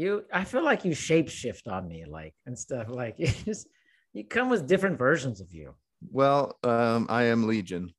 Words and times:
You, 0.00 0.24
I 0.32 0.44
feel 0.44 0.64
like 0.64 0.86
you 0.86 0.92
shapeshift 0.92 1.68
on 1.70 1.86
me, 1.86 2.06
like 2.08 2.32
and 2.46 2.58
stuff. 2.58 2.88
Like 2.88 3.16
you 3.18 3.26
just, 3.44 3.66
you 4.14 4.24
come 4.24 4.48
with 4.48 4.66
different 4.66 4.98
versions 4.98 5.42
of 5.42 5.52
you. 5.52 5.74
Well, 6.10 6.58
um, 6.64 7.06
I 7.10 7.24
am 7.24 7.46
Legion. 7.46 7.92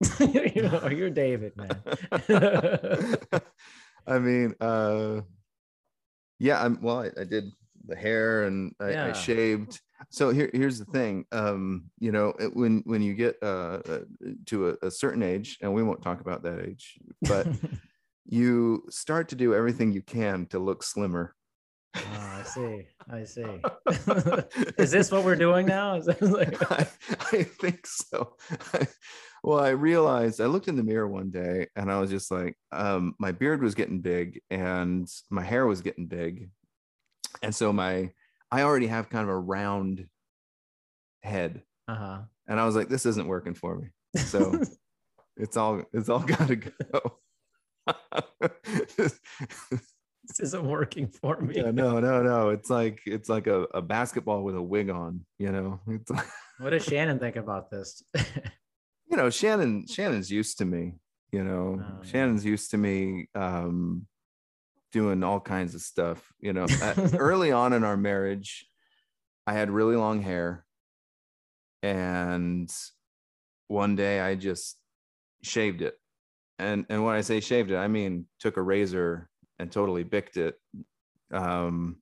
you 0.20 0.62
know, 0.62 0.88
you're 0.88 1.10
David, 1.10 1.52
man. 1.56 1.82
I 4.06 4.18
mean, 4.20 4.54
uh, 4.60 5.22
yeah, 6.38 6.62
I'm 6.64 6.80
well, 6.80 7.00
I, 7.00 7.10
I 7.20 7.24
did 7.24 7.46
the 7.84 7.96
hair 7.96 8.44
and 8.44 8.72
I, 8.78 8.90
Yeah. 8.90 9.06
I 9.06 9.12
shaved. 9.12 9.80
So 10.10 10.30
here, 10.30 10.50
here's 10.54 10.78
the 10.78 10.84
thing. 10.86 11.24
Um, 11.32 11.90
you 11.98 12.12
know, 12.12 12.28
it- 12.38 12.54
when 12.54 12.82
when 12.86 13.02
you 13.02 13.14
get 13.14 13.34
uh, 13.42 13.80
uh, 13.88 13.98
to 14.46 14.68
a, 14.70 14.86
a 14.86 14.90
certain 14.90 15.24
age, 15.24 15.58
and 15.62 15.74
we 15.74 15.82
won't 15.82 16.00
talk 16.00 16.20
about 16.20 16.44
that 16.44 16.60
age, 16.64 16.96
but 17.22 17.48
you 18.24 18.84
start 18.88 19.28
to 19.30 19.34
do 19.34 19.52
everything 19.52 19.90
you 19.92 20.02
can 20.02 20.46
to 20.46 20.60
look 20.60 20.84
slimmer. 20.84 21.34
Oh, 21.96 22.00
I 22.38 22.42
see. 22.42 22.86
I 23.10 23.24
see. 23.24 23.44
Is 24.78 24.90
this 24.90 25.10
what 25.10 25.24
we're 25.24 25.36
doing 25.36 25.66
now? 25.66 25.96
Is 25.96 26.06
that 26.06 26.22
like, 26.22 26.70
I, 26.72 26.86
I 27.32 27.42
think 27.42 27.86
so. 27.86 28.36
well, 29.42 29.60
I 29.60 29.70
realized 29.70 30.40
I 30.40 30.46
looked 30.46 30.68
in 30.68 30.76
the 30.76 30.82
mirror 30.82 31.08
one 31.08 31.30
day 31.30 31.68
and 31.76 31.90
I 31.90 32.00
was 32.00 32.10
just 32.10 32.30
like, 32.30 32.56
um, 32.72 33.14
my 33.18 33.32
beard 33.32 33.62
was 33.62 33.74
getting 33.74 34.00
big 34.00 34.40
and 34.50 35.08
my 35.30 35.42
hair 35.42 35.66
was 35.66 35.82
getting 35.82 36.06
big. 36.06 36.50
And 37.42 37.54
so 37.54 37.72
my 37.72 38.10
I 38.52 38.62
already 38.62 38.88
have 38.88 39.10
kind 39.10 39.22
of 39.24 39.30
a 39.30 39.38
round 39.38 40.06
head. 41.22 41.62
uh-huh. 41.88 42.22
And 42.48 42.58
I 42.58 42.66
was 42.66 42.74
like, 42.74 42.88
this 42.88 43.06
isn't 43.06 43.28
working 43.28 43.54
for 43.54 43.76
me. 43.78 43.88
So 44.16 44.60
it's 45.36 45.56
all 45.56 45.82
it's 45.92 46.08
all 46.08 46.20
gotta 46.20 46.56
go. 46.56 47.18
This 50.30 50.40
isn't 50.48 50.64
working 50.64 51.08
for 51.08 51.40
me. 51.40 51.56
yeah, 51.56 51.70
no, 51.70 51.98
no, 52.00 52.22
no. 52.22 52.48
It's 52.50 52.70
like 52.70 53.00
it's 53.06 53.28
like 53.28 53.46
a, 53.46 53.62
a 53.74 53.82
basketball 53.82 54.42
with 54.44 54.54
a 54.56 54.62
wig 54.62 54.88
on, 54.90 55.24
you 55.38 55.50
know. 55.52 55.80
It's 55.88 56.10
like 56.10 56.26
What 56.58 56.70
does 56.70 56.84
Shannon 56.84 57.18
think 57.18 57.36
about 57.36 57.70
this? 57.70 58.02
you 59.10 59.16
know 59.16 59.28
shannon 59.28 59.86
shannon's 59.88 60.30
used 60.30 60.58
to 60.58 60.64
me 60.64 60.92
you 61.32 61.42
know 61.42 61.80
Oh, 61.80 61.98
yeah. 62.00 62.08
shannon's 62.10 62.44
used 62.44 62.70
to 62.70 62.78
me 62.78 63.28
um 63.34 64.06
doing 64.92 65.24
all 65.24 65.40
kinds 65.40 65.74
of 65.74 65.80
stuff 65.80 66.32
you 66.38 66.52
know 66.52 66.66
Uh, 66.80 67.08
early 67.18 67.50
on 67.50 67.72
in 67.72 67.82
our 67.82 67.96
marriage 67.96 68.66
i 69.48 69.52
had 69.52 69.68
really 69.68 69.96
long 69.96 70.22
hair 70.22 70.64
and 71.82 72.70
one 73.68 73.96
day 73.96 74.20
i 74.20 74.34
just 74.34 74.76
shaved 75.42 75.82
it 75.82 75.94
and 76.58 76.86
and 76.88 77.04
when 77.04 77.14
i 77.14 77.20
say 77.20 77.40
shaved 77.40 77.70
it 77.70 77.76
i 77.76 77.88
mean 77.88 78.26
took 78.38 78.56
a 78.56 78.62
razor 78.62 79.28
and 79.60 79.70
totally 79.70 80.02
bicked 80.02 80.36
it. 80.36 80.56
Um 81.32 81.96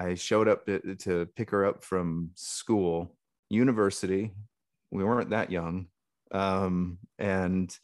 i 0.00 0.14
showed 0.14 0.48
up 0.48 0.66
to, 0.66 0.96
to 0.96 1.26
pick 1.36 1.50
her 1.50 1.64
up 1.64 1.84
from 1.84 2.30
school 2.34 3.16
university. 3.48 4.32
We 4.90 5.04
weren't 5.04 5.30
that 5.30 5.50
young. 5.50 5.86
Um 6.32 6.98
and 7.18 7.74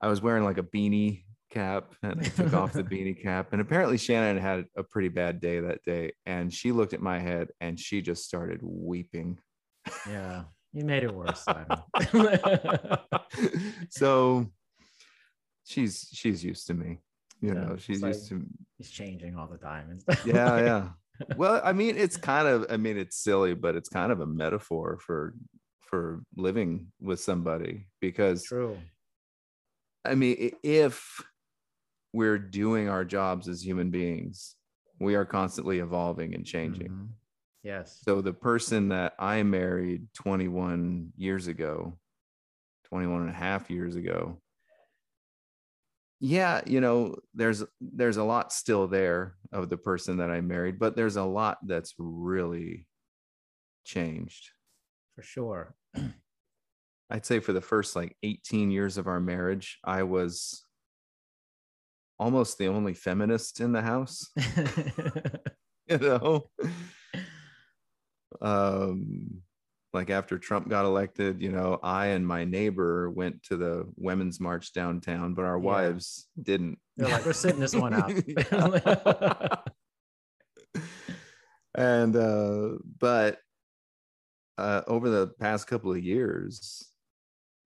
i 0.00 0.08
was 0.08 0.22
wearing 0.22 0.44
like 0.44 0.58
a 0.58 0.62
beanie 0.62 1.24
cap 1.50 1.94
and 2.02 2.20
i 2.20 2.24
took 2.24 2.52
off 2.54 2.72
the 2.72 2.82
beanie 2.92 3.20
cap. 3.20 3.52
And 3.52 3.60
apparently 3.60 3.98
shannon 3.98 4.38
had 4.38 4.64
a 4.76 4.82
pretty 4.82 5.08
bad 5.08 5.40
day 5.40 5.60
that 5.60 5.84
day 5.84 6.12
and 6.24 6.52
she 6.52 6.72
looked 6.72 6.94
at 6.94 7.02
my 7.02 7.18
head 7.18 7.48
and 7.60 7.78
she 7.78 8.00
just 8.00 8.24
started 8.24 8.60
weeping. 8.62 9.38
Yeah, 10.08 10.44
you 10.72 10.84
made 10.84 11.04
it 11.04 11.14
worse. 11.14 11.44
So 13.90 14.46
she's 15.64 16.08
she's 16.12 16.44
used 16.44 16.66
to 16.68 16.74
me 16.74 17.00
you 17.44 17.54
Yeah, 17.54 17.60
know 17.66 17.76
she's 17.76 18.02
it's 18.02 18.18
used 18.20 18.28
to 18.30 18.46
He's 18.78 18.90
changing 18.90 19.36
all 19.36 19.46
the 19.46 19.58
time. 19.58 19.90
and 19.90 20.00
stuff. 20.00 20.24
yeah 20.26 20.58
yeah 20.68 20.88
well 21.36 21.60
i 21.64 21.72
mean 21.72 21.96
it's 21.96 22.16
kind 22.16 22.48
of 22.48 22.66
i 22.70 22.76
mean 22.76 22.96
it's 22.98 23.16
silly 23.16 23.54
but 23.54 23.76
it's 23.76 23.88
kind 23.88 24.10
of 24.10 24.20
a 24.20 24.26
metaphor 24.26 24.98
for 25.06 25.34
for 25.80 26.22
living 26.36 26.90
with 27.00 27.20
somebody 27.20 27.86
because 28.00 28.42
True. 28.44 28.78
I 30.04 30.14
mean, 30.16 30.52
if 30.62 31.20
we're 32.12 32.38
doing 32.38 32.88
our 32.88 33.04
jobs 33.04 33.48
as 33.48 33.64
human 33.64 33.90
beings, 33.90 34.54
we 35.00 35.14
are 35.14 35.24
constantly 35.24 35.78
evolving 35.78 36.34
and 36.34 36.44
changing. 36.44 36.88
Mhm. 36.90 37.08
Yes. 37.62 38.00
So 38.04 38.20
the 38.20 38.34
person 38.34 38.88
that 38.90 39.14
I 39.18 39.42
married 39.44 40.08
21 40.14 41.12
years 41.16 41.46
ago, 41.46 41.98
21 42.84 43.22
and 43.22 43.30
a 43.30 43.32
half 43.32 43.70
years 43.70 43.96
ago, 43.96 44.42
yeah, 46.24 46.62
you 46.64 46.80
know, 46.80 47.16
there's 47.34 47.62
there's 47.82 48.16
a 48.16 48.24
lot 48.24 48.50
still 48.50 48.88
there 48.88 49.34
of 49.52 49.68
the 49.68 49.76
person 49.76 50.16
that 50.16 50.30
I 50.30 50.40
married, 50.40 50.78
but 50.78 50.96
there's 50.96 51.16
a 51.16 51.22
lot 51.22 51.58
that's 51.66 51.92
really 51.98 52.86
changed. 53.84 54.48
For 55.14 55.22
sure. 55.22 55.74
I'd 57.10 57.26
say 57.26 57.40
for 57.40 57.52
the 57.52 57.60
first 57.60 57.94
like 57.94 58.16
18 58.22 58.70
years 58.70 58.96
of 58.96 59.06
our 59.06 59.20
marriage, 59.20 59.78
I 59.84 60.04
was 60.04 60.64
almost 62.18 62.56
the 62.56 62.68
only 62.68 62.94
feminist 62.94 63.60
in 63.60 63.72
the 63.72 63.82
house, 63.82 64.30
you 65.86 65.98
know. 65.98 66.48
Um 68.40 69.42
like 69.94 70.10
after 70.10 70.38
Trump 70.38 70.68
got 70.68 70.84
elected, 70.84 71.40
you 71.40 71.50
know, 71.52 71.78
I 71.82 72.06
and 72.08 72.26
my 72.26 72.44
neighbor 72.44 73.08
went 73.10 73.42
to 73.44 73.56
the 73.56 73.86
women's 73.96 74.40
march 74.40 74.72
downtown, 74.72 75.34
but 75.34 75.44
our 75.44 75.56
Yeah. 75.58 75.64
wives 75.64 76.28
didn't. 76.42 76.78
They're 76.96 77.08
like, 77.08 77.24
we're 77.24 77.32
sitting 77.32 77.60
this 77.60 77.74
one 77.74 77.94
out. 77.94 78.12
and 81.76 82.14
uh 82.14 82.68
but 83.00 83.38
uh 84.58 84.82
over 84.86 85.08
the 85.10 85.26
past 85.40 85.66
couple 85.66 85.90
of 85.92 86.02
years 86.02 86.88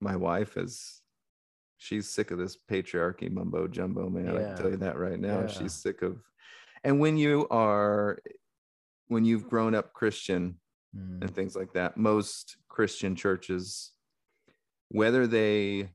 my 0.00 0.16
wife 0.16 0.56
is 0.56 1.02
she's 1.76 2.08
sick 2.08 2.30
of 2.30 2.38
this 2.38 2.56
patriarchy 2.70 3.30
mumbo 3.30 3.68
jumbo 3.68 4.08
man 4.08 4.28
i 4.30 4.40
can 4.42 4.56
tell 4.56 4.70
you 4.70 4.76
that 4.78 4.96
right 4.98 5.20
now 5.20 5.40
Yeah. 5.42 5.46
she's 5.48 5.74
sick 5.74 6.00
of 6.02 6.16
and 6.84 6.98
when 7.00 7.18
you 7.18 7.46
are 7.50 8.18
when 9.08 9.26
you've 9.26 9.46
grown 9.48 9.74
up 9.74 9.92
christian 9.92 10.58
Mm, 10.96 11.22
and 11.22 11.34
things 11.34 11.54
like 11.54 11.72
that. 11.74 11.96
Most 11.96 12.56
christian 12.68 13.14
churches 13.16 13.92
whether 14.90 15.26
they 15.26 15.90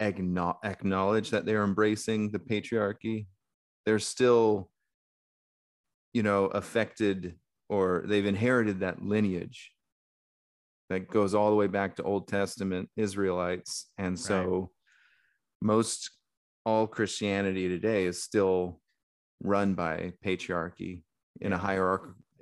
acknow- 0.00 0.58
acknowledge 0.64 1.30
that 1.30 1.44
they're 1.46 1.64
embracing 1.64 2.30
the 2.30 2.38
patriarchy 2.38 3.26
they're 3.84 3.98
still 3.98 4.70
you 6.12 6.22
know 6.22 6.44
affected 6.46 7.36
or 7.68 8.04
they've 8.06 8.26
inherited 8.26 8.80
that 8.80 9.02
lineage 9.02 9.72
that 10.90 11.08
goes 11.08 11.34
all 11.34 11.48
the 11.50 11.56
way 11.56 11.66
back 11.66 11.96
to 11.96 12.02
old 12.02 12.28
testament 12.28 12.90
israelites. 12.96 13.90
And 13.96 14.18
so 14.18 14.70
most 15.62 16.10
all 16.66 16.86
christianity 16.86 17.66
today 17.68 18.04
is 18.04 18.22
still 18.22 18.80
run 19.42 19.74
by 19.74 20.12
patriarchy 20.24 21.02
in 21.40 21.52
a 21.52 21.56
Yeah. 21.56 21.96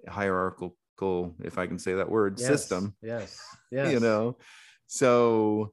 hierarchical 0.08 0.76
hierarchical 1.00 1.34
if 1.44 1.58
i 1.58 1.66
can 1.66 1.78
say 1.78 1.94
that 1.94 2.10
word 2.10 2.38
yes, 2.38 2.46
system 2.48 2.94
Yes. 3.02 3.38
Yes. 3.72 3.92
you 3.92 4.00
know 4.00 4.36
so 4.86 5.72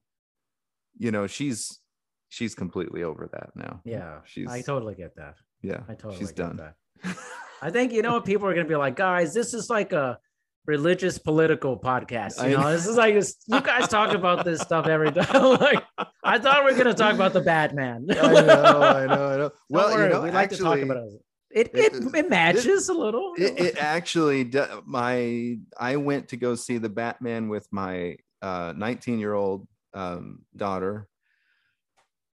you 0.98 1.10
know 1.10 1.26
she's 1.26 1.80
she's 2.28 2.54
completely 2.54 3.02
over 3.02 3.28
that 3.32 3.50
now 3.56 3.80
Yeah. 3.84 4.20
she's 4.24 4.48
I 4.48 4.62
totally 4.62 4.94
get 4.94 5.16
that. 5.16 5.34
yeah 5.62 5.80
I 5.88 5.94
totally 5.94 6.18
she's 6.18 6.28
get 6.32 6.36
done 6.36 6.56
that. 6.58 6.74
I 7.62 7.70
think 7.70 7.92
you 7.92 8.02
know 8.02 8.12
what 8.12 8.24
people 8.24 8.46
are 8.46 8.54
gonna 8.54 8.68
be 8.68 8.76
like, 8.76 8.94
guys, 8.94 9.34
this 9.34 9.52
is 9.52 9.68
like 9.68 9.92
a 9.92 10.18
religious 10.66 11.18
political 11.18 11.76
podcast. 11.76 12.40
You 12.44 12.56
know, 12.56 12.62
know. 12.62 12.70
this 12.70 12.86
is 12.86 12.96
like 12.96 13.14
this, 13.14 13.34
you 13.48 13.60
guys 13.60 13.88
talk 13.88 14.14
about 14.14 14.44
this 14.44 14.60
stuff 14.60 14.86
every 14.86 15.10
time. 15.10 15.58
like, 15.60 15.82
I 16.22 16.38
thought 16.38 16.64
we 16.64 16.70
are 16.70 16.76
gonna 16.76 16.94
talk 16.94 17.14
about 17.14 17.32
the 17.32 17.40
Batman. 17.40 18.06
I 18.10 18.14
know, 18.14 18.20
I 18.22 19.06
know, 19.06 19.26
I 19.26 19.36
know. 19.38 19.50
Well, 19.70 19.90
you 19.90 20.08
know, 20.08 20.22
we 20.22 20.30
like 20.30 20.50
to 20.50 20.56
talk 20.56 20.74
actually, 20.78 20.82
about 20.82 20.98
it. 21.08 21.20
It, 21.50 21.70
it- 21.74 21.94
it, 21.94 22.14
it 22.14 22.30
matches 22.30 22.88
a 22.88 22.94
little. 22.94 23.32
it, 23.38 23.58
it 23.58 23.76
actually 23.82 24.44
do- 24.44 24.82
my 24.84 25.56
I 25.78 25.96
went 25.96 26.28
to 26.28 26.36
go 26.36 26.54
see 26.54 26.78
the 26.78 26.88
Batman 26.90 27.48
with 27.48 27.66
my 27.72 28.16
19 28.42 29.18
year 29.18 29.32
old 29.34 29.66
um, 29.94 30.44
daughter, 30.56 31.08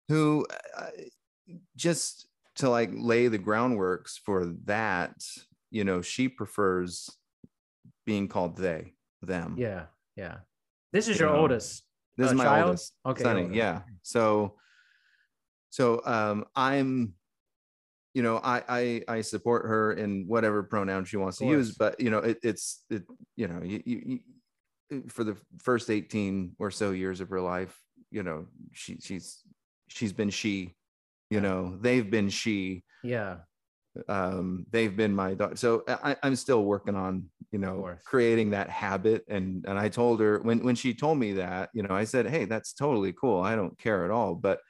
who 0.08 0.46
uh, 0.78 0.86
just 1.76 2.26
to 2.56 2.68
like 2.70 2.90
lay 2.94 3.28
the 3.28 3.38
groundworks 3.38 4.18
for 4.18 4.46
that. 4.64 5.14
you 5.70 5.84
know 5.84 6.02
she 6.02 6.28
prefers 6.28 7.10
being 8.04 8.28
called 8.28 8.56
they 8.56 8.92
them 9.22 9.54
Yeah, 9.58 9.86
yeah. 10.16 10.38
This 10.92 11.08
is 11.08 11.18
You 11.18 11.26
your 11.26 11.34
know, 11.34 11.40
oldest. 11.42 11.84
this 12.18 12.26
is 12.26 12.32
uh, 12.32 12.36
my 12.36 12.44
child? 12.44 12.66
oldest 12.66 12.92
Okay, 13.06 13.22
Sonny, 13.22 13.40
oldest. 13.42 13.56
yeah 13.56 13.80
so 14.02 14.56
so 15.70 16.02
um 16.04 16.44
i'm 16.56 17.14
you 18.14 18.22
know 18.22 18.38
I, 18.38 18.62
I 18.68 19.04
i 19.08 19.20
support 19.20 19.66
her 19.66 19.92
in 19.92 20.26
whatever 20.26 20.62
pronoun 20.62 21.04
she 21.04 21.16
wants 21.16 21.38
to 21.38 21.46
use 21.46 21.72
but 21.72 21.98
you 22.00 22.10
know 22.10 22.18
it, 22.18 22.38
it's 22.42 22.84
it 22.90 23.04
you 23.36 23.48
know 23.48 23.62
you, 23.62 23.82
you, 23.86 24.20
you 24.90 25.08
for 25.08 25.24
the 25.24 25.36
first 25.62 25.90
18 25.90 26.54
or 26.58 26.70
so 26.70 26.90
years 26.90 27.20
of 27.20 27.30
her 27.30 27.40
life 27.40 27.80
you 28.10 28.22
know 28.22 28.46
she 28.72 28.98
she's 29.00 29.42
she's 29.88 30.12
been 30.12 30.30
she 30.30 30.76
you 31.30 31.40
Yeah. 31.40 31.42
know 31.42 31.76
they've 31.80 32.10
been 32.10 32.28
she 32.28 32.84
Yeah, 33.02 33.44
um 34.08 34.64
they've 34.70 34.96
been 34.96 35.14
my 35.14 35.34
daughter 35.34 35.54
so 35.54 35.84
I, 35.86 36.16
i'm 36.22 36.34
still 36.36 36.64
working 36.64 36.94
on 36.94 37.28
you 37.50 37.58
know 37.58 37.92
creating 38.06 38.50
that 38.50 38.70
habit 38.70 39.22
and 39.28 39.66
and 39.66 39.78
i 39.78 39.90
told 39.90 40.20
her 40.20 40.38
when 40.40 40.64
when 40.64 40.74
she 40.76 40.94
told 40.94 41.18
me 41.18 41.34
that 41.34 41.68
you 41.74 41.82
know 41.82 41.94
i 41.94 42.04
said 42.04 42.26
hey 42.26 42.46
that's 42.46 42.72
totally 42.72 43.12
cool 43.12 43.42
i 43.42 43.54
don't 43.54 43.78
care 43.78 44.06
at 44.06 44.10
all 44.10 44.34
but 44.34 44.60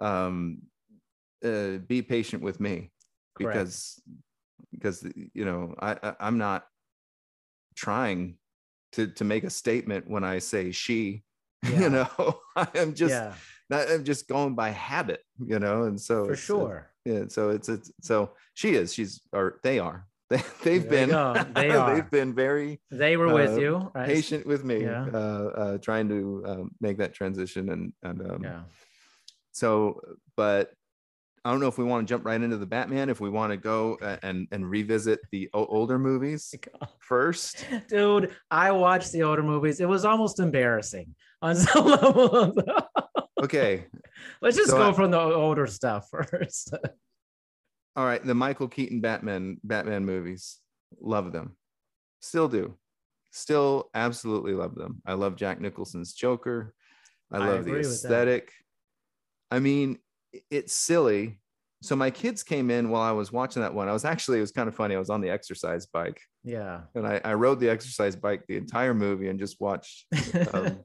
um 0.00 0.62
uh, 1.44 1.78
be 1.86 2.02
patient 2.02 2.42
with 2.42 2.60
me 2.60 2.90
Correct. 3.36 3.58
because 3.58 4.02
because 4.72 5.06
you 5.34 5.44
know 5.44 5.74
I, 5.80 5.92
I 6.02 6.14
i'm 6.20 6.38
not 6.38 6.64
trying 7.76 8.36
to 8.92 9.06
to 9.08 9.24
make 9.24 9.44
a 9.44 9.50
statement 9.50 10.08
when 10.08 10.24
i 10.24 10.38
say 10.38 10.72
she 10.72 11.22
Yeah. 11.64 11.80
you 11.80 11.90
know 11.90 12.08
i'm 12.56 12.94
just 12.94 13.12
yeah, 13.14 13.34
not, 13.70 13.90
i'm 13.90 14.04
just 14.04 14.28
going 14.28 14.54
by 14.54 14.70
habit 14.70 15.22
you 15.44 15.58
know 15.58 15.84
and 15.84 16.00
so 16.00 16.24
for 16.26 16.32
it's- 16.32 16.44
sure. 16.44 16.90
yeah 17.04 17.24
so 17.28 17.50
it's 17.50 17.68
it's 17.68 17.90
so 18.00 18.32
she 18.54 18.74
is 18.74 18.92
she's 18.94 19.20
or 19.32 19.60
they 19.62 19.78
are 19.78 20.06
they, 20.30 20.42
they've 20.62 20.86
There 20.88 21.06
been. 21.06 21.54
They 21.54 21.70
are. 21.70 21.94
they've 21.94 22.10
been 22.10 22.34
very 22.34 22.80
They 22.90 23.16
were 23.16 23.32
with 23.32 23.56
uh, 23.56 23.60
you, 23.60 23.90
right? 23.94 24.06
patient 24.06 24.44
with 24.46 24.62
me 24.62 24.82
Yeah. 24.82 25.06
uh, 25.14 25.16
uh 25.62 25.78
trying 25.78 26.06
to 26.10 26.42
um, 26.46 26.70
make 26.82 26.98
that 26.98 27.14
transition 27.14 27.70
and 27.70 27.92
and 28.02 28.20
um 28.30 28.42
Yeah. 28.44 28.62
so 29.52 30.00
but 30.36 30.72
i 31.48 31.50
don't 31.50 31.60
know 31.60 31.66
if 31.68 31.78
we 31.78 31.84
want 31.84 32.06
to 32.06 32.12
jump 32.12 32.24
right 32.26 32.42
into 32.42 32.58
the 32.58 32.66
batman 32.66 33.08
if 33.08 33.20
we 33.20 33.30
want 33.30 33.50
to 33.50 33.56
go 33.56 33.96
uh, 34.02 34.18
and 34.22 34.46
and 34.52 34.68
revisit 34.68 35.18
the 35.32 35.48
older 35.54 35.98
movies 35.98 36.54
first. 36.98 37.64
Dude, 37.88 38.34
I 38.50 38.70
watched 38.72 39.12
the 39.12 39.22
older 39.22 39.42
movies. 39.42 39.80
It 39.80 39.88
was 39.88 40.04
almost 40.04 40.40
embarrassing 40.40 41.14
on 41.42 41.56
some 41.56 41.86
level. 41.86 42.54
okay. 43.42 43.86
Let's 44.42 44.56
just 44.56 44.70
So 44.70 44.76
go 44.76 44.90
I- 44.90 44.92
from 44.92 45.10
the 45.10 45.18
older 45.20 45.66
stuff 45.66 46.08
first. 46.10 46.74
all 47.96 48.04
right 48.04 48.22
the 48.24 48.34
michael 48.34 48.68
keaton 48.68 49.00
batman 49.00 49.58
batman 49.64 50.04
movies. 50.04 50.58
Love 51.00 51.32
them. 51.32 51.56
Still 52.20 52.48
do. 52.48 52.76
Still 53.30 53.90
absolutely 53.94 54.52
love 54.54 54.74
them. 54.74 55.00
I 55.06 55.14
love 55.14 55.36
jack 55.36 55.60
nicholson's 55.60 56.12
joker. 56.12 56.74
I 57.32 57.36
I 57.36 57.38
love 57.48 57.64
the 57.64 57.72
with 57.72 57.82
that. 57.82 57.88
aesthetic. 57.88 58.52
I 59.50 59.58
mean 59.60 59.88
i- 59.94 60.07
it's 60.50 60.72
silly 60.74 61.38
so 61.82 61.94
my 61.94 62.10
kids 62.10 62.42
came 62.42 62.70
in 62.70 62.90
while 62.90 63.02
i 63.02 63.12
was 63.12 63.30
watching 63.32 63.62
that 63.62 63.72
one 63.74 63.88
i 63.88 63.92
was 63.92 64.04
actually 64.04 64.38
it 64.38 64.42
was 64.42 64.52
kind 64.52 64.68
of 64.68 64.74
funny 64.74 64.94
i 64.94 64.98
was 64.98 65.10
on 65.10 65.20
the 65.20 65.30
exercise 65.30 65.86
bike 65.86 66.20
yeah. 66.44 66.80
and 66.94 67.06
i, 67.06 67.20
I 67.24 67.34
rode 67.34 67.60
the 67.60 67.68
exercise 67.70 68.16
bike 68.16 68.44
the 68.48 68.56
entire 68.56 68.94
movie 68.94 69.28
and 69.28 69.38
just 69.38 69.60
watched 69.60 70.06
um, 70.52 70.80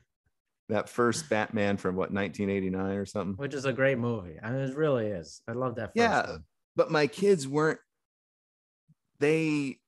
that 0.68 0.88
first 0.88 1.28
batman 1.28 1.76
from 1.76 1.96
what 1.96 2.12
1989 2.12 2.96
or 2.96 3.04
something 3.06 3.34
Which 3.36 3.54
is 3.54 3.64
a 3.64 3.72
great 3.72 3.98
movie. 3.98 4.38
I 4.40 4.50
mean, 4.52 4.60
it 4.60 4.76
really 4.76 5.06
is. 5.06 5.42
I 5.48 5.52
love 5.52 5.74
that. 5.76 5.86
First 5.88 5.96
Yeah. 5.96 6.30
one. 6.30 6.44
but 6.76 6.90
my 6.92 7.06
kids 7.08 7.48
weren't 7.48 7.80
they 9.18 9.78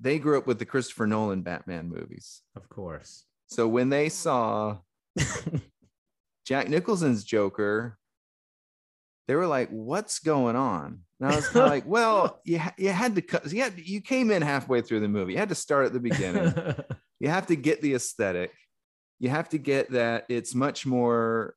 they 0.00 0.18
grew 0.20 0.38
up 0.38 0.46
with 0.46 0.58
the 0.60 0.64
christopher 0.64 1.06
nolan 1.08 1.42
batman 1.42 1.88
movies 1.88 2.42
Of 2.54 2.68
course. 2.68 3.24
so 3.48 3.66
when 3.66 3.88
they 3.88 4.08
saw 4.08 4.78
jack 6.48 6.68
nicholson's 6.68 7.24
joker. 7.24 7.98
They 9.28 9.34
were 9.34 9.46
like 9.46 9.68
what's 9.68 10.18
going 10.18 10.56
on? 10.56 11.00
And 11.20 11.32
i 11.32 11.36
was 11.36 11.54
like 11.54 11.84
well 11.86 12.40
you, 12.44 12.60
you 12.78 12.88
had 12.88 13.14
to 13.16 13.22
cut 13.22 13.52
you, 13.52 13.62
had, 13.62 13.78
you 13.78 14.00
came 14.00 14.30
in 14.30 14.40
halfway 14.40 14.80
through 14.80 15.00
the 15.00 15.08
movie. 15.08 15.32
You 15.32 15.38
had 15.38 15.50
to 15.50 15.54
start 15.54 15.86
at 15.86 15.92
the 15.92 16.00
beginning. 16.00 16.54
You 17.20 17.30
have 17.30 17.48
to 17.48 17.56
get 17.56 17.82
the 17.82 17.94
aesthetic. 17.94 18.52
You 19.18 19.28
have 19.30 19.48
to 19.48 19.58
get 19.58 19.90
that 19.90 20.26
it's 20.28 20.54
much 20.54 20.86
more 20.86 21.56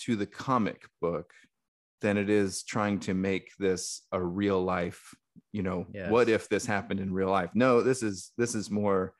to 0.00 0.14
the 0.14 0.26
comic 0.26 0.82
book 1.00 1.32
than 2.02 2.18
it 2.18 2.28
is 2.28 2.62
trying 2.62 3.00
to 3.00 3.14
make 3.14 3.52
this 3.58 4.02
a 4.12 4.22
real 4.22 4.62
life 4.62 5.14
you 5.52 5.62
know 5.62 5.86
what 6.10 6.28
if 6.28 6.50
this 6.50 6.66
happened 6.66 7.00
in 7.00 7.14
real 7.14 7.30
life? 7.30 7.48
No 7.54 7.80
this 7.80 8.02
is 8.02 8.32
this 8.36 8.54
is 8.54 8.70
more 8.70 9.14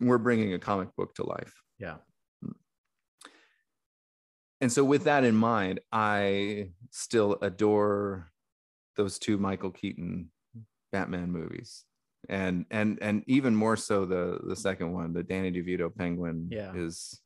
we're 0.00 0.18
bringing 0.18 0.54
a 0.54 0.60
comic 0.60 0.94
book 0.96 1.12
to 1.16 1.26
life. 1.26 1.52
Yeah. 1.80 1.96
And 4.62 4.72
so 4.72 4.82
with 4.84 5.04
that 5.04 5.24
in 5.24 5.34
mind 5.34 5.80
i 5.92 6.70
still 6.90 7.36
adore 7.42 8.30
those 8.96 9.18
two 9.18 9.36
michael 9.36 9.70
keaton 9.70 10.30
batman 10.92 11.30
movies 11.30 11.84
and 12.30 12.64
and 12.70 12.98
and 13.02 13.22
even 13.26 13.54
more 13.54 13.76
so 13.76 14.06
the 14.06 14.38
the 14.46 14.56
second 14.56 14.92
one 14.92 15.12
the 15.12 15.22
danny 15.22 15.50
devito 15.52 15.94
penguin 15.94 16.48
Yeah. 16.50 16.72
is 16.74 17.20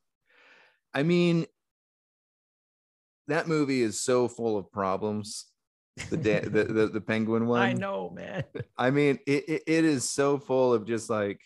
i 0.93 1.03
mean 1.03 1.45
that 3.27 3.47
movie 3.47 3.81
is 3.81 3.99
so 3.99 4.27
full 4.27 4.57
of 4.57 4.71
problems 4.71 5.45
the 6.09 6.17
da- 6.17 6.39
the, 6.55 6.63
the 6.63 6.87
the 6.87 7.01
penguin 7.01 7.47
one 7.47 7.61
I 7.61 7.73
know, 7.73 8.09
man. 8.09 8.43
i 8.77 8.89
mean 8.89 9.19
it, 9.27 9.47
it 9.49 9.63
it 9.67 9.85
is 9.85 10.09
so 10.09 10.37
full 10.39 10.73
of 10.73 10.85
just 10.85 11.09
like 11.09 11.41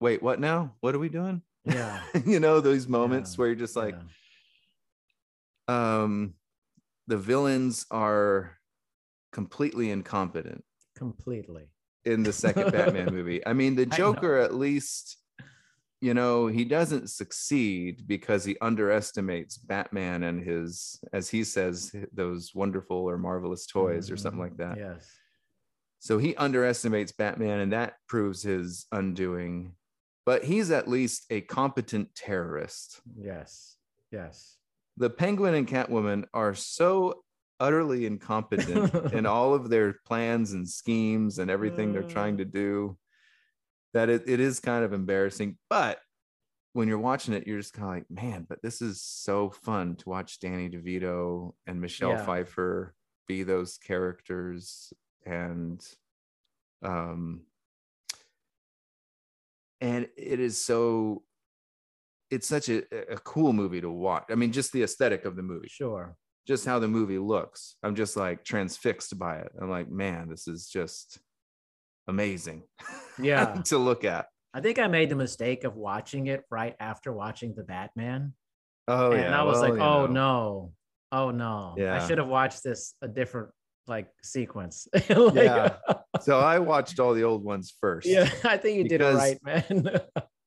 wait 0.00 0.22
what 0.22 0.40
now 0.40 0.74
what 0.80 0.94
are 0.94 0.98
we 0.98 1.08
doing 1.08 1.42
Yeah. 1.64 2.00
you 2.26 2.38
know 2.40 2.60
those 2.60 2.86
moments 2.88 3.32
Yeah. 3.32 3.36
where 3.38 3.48
you're 3.48 3.56
just 3.56 3.76
like 3.76 3.94
yeah. 3.94 4.02
Um 5.68 6.34
the 7.06 7.16
villains 7.16 7.86
are 7.90 8.58
completely 9.32 9.90
incompetent 9.90 10.64
completely. 10.96 11.68
in 12.04 12.22
the 12.22 12.32
second 12.32 12.70
batman 12.76 13.10
movie 13.10 13.44
i 13.46 13.52
mean 13.52 13.74
the 13.76 13.86
joker 13.86 14.38
at 14.38 14.54
least 14.54 15.18
you 16.00 16.14
know 16.14 16.48
he 16.48 16.64
doesn't 16.64 17.08
succeed 17.10 18.02
because 18.06 18.44
he 18.44 18.56
underestimates 18.60 19.56
batman 19.56 20.24
and 20.24 20.44
his 20.44 21.00
as 21.12 21.28
he 21.30 21.44
says 21.44 21.94
those 22.12 22.52
wonderful 22.54 22.96
or 23.08 23.16
marvelous 23.16 23.66
toys 23.66 24.10
or 24.10 24.16
something 24.16 24.40
like 24.40 24.56
that 24.56 24.76
Mm, 24.76 24.94
Yes. 24.96 25.10
so 26.00 26.18
he 26.18 26.34
underestimates 26.36 27.12
batman 27.12 27.60
and 27.60 27.72
that 27.72 27.94
proves 28.08 28.42
his 28.42 28.86
undoing 28.92 29.74
but 30.26 30.44
he's 30.44 30.70
at 30.70 30.88
least 30.88 31.24
a 31.30 31.40
competent 31.40 32.14
terrorist 32.14 33.00
Yes. 33.16 33.76
Yes. 34.10 34.58
The 34.96 35.10
penguin 35.10 35.54
and 35.54 35.66
catwoman 35.68 36.24
are 36.34 36.54
so 36.54 37.22
utterly 37.60 38.06
incompetent 38.06 38.92
in 39.12 39.26
all 39.34 39.54
of 39.54 39.68
their 39.70 39.94
plans 40.04 40.52
and 40.52 40.68
schemes 40.68 41.38
and 41.38 41.50
everything 41.50 41.92
they're 41.92 42.02
trying 42.02 42.36
to 42.38 42.44
do 42.44 42.96
that 43.94 44.08
it, 44.08 44.22
it 44.26 44.40
is 44.40 44.58
kind 44.60 44.84
of 44.84 44.92
embarrassing 44.92 45.56
but 45.70 46.00
when 46.72 46.88
you're 46.88 46.98
watching 46.98 47.34
it 47.34 47.46
you're 47.46 47.58
just 47.60 47.74
kind 47.74 47.88
of 47.88 47.94
like 47.94 48.10
man 48.10 48.44
but 48.48 48.60
this 48.62 48.82
is 48.82 49.00
so 49.00 49.50
fun 49.50 49.94
to 49.94 50.08
watch 50.08 50.40
danny 50.40 50.68
devito 50.68 51.52
and 51.66 51.80
michelle 51.80 52.10
Yeah. 52.12 52.24
pfeiffer 52.24 52.94
be 53.28 53.42
those 53.44 53.78
characters 53.78 54.92
and 55.24 55.86
um 56.82 57.42
and 59.80 60.08
it 60.16 60.40
is 60.40 60.60
so 60.62 61.22
it's 62.32 62.48
such 62.48 62.68
a, 62.68 62.82
a 63.12 63.18
cool 63.18 63.52
movie 63.52 63.80
to 63.80 63.90
watch 63.90 64.24
i 64.30 64.34
mean 64.34 64.50
just 64.50 64.72
the 64.72 64.82
aesthetic 64.82 65.24
of 65.24 65.36
the 65.36 65.42
movie 65.42 65.68
Sure. 65.70 66.16
just 66.48 66.64
how 66.64 66.78
the 66.78 66.88
movie 66.88 67.18
looks 67.18 67.76
i'm 67.84 67.94
just 67.94 68.16
like 68.16 68.42
transfixed 68.42 69.16
by 69.18 69.36
it 69.36 69.52
i'm 69.60 69.70
like 69.70 69.90
man 69.90 70.28
this 70.28 70.48
is 70.48 70.66
just 70.66 71.18
amazing 72.08 72.62
Yeah. 73.20 73.54
to 73.66 73.78
look 73.78 74.04
at 74.04 74.26
I 74.54 74.60
think 74.60 74.78
I 74.78 74.86
made 74.86 75.08
the 75.08 75.16
mistake 75.16 75.64
of 75.64 75.76
watching 75.76 76.26
it 76.26 76.42
right 76.50 76.76
after 76.78 77.10
watching 77.10 77.54
the 77.54 77.62
Batman. 77.62 78.34
oh 78.86 79.12
and 79.12 79.34
I 79.34 79.44
was 79.44 79.60
well, 79.60 79.70
like, 79.70 79.80
oh 79.80 80.06
know. 80.06 80.12
no. 80.12 80.72
Oh 81.10 81.30
no. 81.30 81.74
Yeah. 81.78 81.94
I 82.02 82.06
should 82.06 82.18
have 82.18 82.28
watched 82.28 82.62
this 82.62 82.94
a 83.00 83.08
different 83.08 83.48
like 83.86 84.08
sequence. 84.22 84.86
Like, 85.08 85.34
Yeah. 85.34 85.76
so 86.20 86.38
i 86.38 86.58
watched 86.58 87.00
all 87.00 87.14
the 87.14 87.24
old 87.24 87.42
ones 87.42 87.72
first 87.80 88.06
yeah, 88.06 88.28
I 88.44 88.58
think 88.58 88.76
you 88.76 88.88
did 88.88 89.00
it 89.00 89.14
right, 89.14 89.38
man. 89.42 90.00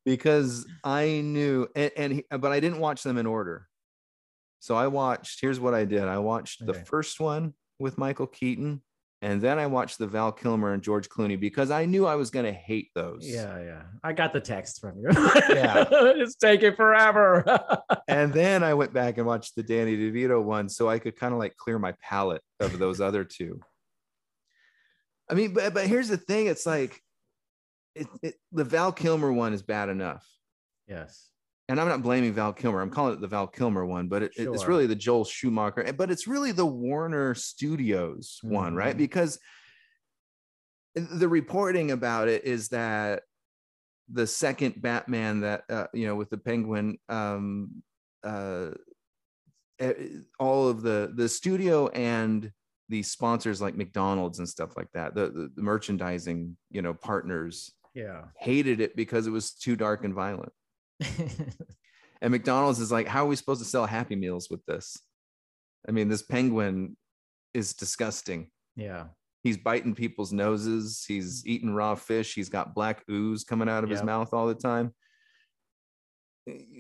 Because 0.06 0.66
i 0.84 1.22
knew 1.22 1.68
and, 1.76 1.92
and 1.98 2.14
he, 2.14 2.26
but 2.30 2.52
i 2.52 2.60
didn't 2.60 2.80
watch 2.80 3.04
them 3.04 3.18
in 3.18 3.26
order 3.26 3.68
so 4.60 4.76
i 4.76 4.88
watched 4.88 5.42
here's 5.42 5.60
what 5.60 5.74
i 5.74 5.84
did 5.84 6.04
i 6.04 6.18
watched 6.18 6.66
the 6.66 6.74
first 6.74 7.20
one 7.20 7.54
with 7.80 7.98
michael 7.98 8.28
keaton 8.28 8.82
and 9.22 9.42
then 9.42 9.60
i 9.60 9.66
watched 9.66 9.98
the 9.98 10.08
val 10.08 10.32
kilmer 10.32 10.74
and 10.74 10.84
george 10.84 11.10
clooney 11.10 11.40
because 11.40 11.72
i 11.72 11.86
knew 11.86 12.06
i 12.06 12.16
was 12.16 12.30
going 12.30 12.46
to 12.46 12.54
hate 12.54 12.90
those 12.96 13.26
yeah, 13.28 13.60
yeah. 13.60 13.82
I 14.04 14.14
got 14.14 14.34
the 14.34 14.40
text 14.40 14.80
from 14.80 15.00
you. 15.00 15.10
Yeah. 15.50 15.86
it's 15.92 16.36
taking 16.36 16.76
forever. 16.76 17.44
and 18.08 18.32
then 18.32 18.64
I 18.64 18.76
went 18.76 18.94
back 18.94 19.18
and 19.18 19.26
watched 19.26 19.56
the 19.56 19.64
Danny 19.64 19.98
DeVito 19.98 20.44
one 20.44 20.70
so 20.70 20.88
I 20.88 21.00
could 21.00 21.16
kind 21.16 21.34
of 21.34 21.40
like 21.40 21.58
clear 21.58 21.80
my 21.80 21.96
palate 22.04 22.44
of 22.60 22.78
those 22.78 23.02
other 23.02 23.24
two. 23.24 23.60
I 25.30 25.34
mean, 25.34 25.54
but 25.54 25.74
but 25.74 25.88
here's 25.88 26.10
the 26.10 26.18
thing: 26.18 26.48
it's 26.48 26.66
like 26.66 27.02
it, 27.96 28.08
it, 28.22 28.36
the 28.52 28.64
Val 28.64 28.92
Kilmer 28.92 29.32
one 29.32 29.54
is 29.54 29.62
bad 29.62 29.90
enough, 29.90 30.26
Yes. 30.88 31.30
and 31.70 31.80
I'm 31.80 31.88
not 31.88 32.04
blaming 32.04 32.34
Val 32.34 32.54
Kilmer. 32.54 32.82
I'm 32.82 32.90
calling 32.92 33.14
it 33.14 33.22
the 33.22 33.28
Val 33.28 33.48
Kilmer 33.48 33.86
one, 33.86 34.08
but 34.08 34.22
it, 34.24 34.34
it- 34.38 34.50
it's 34.52 34.68
really 34.68 34.86
the 34.88 34.96
Joel 34.96 35.24
Schumacher. 35.26 35.92
But 35.94 36.12
it's 36.12 36.28
really 36.28 36.52
the 36.52 36.66
Warner 36.66 37.34
Studios 37.36 38.40
one, 38.44 38.76
right? 38.76 38.96
Mhm. 38.96 39.00
Because 39.00 39.40
the 40.94 41.28
reporting 41.28 41.92
about 41.92 42.28
it 42.28 42.46
is 42.46 42.70
that 42.70 43.24
the 44.12 44.28
second 44.28 44.82
Batman 44.82 45.42
that 45.42 45.64
uh, 45.70 45.88
you 45.94 46.06
know 46.08 46.16
with 46.16 46.30
the 46.30 46.38
Penguin, 46.38 46.98
um, 47.10 47.82
uh, 48.24 48.72
eh, 49.80 49.94
all 50.40 50.68
of 50.68 50.82
the 50.84 51.12
the 51.16 51.28
studio 51.28 51.88
and 51.90 52.52
the 52.90 53.02
sponsors 53.02 53.62
like 53.62 53.76
McDonald's 53.76 54.38
and 54.38 54.48
stuff 54.48 54.78
like 54.78 54.92
that, 54.94 55.16
the, 55.16 55.32
the, 55.32 55.52
the 55.56 55.62
merchandising, 55.64 56.56
you 56.70 56.84
know, 56.84 56.94
partners 56.94 57.72
Yeah. 57.96 58.26
hated 58.38 58.82
it 58.82 58.96
because 58.96 59.26
it 59.26 59.32
was 59.32 59.54
too 59.54 59.76
dark 59.76 60.04
and 60.04 60.14
violent. 60.14 60.52
And 62.22 62.32
McDonald's 62.32 62.80
is 62.80 62.92
like, 62.92 63.08
how 63.08 63.26
are 63.26 63.28
we 63.28 63.36
supposed 63.36 63.62
to 63.62 63.68
sell 63.68 63.86
Happy 63.86 64.16
Meals 64.16 64.50
with 64.50 64.66
this? 64.66 64.98
I 65.88 65.92
mean, 65.92 66.10
this 66.10 66.24
penguin 66.24 66.98
is 67.54 67.74
disgusting. 67.74 68.50
yeah. 68.76 69.06
He's 69.44 69.58
biting 69.58 69.94
people's 69.94 70.34
noses. 70.34 71.06
He's 71.08 71.44
mm. 71.44 71.48
eating 71.48 71.76
raw 71.76 71.94
fish. 71.94 72.34
He's 72.34 72.50
got 72.50 72.74
black 72.74 73.04
ooze 73.12 73.44
coming 73.44 73.70
out 73.70 73.84
of 73.84 73.92
his 73.92 74.02
mouth 74.02 74.34
all 74.34 74.48
the 74.48 74.56
time. 74.56 74.92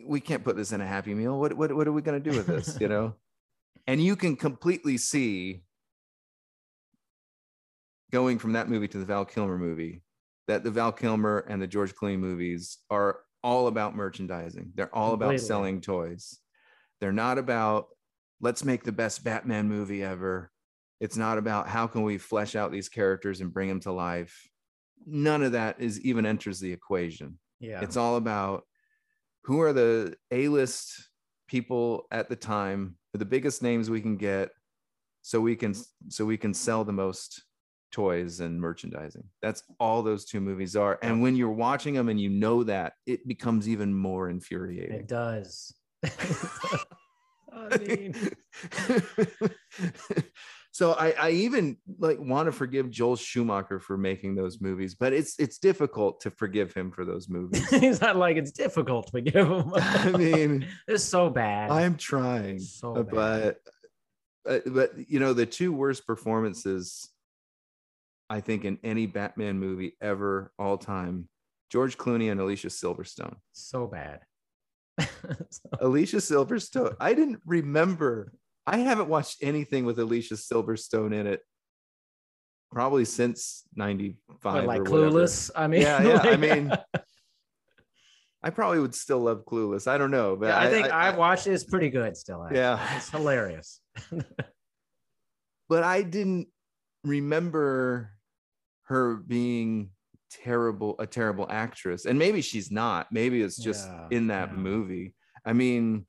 We 0.03 0.19
can't 0.19 0.43
put 0.43 0.57
this 0.57 0.71
in 0.71 0.81
a 0.81 0.87
Happy 0.87 1.13
Meal. 1.13 1.39
What, 1.39 1.53
what, 1.53 1.75
what 1.75 1.87
are 1.87 1.91
we 1.91 2.01
going 2.01 2.19
to 2.19 2.31
do 2.31 2.35
with 2.35 2.47
this? 2.47 2.79
You 2.81 2.87
know? 2.87 3.13
and 3.87 4.01
you 4.01 4.15
can 4.15 4.35
completely 4.35 4.97
see 4.97 5.61
going 8.11 8.39
from 8.39 8.53
that 8.53 8.67
movie 8.67 8.87
to 8.87 8.97
the 8.97 9.05
Val 9.05 9.25
Kilmer 9.25 9.59
movie 9.59 10.01
that 10.47 10.63
the 10.63 10.71
Val 10.71 10.91
Kilmer 10.91 11.39
and 11.47 11.61
the 11.61 11.67
George 11.67 11.93
Clooney 11.95 12.19
movies 12.19 12.77
are 12.89 13.19
all 13.43 13.67
about 13.67 13.95
merchandising. 13.95 14.71
They're 14.75 14.93
all 14.93 15.13
about 15.13 15.27
Completely. 15.27 15.47
selling 15.47 15.81
toys. 15.81 16.39
They're 16.99 17.11
not 17.11 17.37
about 17.37 17.87
let's 18.41 18.63
make 18.63 18.83
the 18.83 18.91
best 18.91 19.23
Batman 19.23 19.67
movie 19.67 20.03
ever. 20.03 20.51
It's 20.99 21.17
not 21.17 21.37
about 21.37 21.67
how 21.67 21.87
can 21.87 22.03
we 22.03 22.17
flesh 22.17 22.55
out 22.55 22.71
these 22.71 22.89
characters 22.89 23.41
and 23.41 23.53
bring 23.53 23.69
them 23.69 23.79
to 23.81 23.91
life. 23.91 24.49
None 25.05 25.43
of 25.43 25.51
that 25.53 25.79
is 25.79 25.99
even 26.01 26.25
enters 26.25 26.59
the 26.59 26.71
equation. 26.71 27.39
Yeah. 27.59 27.81
It's 27.81 27.97
all 27.97 28.15
about 28.17 28.63
who 29.43 29.61
are 29.61 29.73
the 29.73 30.15
A-list 30.31 31.09
people 31.47 32.07
at 32.11 32.29
the 32.29 32.35
time, 32.35 32.97
the 33.13 33.25
biggest 33.25 33.61
names 33.61 33.89
we 33.89 34.01
can 34.01 34.17
get, 34.17 34.49
so 35.21 35.39
we 35.39 35.55
can 35.55 35.73
so 36.09 36.25
we 36.25 36.37
can 36.37 36.53
sell 36.53 36.83
the 36.83 36.93
most 36.93 37.43
toys 37.95 38.41
and 38.41 38.59
merchandising. 38.59 39.23
That's 39.41 39.63
all 39.79 40.03
those 40.03 40.25
two 40.25 40.41
movies 40.41 40.75
are. 40.75 40.99
And 41.01 41.21
when 41.21 41.37
you're 41.37 41.49
watching 41.49 41.93
them 41.93 42.09
and 42.09 42.19
you 42.19 42.29
know 42.29 42.63
that, 42.63 42.93
it 43.05 43.25
becomes 43.25 43.69
even 43.69 43.93
more 43.93 44.29
infuriating. 44.29 44.99
it 44.99 45.07
does. 45.07 45.73
I 47.53 47.77
mean, 47.77 48.13
so 50.73 50.91
I, 50.91 51.11
I 51.11 51.29
even 51.29 51.77
like 51.97 52.19
want 52.19 52.47
to 52.47 52.51
forgive 52.51 52.89
Joel 52.89 53.15
Schumacher 53.15 53.79
for 53.79 53.97
making 53.97 54.35
those 54.35 54.59
movies, 54.59 54.93
but 54.93 55.13
it's 55.13 55.39
it's 55.39 55.57
difficult 55.57 56.19
to 56.21 56.31
forgive 56.31 56.73
him 56.73 56.91
for 56.91 57.05
those 57.05 57.29
movies. 57.29 57.65
he's 57.69 58.01
not 58.01 58.17
like 58.17 58.35
it's 58.35 58.51
difficult 58.51 59.05
to 59.05 59.11
forgive 59.11 59.47
him. 59.47 59.71
I 59.73 60.11
mean, 60.11 60.67
it's 60.85 61.05
so 61.05 61.29
bad. 61.29 61.71
I'm 61.71 61.95
trying, 61.95 62.59
so 62.59 62.97
uh, 62.97 63.03
bad. 63.03 63.55
but 64.45 64.51
uh, 64.51 64.59
but 64.65 65.09
you 65.09 65.21
know 65.21 65.31
the 65.31 65.45
two 65.45 65.71
worst 65.71 66.05
performances 66.05 67.09
I 68.29 68.39
think 68.39 68.65
in 68.65 68.79
any 68.83 69.05
Batman 69.05 69.59
movie 69.59 69.95
ever 70.01 70.51
all 70.57 70.77
time, 70.77 71.29
George 71.71 71.97
Clooney 71.97 72.31
and 72.31 72.39
Alicia 72.39 72.67
Silverstone. 72.67 73.35
so 73.53 73.87
bad. 73.87 74.21
Alicia 75.79 76.17
Silverstone. 76.17 76.95
I 76.99 77.13
didn't 77.13 77.41
remember. 77.45 78.33
I 78.65 78.77
haven't 78.77 79.09
watched 79.09 79.37
anything 79.41 79.85
with 79.85 79.99
Alicia 79.99 80.35
Silverstone 80.35 81.13
in 81.13 81.27
it 81.27 81.41
probably 82.71 83.05
since 83.05 83.63
95 83.75 84.41
But 84.41 84.65
like 84.65 84.81
clueless. 84.81 85.51
I 85.55 85.67
mean, 85.67 85.81
Yeah, 85.81 86.01
yeah. 86.03 86.21
I 86.23 86.37
mean, 86.37 86.71
I 88.43 88.51
probably 88.51 88.79
would 88.79 88.93
still 88.93 89.21
love 89.21 89.43
Clueless. 89.45 89.87
I 89.87 89.97
don't 89.97 90.11
know, 90.11 90.35
but 90.35 90.47
Yeah, 90.47 90.59
I, 90.59 90.69
think 90.69 90.91
I, 90.91 91.07
I, 91.07 91.17
watched 91.17 91.47
it. 91.47 91.53
It's 91.53 91.63
pretty 91.63 91.89
good 91.89 92.15
still. 92.15 92.43
actually. 92.43 92.59
Yeah. 92.59 92.95
It's 92.95 93.09
hilarious. 93.09 93.79
but 95.69 95.83
I 95.83 96.03
didn't 96.03 96.49
remember 97.03 98.11
her 98.85 99.15
being 99.15 99.91
terrible, 100.29 100.95
a 100.99 101.07
terrible 101.07 101.47
actress. 101.49 102.05
And 102.05 102.17
maybe 102.19 102.41
she's 102.41 102.71
not. 102.71 103.11
Maybe 103.11 103.41
it's 103.41 103.57
just 103.57 103.87
Yeah, 103.87 104.07
in 104.11 104.27
that 104.27 104.49
yeah. 104.49 104.55
movie. 104.57 105.15
I 105.45 105.53
mean, 105.53 106.05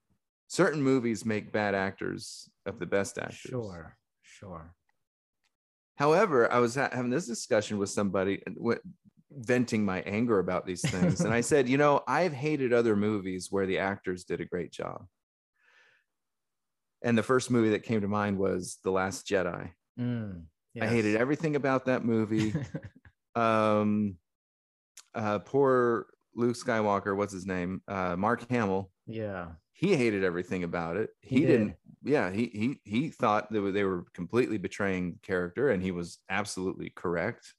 certain 0.48 0.82
movies 0.82 1.24
make 1.24 1.52
bad 1.52 1.74
actors 1.74 2.48
of 2.64 2.78
the 2.78 2.86
best 2.86 3.18
actors. 3.18 3.36
Sure. 3.50 3.96
Sure. 4.22 4.74
However, 5.96 6.52
I 6.52 6.58
was 6.58 6.74
ha- 6.74 6.90
having 6.92 7.10
this 7.10 7.26
discussion 7.26 7.78
with 7.78 7.88
somebody, 7.90 8.42
w- 8.54 8.80
venting 9.30 9.84
my 9.84 10.00
anger 10.02 10.38
about 10.38 10.66
these 10.66 10.82
things, 10.82 11.20
and 11.22 11.32
I 11.32 11.40
said, 11.52 11.68
you 11.68 11.78
know, 11.78 12.02
I've 12.06 12.32
hated 12.34 12.72
other 12.72 12.96
movies 12.96 13.48
where 13.50 13.66
the 13.66 13.78
actors 13.78 14.24
did 14.24 14.40
a 14.40 14.44
great 14.44 14.72
job. 14.72 15.06
And 17.02 17.16
the 17.16 17.22
first 17.22 17.50
movie 17.50 17.70
that 17.70 17.82
came 17.82 18.00
to 18.02 18.08
mind 18.08 18.38
was 18.38 18.78
The 18.84 18.90
Last 18.90 19.26
Jedi. 19.26 19.70
Mm, 19.98 20.44
I 20.84 20.86
hated 20.86 21.16
everything 21.16 21.56
about 21.56 21.86
that 21.86 22.04
movie. 22.04 22.54
um, 23.34 24.16
uh, 25.14 25.38
poor 25.40 26.06
Luke 26.34 26.56
Skywalker, 26.56 27.16
what's 27.16 27.32
his 27.32 27.46
name? 27.46 27.82
Uh, 27.88 28.16
Mark 28.16 28.48
Hamill. 28.50 28.90
yeah. 29.06 29.48
He 29.72 29.94
hated 29.94 30.24
everything 30.24 30.64
about 30.64 30.96
it. 30.96 31.10
He, 31.20 31.36
He 31.36 31.40
did. 31.42 31.48
didn't. 31.48 31.76
Yeah, 32.02 32.30
he 32.30 32.46
he 32.46 32.80
he 32.90 33.10
thought 33.10 33.52
that 33.52 33.60
they 33.72 33.84
were 33.84 34.06
completely 34.14 34.56
betraying 34.56 35.18
character, 35.22 35.68
and 35.68 35.82
he 35.82 35.90
was 35.90 36.18
absolutely 36.30 36.88
correct. 36.96 37.52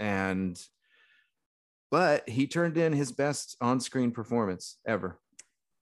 And 0.00 0.58
but 1.90 2.26
he 2.26 2.46
turned 2.46 2.78
in 2.78 2.94
his 2.94 3.12
best 3.12 3.56
on-screen 3.60 4.12
performance 4.12 4.78
ever. 4.86 5.18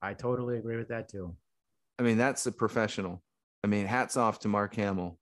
I 0.01 0.13
totally 0.13 0.57
agree 0.57 0.75
with 0.75 0.89
that 0.89 1.07
too. 1.07 1.37
I 1.99 2.03
mean, 2.03 2.17
that's 2.17 2.45
a 2.47 2.51
professional. 2.51 3.23
I 3.63 3.67
mean, 3.67 3.85
hats 3.85 4.17
off 4.17 4.39
to 4.39 4.49
Mark 4.49 4.75
Hamill, 4.75 5.17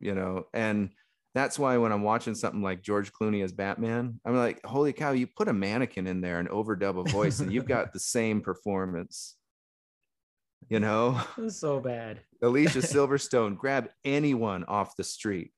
you 0.00 0.14
know, 0.16 0.46
and 0.52 0.90
that's 1.34 1.58
why 1.58 1.76
when 1.76 1.92
I'm 1.92 2.02
watching 2.02 2.34
something 2.34 2.62
like 2.62 2.82
George 2.82 3.12
Clooney 3.12 3.44
as 3.44 3.52
Batman, 3.52 4.20
I'm 4.24 4.34
like, 4.36 4.64
holy 4.64 4.92
cow, 4.92 5.12
you 5.12 5.26
put 5.26 5.48
a 5.48 5.52
mannequin 5.52 6.06
in 6.06 6.20
there 6.20 6.38
and 6.40 6.48
overdub 6.48 6.98
a 7.06 7.10
voice, 7.10 7.40
and 7.40 7.52
you've 7.52 7.66
got 7.68 7.92
the 7.92 8.00
same 8.00 8.40
performance. 8.40 9.36
You 10.68 10.80
know, 10.80 11.20
so 11.48 11.80
bad. 11.80 12.20
Alicia 12.42 12.78
Silverstone, 12.80 13.56
grab 13.56 13.88
anyone 14.04 14.64
off 14.64 14.96
the 14.96 15.04
street, 15.04 15.52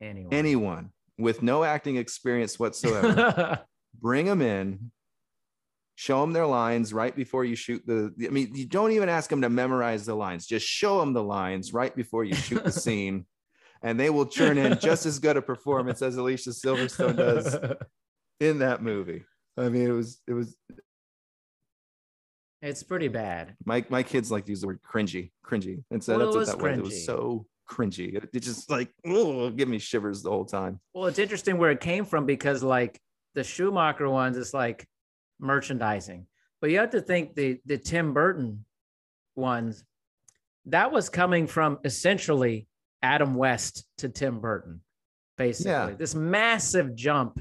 Anyway. 0.00 0.28
anyone 0.32 0.90
with 1.18 1.42
no 1.42 1.64
acting 1.64 1.96
experience 1.96 2.58
whatsoever, 2.58 3.60
bring 4.00 4.26
them 4.26 4.42
in, 4.42 4.90
show 5.96 6.20
them 6.20 6.32
their 6.32 6.46
lines 6.46 6.92
right 6.92 7.14
before 7.14 7.44
you 7.44 7.56
shoot 7.56 7.82
the. 7.86 8.12
I 8.24 8.28
mean, 8.28 8.54
you 8.54 8.66
don't 8.66 8.92
even 8.92 9.08
ask 9.08 9.28
them 9.30 9.42
to 9.42 9.48
memorize 9.48 10.06
the 10.06 10.14
lines; 10.14 10.46
just 10.46 10.66
show 10.66 11.00
them 11.00 11.12
the 11.12 11.22
lines 11.22 11.72
right 11.72 11.94
before 11.94 12.24
you 12.24 12.34
shoot 12.34 12.62
the 12.64 12.72
scene, 12.72 13.26
and 13.82 13.98
they 13.98 14.10
will 14.10 14.26
churn 14.26 14.58
in 14.58 14.78
just 14.78 15.06
as 15.06 15.18
good 15.18 15.36
a 15.36 15.42
performance 15.54 16.02
as 16.02 16.16
Alicia 16.16 16.50
Silverstone 16.50 17.16
does 17.16 17.56
in 18.40 18.58
that 18.60 18.82
movie. 18.82 19.24
I 19.56 19.68
mean, 19.68 19.86
it 19.86 19.92
was 19.92 20.20
it 20.26 20.32
was 20.32 20.56
it's 22.62 22.82
pretty 22.82 23.08
bad. 23.08 23.56
my 23.66 23.84
my 23.90 24.02
kids 24.02 24.30
like 24.30 24.46
to 24.46 24.52
use 24.52 24.62
the 24.62 24.66
word 24.68 24.80
cringy, 24.82 25.32
cringy, 25.44 25.84
and 25.90 26.02
so 26.02 26.16
Well, 26.16 26.32
that's 26.32 26.48
what 26.48 26.58
that 26.58 26.62
was. 26.62 26.78
It 26.78 26.82
was 26.82 27.04
so 27.04 27.46
cringy. 27.68 28.16
It, 28.16 28.28
it 28.32 28.40
just 28.40 28.70
like 28.70 28.90
oh, 29.06 29.50
give 29.50 29.68
me 29.68 29.78
shivers 29.78 30.22
the 30.22 30.30
whole 30.30 30.46
time. 30.46 30.80
Well, 30.94 31.06
it's 31.06 31.18
interesting 31.18 31.58
where 31.58 31.70
it 31.70 31.80
came 31.80 32.04
from 32.04 32.26
because 32.26 32.62
like 32.62 32.98
the 33.34 33.44
Schumacher 33.44 34.08
ones, 34.08 34.36
it's 34.36 34.54
like 34.54 34.86
merchandising. 35.38 36.26
But 36.60 36.70
you 36.70 36.78
have 36.78 36.90
to 36.90 37.02
think 37.02 37.34
the 37.34 37.60
the 37.66 37.76
Tim 37.76 38.14
Burton 38.14 38.64
ones, 39.36 39.84
that 40.66 40.90
was 40.90 41.10
coming 41.10 41.46
from 41.46 41.78
essentially 41.84 42.66
Adam 43.04 43.34
West 43.34 43.84
to 43.98 44.08
Tim 44.08 44.40
Burton, 44.40 44.80
basically. 45.36 45.70
Yeah. 45.72 45.90
This 45.96 46.14
massive 46.14 46.94
jump 46.96 47.38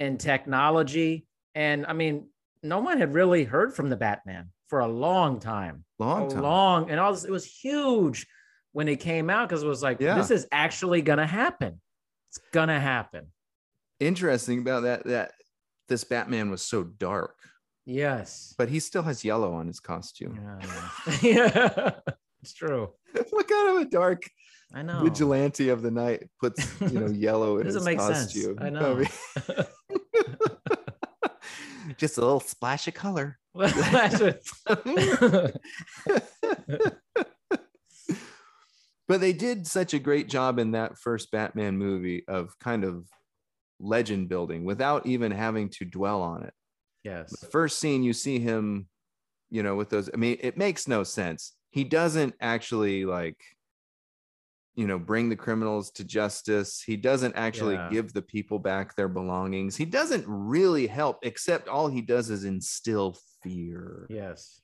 in 0.00 0.16
technology. 0.16 1.26
And 1.54 1.84
I 1.86 1.92
mean, 1.92 2.28
no 2.62 2.80
one 2.80 2.98
had 2.98 3.12
really 3.12 3.44
heard 3.44 3.74
from 3.74 3.90
the 3.90 3.96
Batman 3.96 4.48
for 4.68 4.80
a 4.80 4.88
long 4.88 5.38
time. 5.38 5.84
Long 5.98 6.30
time. 6.30 6.42
long 6.42 6.90
and 6.90 6.98
all 6.98 7.12
this, 7.12 7.24
it 7.24 7.30
was 7.30 7.44
huge 7.44 8.26
when 8.72 8.88
it 8.88 8.96
came 9.00 9.28
out 9.28 9.48
because 9.48 9.62
it 9.62 9.66
was 9.68 9.82
like, 9.82 10.00
Yeah. 10.00 10.14
this 10.16 10.30
is 10.30 10.46
actually 10.50 11.02
gonna 11.02 11.26
happen. 11.26 11.80
It's 12.30 12.40
gonna 12.52 12.80
happen. 12.80 13.26
Interesting 14.00 14.58
about 14.60 14.82
that 14.84 15.04
that 15.04 15.32
this 15.88 16.04
Batman 16.04 16.50
was 16.50 16.62
so 16.62 16.84
dark, 16.84 17.36
Yes. 17.84 18.54
but 18.58 18.68
he 18.70 18.80
still 18.80 19.02
has 19.02 19.24
yellow 19.24 19.52
on 19.54 19.66
his 19.66 19.78
costume. 19.80 20.40
Yeah, 20.42 21.18
yeah. 21.22 21.52
yeah. 21.54 21.90
It's 22.42 22.52
true. 22.54 22.92
what 23.30 23.46
kind 23.48 23.68
of 23.76 23.86
a 23.86 23.90
dark 23.90 24.22
I 24.76 24.82
know. 24.82 25.02
vigilante 25.02 25.70
of 25.70 25.80
the 25.80 25.90
night 25.90 26.28
puts 26.38 26.78
you 26.82 27.00
know 27.00 27.06
yellow 27.12 27.58
in 27.58 27.64
his 27.66 27.76
Doesn't 27.76 27.98
sense. 27.98 28.34
costume. 28.34 28.58
I 28.60 28.68
know. 28.68 28.96
mean, 28.96 29.08
just 31.96 32.18
a 32.18 32.20
little 32.20 32.40
splash 32.40 32.86
of 32.86 32.92
color. 32.94 33.38
But 39.08 39.20
they 39.20 39.32
did 39.32 39.68
such 39.68 39.94
a 39.94 40.00
great 40.00 40.28
job 40.28 40.58
in 40.58 40.72
that 40.72 40.98
first 40.98 41.30
Batman 41.30 41.78
movie 41.78 42.24
of 42.26 42.58
kind 42.58 42.82
of 42.82 43.06
legend 43.78 44.28
building 44.28 44.64
without 44.64 45.06
even 45.06 45.30
having 45.30 45.68
to 45.78 45.84
dwell 45.84 46.22
on 46.22 46.42
it. 46.42 46.52
yes. 47.04 47.30
The 47.38 47.46
first 47.46 47.78
scene 47.78 48.02
you 48.02 48.12
see 48.12 48.40
him, 48.40 48.88
you 49.48 49.62
know, 49.62 49.76
with 49.76 49.90
those, 49.90 50.10
I 50.12 50.16
mean, 50.16 50.38
it 50.40 50.56
makes 50.58 50.88
no 50.88 51.04
sense. 51.04 51.52
He 51.70 51.84
doesn't 51.84 52.34
actually 52.40 53.04
like, 53.04 53.36
you 54.76 54.86
know, 54.86 54.98
bring 54.98 55.28
the 55.30 55.36
criminals 55.36 55.90
to 55.90 56.04
justice. 56.04 56.82
He 56.82 56.96
doesn't 56.96 57.34
actually 57.34 57.74
Yeah. 57.74 57.88
give 57.90 58.12
the 58.12 58.22
people 58.22 58.58
back 58.58 58.94
their 58.94 59.08
belongings. 59.08 59.74
He 59.74 59.86
doesn't 59.86 60.24
really 60.28 60.86
help, 60.86 61.18
except 61.22 61.66
all 61.66 61.88
he 61.88 62.02
does 62.02 62.28
is 62.30 62.44
instill 62.44 63.16
fear. 63.42 64.06
Yes. 64.10 64.60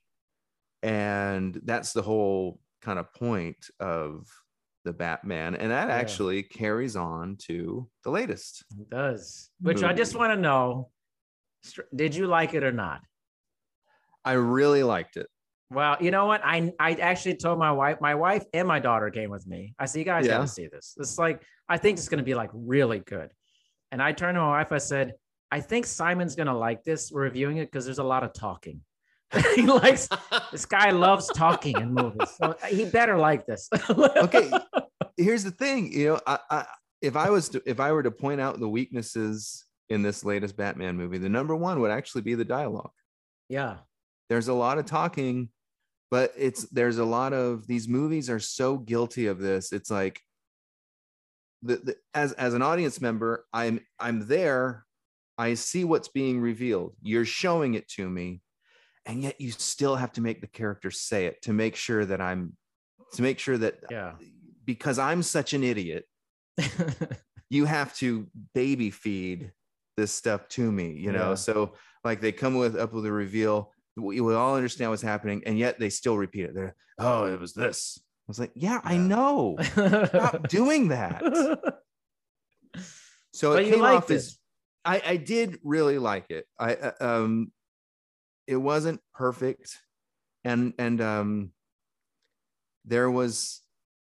And 0.83 1.59
that's 1.63 1.93
the 1.93 2.03
whole 2.03 2.61
kind 2.81 2.99
of 2.99 3.11
point 3.13 3.57
of 3.79 4.29
the 4.83 4.93
Batman. 4.93 5.55
And 5.55 5.71
that 5.71 5.87
Yeah. 5.87 5.95
actually 5.95 6.43
carries 6.43 6.95
on 6.95 7.37
to 7.47 7.89
the 8.03 8.11
latest. 8.11 8.65
It 8.79 8.89
does. 8.89 9.49
Which 9.59 9.81
I 9.81 9.93
just 9.93 10.15
want 10.15 10.31
to 10.33 10.39
know 10.39 10.91
did 11.95 12.13
you 12.13 12.27
like 12.27 12.53
it 12.53 12.63
or 12.63 12.73
not? 12.73 13.01
I 14.25 14.33
really 14.33 14.83
liked 14.83 15.17
it. 15.17 15.27
Well, 15.73 15.97
you 15.99 16.11
know 16.11 16.25
what? 16.25 16.41
I 16.43 16.71
I 16.79 16.93
actually 16.93 17.35
told 17.35 17.59
my 17.59 17.71
wife, 17.71 17.97
my 18.01 18.15
wife 18.15 18.43
and 18.53 18.67
my 18.67 18.79
daughter 18.79 19.09
came 19.09 19.29
with 19.29 19.45
me. 19.47 19.73
I 19.79 19.85
said, 19.85 19.99
you 19.99 20.05
guys 20.05 20.25
Yeah. 20.25 20.33
gotta 20.37 20.47
see 20.47 20.67
this. 20.67 20.95
It's 20.99 21.17
like, 21.17 21.41
I 21.67 21.77
think 21.77 21.97
it's 21.97 22.09
gonna 22.09 22.23
be 22.23 22.35
like 22.35 22.49
really 22.53 22.99
good. 22.99 23.31
And 23.91 24.01
I 24.01 24.11
turned 24.11 24.35
to 24.35 24.41
my 24.41 24.49
wife, 24.59 24.71
I 24.71 24.77
said, 24.79 25.13
I 25.51 25.59
think 25.61 25.85
Simon's 25.85 26.35
gonna 26.35 26.57
like 26.57 26.83
this. 26.83 27.11
We're 27.11 27.21
reviewing 27.23 27.57
it 27.57 27.71
because 27.71 27.85
there's 27.85 27.99
a 27.99 28.03
lot 28.03 28.23
of 28.23 28.33
talking. 28.33 28.81
he 29.55 29.63
likes 29.65 30.07
this 30.51 30.65
guy 30.65 30.91
loves 30.91 31.27
talking 31.31 31.77
in 31.79 31.91
movies. 31.91 32.29
So 32.37 32.55
he 32.69 32.85
better 32.85 33.17
like 33.17 33.45
this. 33.47 33.67
okay 33.89 34.51
here's 35.17 35.43
the 35.43 35.51
thing 35.51 35.91
you 35.91 36.07
know 36.09 36.19
I, 36.25 36.39
I 36.49 36.65
if 37.01 37.15
i 37.15 37.29
was 37.29 37.49
to 37.49 37.61
if 37.67 37.79
i 37.79 37.91
were 37.91 38.01
to 38.01 38.09
point 38.09 38.41
out 38.41 38.59
the 38.59 38.67
weaknesses 38.67 39.63
in 39.89 40.01
this 40.01 40.23
latest 40.25 40.57
batman 40.57 40.97
movie 40.97 41.19
the 41.19 41.29
number 41.29 41.55
one 41.55 41.79
would 41.81 41.91
actually 41.91 42.21
be 42.23 42.33
the 42.33 42.45
dialogue 42.45 42.89
Yeah. 43.47 43.77
there's 44.29 44.47
a 44.47 44.53
lot 44.53 44.79
of 44.79 44.85
talking 44.85 45.49
but 46.13 46.31
it's 46.37 46.65
there's 46.69 46.99
a 46.99 47.03
lot 47.03 47.33
of 47.33 47.65
these 47.65 47.87
movies 47.87 48.29
are 48.29 48.39
so 48.39 48.77
guilty 48.77 49.25
of 49.25 49.39
this 49.39 49.71
it's 49.71 49.89
like 49.89 50.21
the, 51.63 51.77
the 51.77 51.95
as 52.13 52.33
as 52.33 52.53
an 52.53 52.61
audience 52.61 53.01
member 53.01 53.45
i'm 53.51 53.79
i'm 53.99 54.27
there 54.27 54.85
i 55.39 55.55
see 55.55 55.83
what's 55.83 56.09
being 56.09 56.39
revealed 56.39 56.93
you're 57.01 57.25
showing 57.25 57.73
it 57.73 57.87
to 57.87 58.07
me 58.07 58.41
and 59.07 59.23
yet 59.23 59.41
you 59.41 59.49
still 59.49 59.95
have 59.95 60.11
to 60.11 60.21
make 60.21 60.39
the 60.39 60.45
character 60.45 60.91
say 60.91 61.25
it 61.25 61.41
to 61.41 61.51
make 61.51 61.75
sure 61.75 62.05
that 62.05 62.21
i'm 62.21 62.55
to 63.13 63.23
make 63.23 63.39
sure 63.39 63.57
that 63.57 63.79
Yeah. 63.89 64.11
because 64.65 64.99
i'm 64.99 65.23
such 65.23 65.53
an 65.53 65.63
idiot 65.63 66.05
you 67.49 67.65
have 67.65 67.95
to 67.95 68.27
baby 68.53 68.91
feed 68.91 69.51
this 69.97 70.11
stuff 70.11 70.47
to 70.49 70.71
me 70.71 70.91
you 70.91 71.11
know 71.11 71.29
Yeah. 71.29 71.35
so 71.47 71.73
like 72.03 72.21
they 72.21 72.31
come 72.31 72.53
with 72.53 72.75
up 72.75 72.93
with 72.93 73.07
a 73.07 73.11
reveal 73.11 73.71
we, 73.95 74.19
we 74.21 74.33
all 74.33 74.55
understand 74.55 74.91
what's 74.91 75.01
happening 75.01 75.43
and 75.45 75.57
yet 75.57 75.79
they 75.79 75.89
still 75.89 76.17
repeat 76.17 76.45
it. 76.45 76.55
They're 76.55 76.75
oh 76.99 77.25
it 77.25 77.39
was 77.39 77.53
this. 77.53 77.99
I 77.99 78.27
was 78.27 78.39
like 78.39 78.51
yeah, 78.55 78.79
i 78.83 78.97
know. 78.97 79.57
Stop 79.61 80.47
doing 80.47 80.89
that. 80.89 81.21
So 83.35 83.53
but 83.53 83.63
it 83.63 83.71
came 83.71 83.83
off 83.83 84.11
it. 84.11 84.15
as 84.15 84.37
I, 84.85 85.01
I 85.03 85.17
did 85.17 85.57
really 85.63 85.97
like 85.97 86.29
it. 86.29 86.45
I 86.59 86.75
uh, 86.75 86.91
um 86.99 87.51
it 88.45 88.57
wasn't 88.57 89.01
perfect 89.15 89.79
and 90.43 90.73
and 90.77 91.01
um 91.01 91.51
there 92.85 93.09
was 93.09 93.61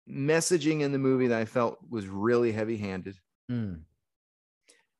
messaging 0.08 0.80
in 0.80 0.92
the 0.92 0.98
movie 0.98 1.28
that 1.28 1.40
i 1.40 1.44
felt 1.44 1.78
was 1.88 2.06
really 2.06 2.52
heavy 2.52 2.76
handed 2.76 3.16
Mm, 3.50 3.82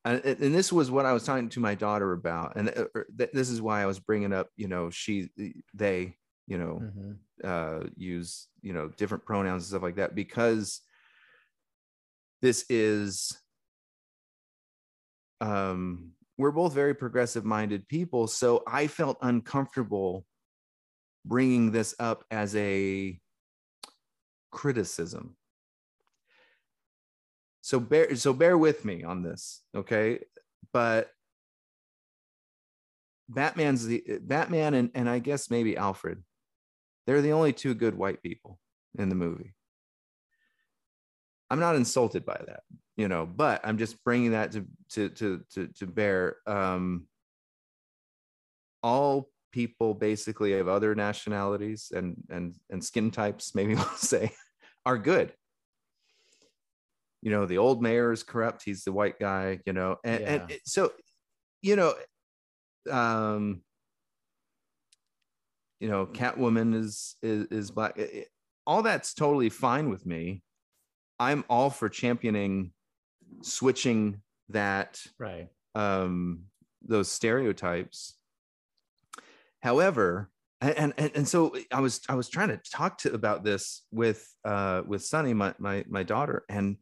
and, 0.04 0.24
and 0.24 0.54
this 0.54 0.72
was 0.72 0.90
what 0.90 1.06
I 1.06 1.12
was 1.12 1.24
talking 1.24 1.48
to 1.50 1.60
my 1.60 1.74
daughter 1.74 2.12
about, 2.12 2.56
and 2.56 2.68
uh, 2.68 2.84
er, 2.94 3.06
th- 3.16 3.30
this 3.32 3.48
is 3.48 3.62
why 3.62 3.82
I 3.82 3.86
was 3.86 3.98
bringing 3.98 4.32
up, 4.32 4.48
you 4.56 4.68
know, 4.68 4.90
she, 4.90 5.30
they, 5.72 6.16
you 6.46 6.58
know, 6.58 6.82
mhm. 6.82 7.16
uh, 7.42 7.86
use, 7.96 8.48
you 8.60 8.74
know, 8.74 8.88
different 8.88 9.24
pronouns 9.24 9.62
and 9.62 9.68
stuff 9.68 9.82
like 9.82 9.96
that, 9.96 10.14
because 10.14 10.80
this 12.42 12.66
is, 12.68 13.38
um, 15.40 16.10
we're 16.36 16.50
both 16.50 16.74
very 16.74 16.94
progressive-minded 16.94 17.88
people, 17.88 18.26
so 18.26 18.62
I 18.66 18.88
felt 18.88 19.16
uncomfortable 19.22 20.26
bringing 21.24 21.70
this 21.70 21.94
up 21.98 22.24
as 22.30 22.54
a 22.56 23.18
criticism 24.50 25.36
so 27.64 27.80
bear 27.80 28.14
so 28.14 28.34
bear 28.34 28.58
with 28.58 28.84
me 28.84 29.02
on 29.02 29.22
this 29.22 29.62
okay? 29.74 30.20
But 30.72 31.10
batman's 33.26 33.86
the 33.86 34.04
batman 34.20 34.74
and, 34.74 34.90
and 34.94 35.08
i 35.08 35.18
guess 35.18 35.50
maybe 35.50 35.78
alfred 35.78 36.22
they're 37.06 37.22
the 37.22 37.32
only 37.32 37.54
two 37.54 37.72
good 37.72 37.96
white 37.96 38.22
people 38.22 38.60
in 38.98 39.08
the 39.08 39.14
movie. 39.14 39.54
I'm 41.48 41.58
not 41.58 41.74
insulted 41.74 42.26
by 42.26 42.38
that 42.46 42.60
you 42.96 43.08
know 43.08 43.26
but 43.26 43.60
i'm 43.64 43.78
just 43.78 44.02
bringing 44.04 44.32
that 44.32 44.52
to 44.52 44.66
to 44.90 45.08
to 45.08 45.42
to, 45.54 45.68
to 45.68 45.86
bear 45.86 46.36
um 46.46 47.06
all 48.82 49.30
people 49.52 49.94
basically 49.94 50.52
of 50.54 50.68
other 50.68 50.94
nationalities 50.94 51.92
and 51.94 52.16
and 52.28 52.56
and 52.70 52.84
skin 52.84 53.10
types 53.10 53.54
maybe 53.54 53.74
we'll 53.74 53.84
say 53.96 54.32
are 54.84 54.98
good 54.98 55.32
you 57.24 57.30
know 57.30 57.46
the 57.46 57.56
old 57.58 57.82
mayor 57.82 58.12
is 58.12 58.22
corrupt 58.22 58.62
he's 58.64 58.84
the 58.84 58.92
white 58.92 59.18
guy 59.18 59.58
you 59.64 59.72
know 59.72 59.96
and, 60.04 60.20
and 60.26 60.42
Yeah. 60.48 60.56
it- 60.56 60.68
so 60.68 60.92
you 61.62 61.74
know 61.74 61.94
um 62.90 63.62
you 65.80 65.88
know 65.88 66.06
catwoman 66.06 66.74
is 66.74 67.16
is, 67.22 67.46
is 67.46 67.70
black 67.70 67.96
it- 67.98 68.28
all 68.66 68.82
that's 68.82 69.14
totally 69.14 69.48
fine 69.48 69.88
with 69.88 70.04
me 70.04 70.42
i'm 71.18 71.44
all 71.48 71.70
for 71.70 71.88
championing 71.88 72.72
switching 73.42 74.20
that 74.50 75.00
Right. 75.18 75.48
um 75.74 76.44
those 76.82 77.10
stereotypes 77.10 78.18
however 79.62 80.30
and, 80.60 80.92
and 80.98 81.10
and 81.14 81.28
so 81.28 81.54
i 81.72 81.80
was 81.80 82.00
i 82.10 82.14
was 82.14 82.28
trying 82.28 82.48
to 82.48 82.60
talk 82.70 82.98
to 82.98 83.14
about 83.14 83.44
this 83.44 83.86
with 83.90 84.26
uh 84.44 84.82
with 84.86 85.02
sunny 85.02 85.32
my 85.32 85.54
my, 85.58 85.84
my 85.88 86.02
daughter 86.02 86.44
and 86.50 86.76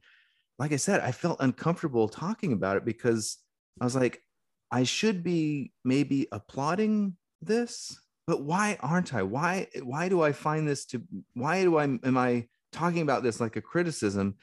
like 0.62 0.72
i 0.72 0.77
said 0.77 1.01
i 1.01 1.12
felt 1.12 1.37
uncomfortable 1.40 2.09
talking 2.09 2.53
about 2.53 2.77
it 2.77 2.85
because 2.85 3.38
i 3.81 3.85
was 3.85 3.94
like 3.94 4.22
i 4.70 4.83
should 4.83 5.22
be 5.22 5.72
maybe 5.85 6.27
applauding 6.33 7.16
this 7.42 7.98
but 8.27 8.42
why 8.42 8.79
aren't 8.81 9.14
i? 9.14 9.22
Why 9.22 9.66
why 9.83 10.09
do 10.09 10.22
i 10.22 10.33
find 10.33 10.66
this 10.66 10.87
to 10.87 11.03
why 11.35 11.62
do 11.62 11.77
i 11.77 11.85
am 11.85 12.16
i 12.16 12.46
talking 12.70 13.03
about 13.03 13.22
this 13.22 13.40
like 13.40 13.57
a 13.57 13.61
criticism? 13.61 14.37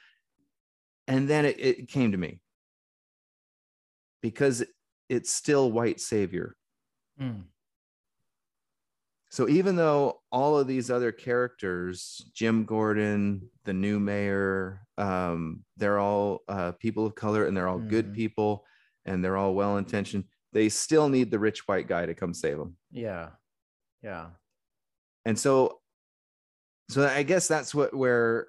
And 1.07 1.27
then 1.27 1.45
it, 1.45 1.59
it 1.59 1.87
came 1.87 2.11
to 2.11 2.17
me. 2.17 2.39
Because 4.21 4.63
it's 5.07 5.33
still 5.33 5.71
white 5.71 5.99
savior. 5.99 6.55
Mm, 7.19 7.45
so 9.31 9.47
even 9.47 9.75
though 9.75 10.19
all 10.31 10.57
of 10.57 10.67
these 10.67 10.89
other 10.89 11.11
characters 11.11 12.29
jim 12.33 12.65
gordon 12.65 13.41
the 13.65 13.73
new 13.73 13.99
mayor 13.99 14.81
um, 14.97 15.63
they're 15.77 15.99
all 15.99 16.41
uh, 16.49 16.71
people 16.73 17.05
of 17.05 17.15
color 17.15 17.45
and 17.45 17.55
they're 17.55 17.67
all 17.69 17.79
good 17.79 18.11
Mhm. 18.11 18.15
people 18.15 18.65
and 19.05 19.23
they're 19.23 19.37
all 19.37 19.53
well 19.53 19.77
intentioned 19.77 20.25
they 20.51 20.67
still 20.69 21.09
need 21.09 21.29
the 21.31 21.39
rich 21.39 21.67
white 21.67 21.87
guy 21.87 22.05
to 22.05 22.13
come 22.15 22.33
save 22.33 22.57
them 22.57 22.75
yeah. 22.91 23.29
Yeah. 24.01 24.27
and 25.25 25.37
so 25.37 25.79
so 26.89 27.05
i 27.07 27.23
guess 27.23 27.47
that's 27.47 27.73
what 27.75 27.93
where 27.95 28.47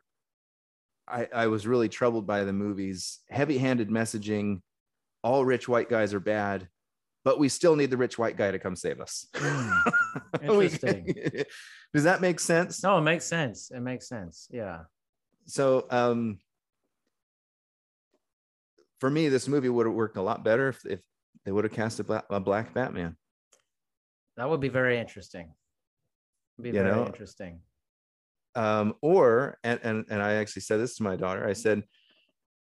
i 1.09 1.29
i 1.35 1.47
was 1.47 1.67
really 1.67 1.89
troubled 1.89 2.27
by 2.27 2.45
the 2.45 2.53
movies 2.53 3.19
heavy-handed 3.29 3.91
messaging 3.91 4.61
all 5.23 5.45
rich 5.45 5.69
white 5.69 5.91
guys 5.91 6.15
are 6.15 6.21
bad 6.21 6.69
but 7.25 7.39
we 7.39 7.49
still 7.49 7.77
need 7.77 7.91
the 7.91 7.97
rich 7.97 8.19
white 8.19 8.37
guy 8.37 8.51
to 8.51 8.59
come 8.59 8.75
save 8.77 9.01
us 9.01 9.27
Mm, 9.35 9.83
Interesting. 10.43 11.15
does 11.95 12.05
that 12.05 12.21
make 12.21 12.41
sense 12.41 12.83
No, 12.83 12.99
it 12.99 13.03
makes 13.03 13.25
sense. 13.25 13.71
It 13.71 13.81
makes 13.81 14.09
sense. 14.09 14.49
Yeah. 14.51 14.81
so 15.47 15.87
um 15.91 16.39
for 19.01 19.11
me 19.11 19.29
this 19.29 19.49
movie 19.49 19.69
would 19.69 19.87
have 19.87 19.95
worked 19.95 20.17
a 20.17 20.23
lot 20.23 20.45
better 20.45 20.69
if, 20.69 20.85
if 20.87 21.01
they 21.45 21.53
would 21.53 21.65
have 21.65 21.73
cast 21.73 22.01
a 22.01 22.05
black, 22.05 22.25
a 22.31 22.41
black 22.41 22.75
batman 22.75 23.17
That 24.37 24.49
would 24.51 24.61
be 24.61 24.69
very 24.69 24.99
interesting. 24.99 25.55
Be 26.61 26.69
You 26.69 26.75
very 26.75 26.91
know? 26.91 27.07
interesting. 27.07 27.61
Um, 28.55 28.95
or 29.01 29.59
and, 29.63 29.79
and 29.83 30.05
and 30.11 30.21
I 30.23 30.35
actually 30.35 30.63
said 30.63 30.81
this 30.81 30.97
to 30.97 31.03
my 31.05 31.15
daughter. 31.17 31.47
I 31.47 31.53
said, 31.55 31.85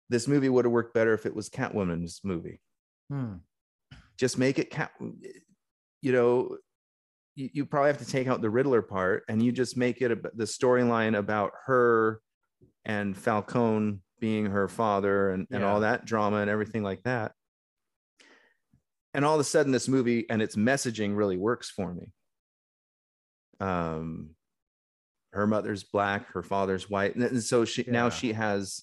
this 0.09 0.29
movie 0.29 0.49
would 0.49 0.65
have 0.65 0.73
worked 0.73 0.95
better 0.95 1.13
if 1.15 1.27
it 1.27 1.35
was 1.35 1.51
Catwoman's 1.51 2.21
movie. 2.23 2.61
Hmm. 3.11 3.35
Just 4.17 4.39
make 4.39 4.59
it 4.59 4.71
cat. 4.71 4.93
You 6.01 6.13
know, 6.13 6.57
you, 7.35 7.51
you 7.53 7.67
probably 7.67 7.89
have 7.89 7.99
to 7.99 8.07
take 8.07 8.29
out 8.29 8.41
the 8.43 8.51
Riddler 8.51 8.83
part, 8.83 9.25
and 9.29 9.43
you 9.43 9.53
just 9.53 9.77
make 9.77 10.03
it 10.03 10.13
a, 10.13 10.17
the 10.35 10.45
storyline 10.45 11.17
about 11.17 11.53
her 11.67 12.21
and 12.85 13.17
Falcone 13.17 13.99
being 14.21 14.47
her 14.47 14.69
father, 14.69 15.31
and 15.31 15.47
and 15.51 15.61
Yeah. 15.63 15.73
all 15.73 15.81
that 15.81 16.05
drama 16.05 16.37
and 16.39 16.51
everything 16.51 16.83
like 16.83 17.03
that. 17.05 17.33
And 19.13 19.25
all 19.25 19.35
of 19.35 19.41
a 19.41 19.45
sudden, 19.45 19.73
this 19.73 19.89
movie 19.89 20.29
and 20.29 20.43
its 20.43 20.57
messaging 20.57 21.17
really 21.17 21.37
works 21.37 21.71
for 21.71 21.93
me. 21.95 22.13
Um, 23.61 24.31
her 25.33 25.47
mother's 25.47 25.85
black, 25.85 26.27
her 26.33 26.43
father's 26.43 26.89
white, 26.91 27.15
and 27.17 27.43
so 27.43 27.65
she 27.65 27.85
now 27.89 28.11
she 28.11 28.33
has 28.33 28.83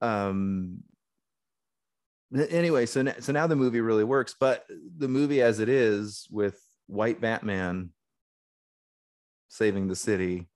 um 0.00 0.78
anyway 2.50 2.86
so 2.86 3.00
n- 3.00 3.14
so 3.20 3.32
now 3.32 3.46
the 3.46 3.54
movie 3.56 3.80
really 3.80 4.04
works 4.04 4.34
but 4.38 4.66
the 4.98 5.08
movie 5.08 5.40
as 5.42 5.60
it 5.60 5.68
is 5.68 6.26
with 6.30 6.60
white 6.86 7.20
batman 7.20 7.90
saving 9.48 9.86
the 9.88 9.96
city 9.96 10.46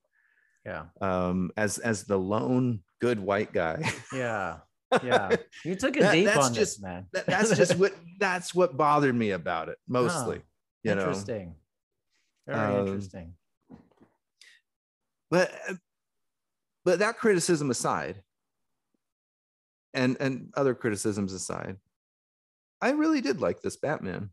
Yeah. 0.67 0.87
um 1.01 1.51
as 1.57 1.79
as 1.79 2.05
the 2.05 2.19
lone 2.19 2.81
good 3.01 3.19
white 3.21 3.53
guy 3.53 3.89
Yeah. 4.13 4.59
Yeah. 5.05 5.37
You 5.65 5.77
took 5.77 5.97
it 5.97 6.01
That- 6.01 6.13
deep 6.13 6.37
on 6.37 6.53
just- 6.53 6.55
this, 6.55 6.81
man. 6.81 7.07
That- 7.13 7.27
that's 7.27 7.57
just 7.57 7.77
what 7.77 7.95
that's 8.19 8.55
what 8.55 8.77
bothered 8.77 9.15
me 9.15 9.31
about 9.31 9.69
it 9.69 9.79
mostly 9.87 10.43
you 10.83 10.95
know 10.95 11.03
interesting. 11.03 11.55
Very 12.47 12.59
Um, 12.77 12.87
interesting. 12.89 13.35
but 15.31 15.53
but 16.85 16.99
that 16.99 17.19
criticism 17.19 17.71
aside 17.71 18.23
and 19.95 20.17
and 20.21 20.53
other 20.57 20.75
criticisms 20.75 21.33
aside 21.33 21.77
i 22.81 22.91
really 22.91 23.21
did 23.21 23.41
like 23.41 23.61
this 23.61 23.77
batman 23.77 24.31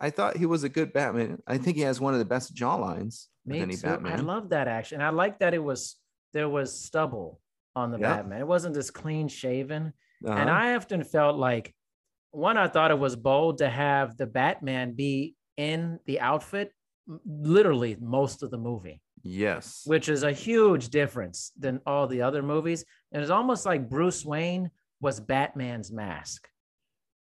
i 0.00 0.10
thought 0.10 0.36
he 0.36 0.46
was 0.46 0.64
a 0.64 0.68
good 0.68 0.92
batman 0.92 1.38
i 1.46 1.56
think 1.58 1.76
he 1.76 1.82
has 1.82 2.00
one 2.00 2.12
of 2.12 2.18
the 2.18 2.24
best 2.24 2.54
jaw 2.54 2.74
lines 2.76 3.28
of 3.48 3.54
any 3.54 3.76
too. 3.76 3.86
I 4.04 4.16
love 4.16 4.48
that 4.50 4.68
action. 4.68 5.00
I 5.00 5.10
like 5.10 5.38
that 5.38 5.54
it 5.54 5.62
was 5.62 5.96
there 6.32 6.48
was 6.48 6.78
stubble 6.78 7.40
on 7.74 7.90
the 7.92 7.98
Yeah. 7.98 8.16
Batman. 8.16 8.40
It 8.40 8.46
wasn't 8.46 8.74
this 8.74 8.90
clean 8.90 9.28
shaven. 9.28 9.92
Uh-huh. 10.24 10.36
And 10.36 10.50
I 10.50 10.74
often 10.74 11.04
felt 11.04 11.36
like 11.36 11.74
one, 12.32 12.56
I 12.56 12.68
thought 12.68 12.90
it 12.90 12.98
was 12.98 13.16
bold 13.16 13.58
to 13.58 13.68
have 13.68 14.16
the 14.16 14.26
Batman 14.26 14.94
be 14.94 15.36
in 15.56 16.00
the 16.06 16.20
outfit 16.20 16.72
literally 17.24 17.96
most 18.00 18.42
of 18.42 18.50
the 18.50 18.58
movie, 18.58 19.00
yes 19.26 19.82
which 19.86 20.08
is 20.08 20.22
a 20.22 20.32
huge 20.32 20.88
difference 20.88 21.52
than 21.58 21.80
all 21.86 22.06
the 22.06 22.22
other 22.22 22.42
movies. 22.42 22.84
And 23.12 23.22
it's 23.22 23.30
almost 23.30 23.66
like 23.66 23.88
Bruce 23.88 24.24
Wayne 24.24 24.70
was 25.00 25.20
Batman's 25.20 25.90
mask. 25.92 26.48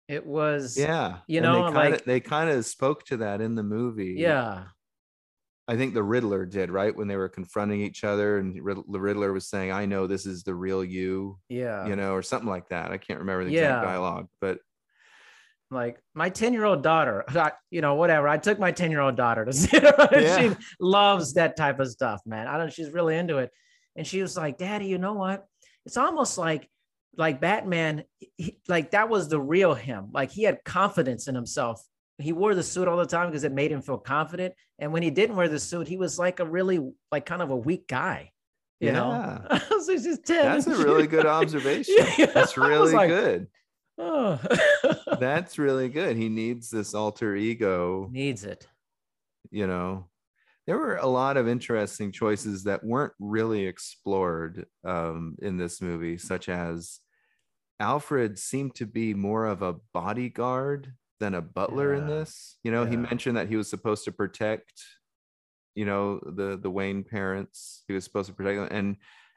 It 0.07 0.25
was, 0.25 0.77
yeah 0.77 1.19
you 1.27 1.37
And 1.37 1.45
know, 1.45 1.53
they 1.55 1.71
kinda, 1.71 1.89
like- 1.91 2.05
they 2.05 2.19
kind 2.19 2.49
of 2.49 2.65
spoke 2.65 3.05
to 3.05 3.17
that 3.17 3.39
in 3.41 3.55
the 3.55 3.63
movie 3.63 4.15
yeah, 4.17 4.65
i 5.67 5.77
think 5.77 5.93
the 5.93 6.03
riddler 6.03 6.45
did 6.45 6.69
right 6.69 6.93
when 6.95 7.07
they 7.07 7.15
were 7.15 7.29
confronting 7.29 7.79
each 7.81 8.03
other 8.03 8.37
and 8.37 8.53
the 8.53 8.99
riddler 8.99 9.31
was 9.31 9.47
saying 9.47 9.71
i 9.71 9.85
know 9.85 10.05
this 10.07 10.25
is 10.25 10.43
the 10.43 10.53
real 10.53 10.83
you 10.83 11.39
yeah. 11.47 11.87
you 11.87 11.95
know 11.95 12.11
or 12.13 12.21
something 12.21 12.49
like 12.49 12.67
that 12.67 12.91
i 12.91 12.97
can't 12.97 13.19
remember 13.19 13.45
the 13.45 13.51
Yeah. 13.51 13.61
exact 13.77 13.85
dialogue 13.85 14.27
but 14.41 14.59
like 15.73 15.99
my 16.13 16.29
10 16.29 16.53
year 16.53 16.65
old 16.65 16.83
daughter 16.83 17.23
I, 17.29 17.51
you 17.69 17.81
know 17.81 17.95
whatever. 17.95 18.27
I 18.27 18.37
took 18.37 18.59
my 18.59 18.71
10 18.71 18.91
year 18.91 19.01
old 19.01 19.15
daughter 19.15 19.45
to 19.45 19.53
see 19.53 19.77
and 19.77 19.93
Yeah. 20.11 20.37
she 20.37 20.55
loves 20.79 21.33
that 21.33 21.55
type 21.57 21.79
of 21.79 21.89
stuff 21.89 22.21
man. 22.25 22.47
I 22.47 22.57
don't 22.57 22.71
she's 22.71 22.91
really 22.91 23.15
into 23.15 23.37
it. 23.37 23.51
And 23.95 24.05
she 24.05 24.21
was 24.21 24.37
like 24.37 24.57
daddy 24.57 24.85
you 24.87 24.97
know 24.97 25.13
what? 25.13 25.45
It's 25.85 25.97
almost 25.97 26.37
like 26.37 26.69
like 27.15 27.39
batman 27.41 28.03
he, 28.37 28.59
like 28.67 28.91
that 28.91 29.09
was 29.09 29.29
the 29.29 29.39
real 29.39 29.73
him. 29.73 30.09
Like 30.13 30.31
he 30.31 30.43
had 30.43 30.63
confidence 30.63 31.27
in 31.27 31.35
himself. 31.35 31.81
He 32.19 32.31
wore 32.31 32.55
the 32.55 32.63
suit 32.63 32.87
all 32.87 32.97
the 32.97 33.05
time 33.05 33.27
because 33.27 33.43
it 33.43 33.51
made 33.51 33.71
him 33.71 33.81
feel 33.81 33.97
confident. 33.97 34.53
And 34.79 34.93
when 34.93 35.03
he 35.03 35.09
didn't 35.09 35.35
wear 35.35 35.49
the 35.49 35.59
suit 35.59 35.87
he 35.87 35.97
was 35.97 36.17
like 36.17 36.39
a 36.39 36.45
really 36.45 36.79
like 37.11 37.25
kind 37.25 37.41
of 37.41 37.49
a 37.49 37.57
weak 37.57 37.87
guy 37.87 38.31
you 38.79 38.91
know? 38.91 39.41
So 39.83 39.97
she's 39.97 40.19
10 40.19 40.45
that's 40.45 40.67
a 40.67 40.75
really 40.75 41.07
good 41.07 41.25
observation. 41.25 41.95
Yeah, 42.17 42.27
that's 42.27 42.57
really 42.57 42.93
like, 42.93 43.09
good 43.09 43.47
oh. 43.97 44.39
that's 45.19 45.57
really 45.57 45.89
good. 45.89 46.17
He 46.17 46.29
needs 46.29 46.69
this 46.69 46.93
alter 46.93 47.35
ego. 47.35 48.09
Needs 48.11 48.43
it. 48.43 48.67
You 49.51 49.67
know 49.67 50.07
there 50.65 50.77
were 50.77 50.95
a 50.97 51.07
lot 51.07 51.37
of 51.37 51.47
interesting 51.47 52.11
choices 52.11 52.63
that 52.63 52.83
weren't 52.83 53.13
really 53.19 53.65
explored 53.65 54.65
um, 54.85 55.35
in 55.41 55.57
this 55.57 55.81
movie 55.81 56.17
such 56.17 56.47
as 56.47 56.99
alfred 57.79 58.39
seemed 58.39 58.73
to 58.75 58.85
be 58.85 59.13
more 59.13 59.45
of 59.45 59.61
a 59.61 59.75
bodyguard 59.93 60.93
than 61.19 61.35
a 61.35 61.41
butler 61.41 61.93
in 61.93 62.07
this. 62.07 62.57
You 62.63 62.71
know 62.71 62.85
he 62.85 62.97
mentioned 62.97 63.37
that 63.37 63.49
he 63.49 63.55
was 63.55 63.69
supposed 63.69 64.05
to 64.05 64.11
protect 64.11 64.83
you 65.75 65.85
know 65.85 66.19
the 66.19 66.57
the 66.61 66.71
wayne 66.71 67.03
parents. 67.03 67.83
He 67.87 67.93
was 67.93 68.03
supposed 68.03 68.29
to 68.29 68.35
protect 68.35 68.57
them 68.57 68.77
and 68.77 68.95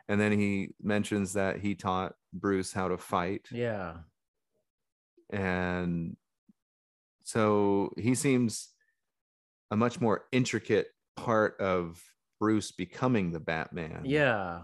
and 0.09 0.21
then 0.21 0.38
he 0.38 0.69
mentions 0.81 1.33
that 1.33 1.59
he 1.59 1.75
taught 1.75 2.14
bruce 2.33 2.73
how 2.73 2.88
to 2.88 2.99
fight. 2.99 3.47
Yeah 3.51 3.95
and 5.31 6.17
so 7.25 7.93
he 7.99 8.15
seems 8.15 8.69
a 9.71 9.77
much 9.77 10.01
more 10.01 10.27
intricate 10.33 10.89
part 11.17 11.61
of 11.61 12.01
Bruce 12.39 12.71
becoming 12.73 13.33
the 13.33 13.41
Batman 13.41 14.03
yeah 14.05 14.61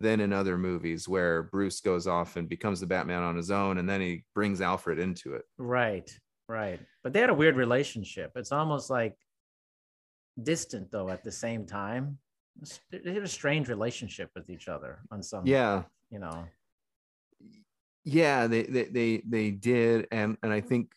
than 0.00 0.20
in 0.20 0.32
other 0.32 0.58
movies 0.58 1.08
where 1.08 1.44
Bruce 1.44 1.80
goes 1.80 2.06
off 2.08 2.36
and 2.36 2.48
becomes 2.48 2.80
the 2.80 2.86
Batman 2.86 3.22
on 3.22 3.36
his 3.36 3.50
own 3.52 3.78
and 3.78 3.88
then 3.88 4.00
he 4.00 4.24
brings 4.34 4.60
Alfred 4.60 4.98
into 4.98 5.34
it. 5.34 5.42
Right, 5.58 6.10
right. 6.48 6.80
But 7.04 7.12
they 7.12 7.20
had 7.20 7.30
a 7.30 7.34
weird 7.34 7.54
relationship. 7.56 8.32
It's 8.34 8.50
almost 8.50 8.90
like 8.90 9.16
distant 10.42 10.90
though 10.90 11.08
at 11.08 11.22
the 11.22 11.30
same 11.30 11.66
time. 11.66 12.18
They 12.90 13.14
had 13.14 13.22
a 13.22 13.28
strange 13.28 13.68
relationship 13.68 14.30
with 14.34 14.50
each 14.50 14.66
other 14.68 14.98
on 15.12 15.22
some, 15.22 15.46
Yeah. 15.46 15.84
you 16.10 16.18
know. 16.18 16.46
Yeah, 18.04 18.46
they 18.46 18.64
they 18.64 18.84
they, 18.84 19.22
they 19.26 19.50
did 19.50 20.08
and 20.10 20.36
and 20.42 20.52
I 20.52 20.60
think 20.60 20.92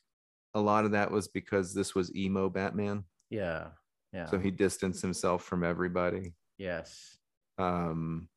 a 0.54 0.60
lot 0.60 0.86
of 0.86 0.92
that 0.92 1.12
was 1.12 1.28
because 1.28 1.74
this 1.74 1.94
was 1.94 2.16
emo 2.16 2.50
Batman. 2.50 3.04
Yeah, 3.30 3.68
yeah. 4.14 4.26
So 4.28 4.40
he 4.40 4.52
distanced 4.52 5.02
himself 5.02 5.44
from 5.44 5.64
everybody. 5.64 6.34
yes, 6.58 7.18
um, 7.58 8.30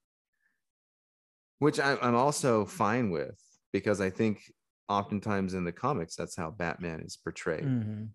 which 1.61 1.81
I, 1.81 1.97
I'm 2.03 2.15
also 2.15 2.65
fine 2.65 3.11
with 3.11 3.41
because 3.73 4.01
I 4.01 4.11
think 4.11 4.53
oftentimes 4.89 5.55
in 5.55 5.65
the 5.65 5.73
comics 5.73 6.17
that's 6.17 6.37
how 6.37 6.51
Batman 6.51 7.01
is 7.01 7.17
portrayed. 7.17 7.65
Mhm. 7.65 8.09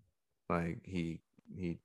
Like 0.48 0.80
he 0.84 1.20
he 1.56 1.78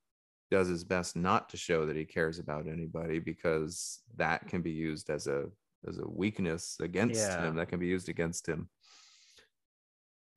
does 0.52 0.68
his 0.68 0.84
best 0.84 1.16
not 1.16 1.50
to 1.50 1.58
show 1.58 1.86
that 1.86 1.96
he 1.96 2.06
cares 2.06 2.40
about 2.40 2.68
anybody 2.68 3.20
because 3.20 4.02
that 4.18 4.48
can 4.48 4.62
be 4.62 4.72
used 4.72 5.10
as 5.10 5.28
a 5.28 5.46
as 5.88 5.98
a 5.98 6.08
weakness 6.08 6.78
against 6.80 7.20
Yeah. 7.22 7.44
him. 7.44 7.56
That 7.56 7.70
can 7.70 7.80
be 7.80 7.88
used 7.88 8.10
against 8.10 8.48
him. 8.48 8.70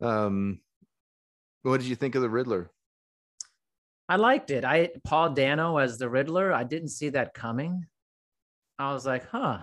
Um, 0.00 0.60
what 1.62 1.78
did 1.80 1.86
you 1.88 1.96
think 1.96 2.14
of 2.14 2.22
the 2.22 2.30
Riddler? 2.30 2.70
I 4.08 4.16
liked 4.16 4.50
it. 4.50 4.64
I 4.64 4.90
Paul 5.04 5.30
Dano 5.30 5.76
as 5.78 5.98
the 5.98 6.08
Riddler. 6.08 6.52
I 6.52 6.64
didn't 6.64 6.88
see 6.88 7.10
that 7.10 7.34
coming. 7.34 7.86
I 8.78 8.92
was 8.92 9.06
like, 9.06 9.28
huh, 9.28 9.58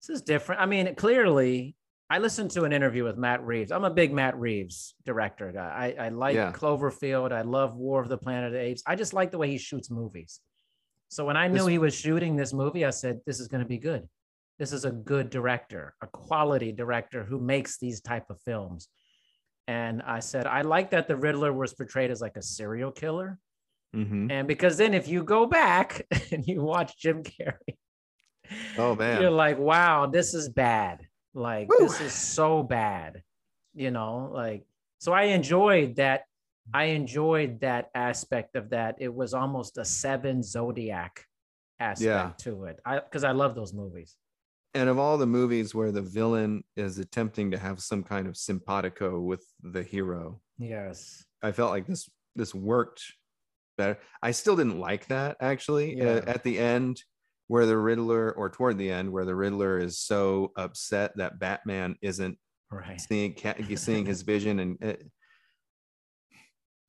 this 0.00 0.10
is 0.16 0.22
different. 0.22 0.60
I 0.60 0.66
mean, 0.66 0.94
clearly, 0.94 1.74
I 2.08 2.18
listened 2.18 2.50
to 2.52 2.64
an 2.64 2.72
interview 2.72 3.04
with 3.04 3.16
Matt 3.16 3.44
Reeves. 3.44 3.72
I'm 3.72 3.84
a 3.84 3.90
big 3.90 4.12
Matt 4.12 4.38
Reeves 4.38 4.94
director 5.04 5.50
guy. 5.50 5.94
I, 5.98 6.06
I 6.06 6.08
like 6.10 6.34
Yeah. 6.36 6.52
Cloverfield. 6.52 7.32
I 7.32 7.42
love 7.42 7.74
War 7.74 8.00
of 8.00 8.08
the 8.08 8.18
Planet 8.18 8.48
of 8.48 8.52
the 8.52 8.60
Apes. 8.60 8.82
I 8.86 8.94
just 8.96 9.12
like 9.12 9.30
the 9.30 9.38
way 9.38 9.50
he 9.50 9.58
shoots 9.58 9.90
movies. 9.90 10.40
So 11.08 11.24
when 11.26 11.36
I 11.36 11.48
knew 11.48 11.58
This- 11.58 11.66
he 11.66 11.78
was 11.78 11.94
shooting 11.94 12.36
this 12.36 12.52
movie, 12.52 12.84
I 12.84 12.90
said, 12.90 13.20
this 13.26 13.40
is 13.40 13.48
going 13.48 13.62
to 13.62 13.68
be 13.68 13.78
good. 13.78 14.08
This 14.62 14.72
is 14.72 14.84
a 14.84 14.92
good 14.92 15.28
director, 15.28 15.92
a 16.02 16.06
quality 16.06 16.70
director 16.70 17.24
who 17.24 17.40
makes 17.40 17.78
these 17.80 18.00
type 18.00 18.30
of 18.30 18.40
films. 18.42 18.86
And 19.66 20.00
I 20.02 20.20
said, 20.20 20.46
I 20.46 20.62
like 20.62 20.92
that 20.92 21.08
the 21.08 21.16
Riddler 21.16 21.52
was 21.52 21.74
portrayed 21.74 22.12
as 22.12 22.20
like 22.20 22.36
a 22.36 22.42
serial 22.42 22.92
killer. 22.92 23.40
Mhm. 23.92 24.30
And 24.30 24.46
because 24.46 24.76
then 24.76 24.94
if 24.94 25.08
you 25.08 25.24
go 25.24 25.46
back 25.46 26.06
and 26.30 26.46
you 26.46 26.62
watch 26.62 26.96
Jim 26.96 27.24
Carrey, 27.24 27.76
Oh 28.78 28.94
man, 28.94 29.20
you're 29.20 29.32
like, 29.32 29.58
wow, 29.58 30.06
this 30.06 30.32
is 30.32 30.48
bad. 30.48 31.00
Like 31.34 31.68
Woo. 31.68 31.78
this 31.80 32.00
is 32.00 32.12
so 32.12 32.62
bad. 32.62 33.24
You 33.74 33.90
know, 33.90 34.30
like 34.32 34.62
so 34.98 35.12
I 35.12 35.24
enjoyed 35.38 35.96
that. 35.96 36.22
I 36.72 36.84
enjoyed 37.00 37.62
that 37.62 37.90
aspect 37.96 38.54
of 38.54 38.70
that. 38.70 38.94
It 39.00 39.12
was 39.12 39.34
almost 39.34 39.76
a 39.76 39.84
seven 39.84 40.40
zodiac 40.44 41.26
aspect 41.80 42.04
Yeah. 42.04 42.30
to 42.44 42.66
it. 42.66 42.78
I 42.86 43.00
because 43.00 43.24
I 43.24 43.32
love 43.32 43.56
those 43.56 43.74
movies. 43.74 44.14
And 44.74 44.88
of 44.88 44.98
all 44.98 45.18
the 45.18 45.26
movies 45.26 45.74
where 45.74 45.92
the 45.92 46.02
villain 46.02 46.62
is 46.76 46.98
attempting 46.98 47.50
to 47.50 47.58
have 47.58 47.80
some 47.80 48.02
kind 48.02 48.26
of 48.26 48.36
simpatico 48.36 49.20
with 49.20 49.44
the 49.62 49.82
hero 49.82 50.40
Yes. 50.58 51.24
i 51.42 51.52
felt 51.52 51.70
like 51.70 51.86
this 51.86 52.08
this 52.36 52.54
worked 52.54 53.02
better 53.78 53.98
i 54.22 54.30
still 54.30 54.56
didn't 54.56 54.78
like 54.78 55.06
that 55.08 55.36
actually 55.40 55.96
Yeah. 55.96 56.04
uh, 56.04 56.22
at 56.26 56.42
the 56.44 56.58
end 56.58 57.02
where 57.48 57.66
the 57.66 57.76
Riddler, 57.76 58.32
or 58.32 58.48
toward 58.48 58.78
the 58.78 58.90
end, 58.90 59.12
where 59.12 59.26
the 59.26 59.34
Riddler 59.34 59.76
is 59.78 59.98
so 59.98 60.52
upset 60.56 61.12
that 61.16 61.38
Batman 61.38 61.96
isn't 62.00 62.38
Right. 62.70 62.98
seeing 62.98 63.36
seeing 63.76 64.06
his 64.06 64.22
vision, 64.32 64.58
and 64.60 64.82
it, 64.82 65.10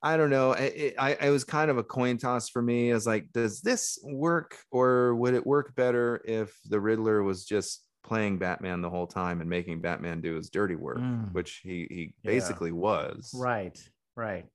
I 0.06 0.18
don't 0.18 0.30
know. 0.30 0.52
It, 0.52 0.74
it, 0.76 0.96
I 1.00 1.14
it 1.14 1.30
was 1.30 1.46
kind 1.46 1.72
of 1.72 1.78
a 1.78 1.84
coin 1.84 2.18
toss 2.18 2.50
for 2.50 2.62
me. 2.62 2.92
I 2.92 2.94
was 2.94 3.08
like, 3.08 3.32
does 3.32 3.62
this 3.62 3.98
work, 4.04 4.58
or 4.70 5.16
would 5.16 5.34
it 5.34 5.48
work 5.48 5.74
better 5.76 6.22
if 6.26 6.54
the 6.70 6.80
Riddler 6.80 7.24
was 7.24 7.46
just 7.46 7.86
playing 8.04 8.38
Batman 8.38 8.82
the 8.82 8.90
whole 8.90 9.08
time 9.08 9.40
and 9.40 9.50
making 9.50 9.80
Batman 9.80 10.20
do 10.20 10.36
his 10.36 10.50
dirty 10.50 10.76
work, 10.76 10.98
Mm. 10.98 11.32
which 11.34 11.62
he 11.64 11.88
he 11.90 12.14
Yeah. 12.22 12.32
basically 12.32 12.74
was, 12.74 13.34
Right. 13.34 13.80
Right. 14.18 14.46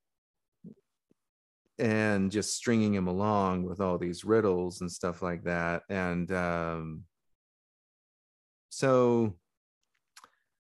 and 1.78 2.30
just 2.30 2.54
stringing 2.54 2.92
him 2.92 3.06
along 3.06 3.62
with 3.64 3.80
all 3.80 3.96
these 3.96 4.24
riddles 4.26 4.82
and 4.82 4.92
stuff 4.92 5.22
like 5.22 5.44
that. 5.44 5.82
And 5.88 6.30
um, 6.30 7.04
so 8.68 9.34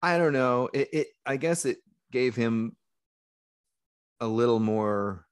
I 0.03 0.19
don't 0.19 0.33
know. 0.33 0.69
It, 0.73 0.89
it 0.93 1.07
I 1.27 1.37
guess 1.37 1.65
it 1.65 1.79
gave 2.13 2.37
him 2.37 2.77
a 4.21 4.27
little 4.27 4.59
more 4.61 5.25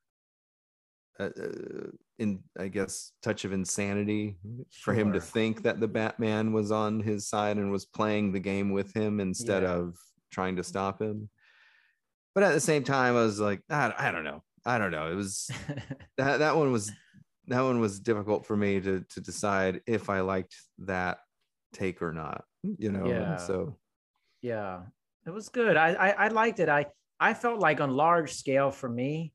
uh, 1.19 1.31
uh, 1.39 1.89
in 2.19 2.43
I 2.59 2.69
guess 2.69 3.13
touch 3.23 3.45
of 3.45 3.53
insanity 3.53 4.37
for 4.83 4.95
him 4.95 5.13
to 5.15 5.21
think 5.21 5.63
that 5.63 5.81
the 5.81 5.89
Batman 5.89 6.53
was 6.53 6.71
on 6.71 7.01
his 7.01 7.29
side 7.29 7.57
and 7.57 7.71
was 7.73 7.87
playing 7.87 8.33
the 8.33 8.41
game 8.41 8.71
with 8.73 8.95
him 8.95 9.21
instead 9.21 9.63
Yeah. 9.63 9.73
of 9.75 9.97
trying 10.31 10.57
to 10.57 10.65
stop 10.65 11.01
him. 11.01 11.29
But 12.35 12.45
at 12.45 12.53
the 12.53 12.61
same 12.61 12.85
time, 12.85 13.17
I 13.17 13.23
was 13.23 13.41
like, 13.41 13.63
I, 13.71 13.93
I 13.97 14.11
don't 14.11 14.25
know. 14.25 14.43
I 14.65 14.79
don't 14.79 14.91
know. 14.91 15.11
It 15.11 15.15
was 15.15 15.51
that 16.19 16.39
that 16.39 16.57
one 16.57 16.71
was 16.73 16.93
that 17.47 17.61
one 17.63 17.81
was 17.81 18.01
difficult 18.01 18.45
for 18.47 18.57
me 18.57 18.81
to 18.81 19.05
to 19.11 19.21
decide 19.21 19.81
if 19.87 20.11
I 20.11 20.21
liked 20.21 20.55
that 20.79 21.19
take 21.73 22.03
or 22.03 22.13
not. 22.13 22.45
You 22.63 22.91
know, 22.93 23.05
and 23.07 23.11
Yeah. 23.11 23.37
so 23.37 23.79
yeah 24.43 24.83
it 25.27 25.31
was 25.31 25.49
good 25.49 25.77
I, 25.79 25.95
I 25.95 26.11
i 26.11 26.29
liked 26.29 26.61
it 26.61 26.69
i 26.69 26.85
i 27.21 27.35
felt 27.35 27.61
like 27.61 27.81
on 27.81 27.91
large 27.97 28.33
scale 28.33 28.71
for 28.71 28.89
me 28.89 29.33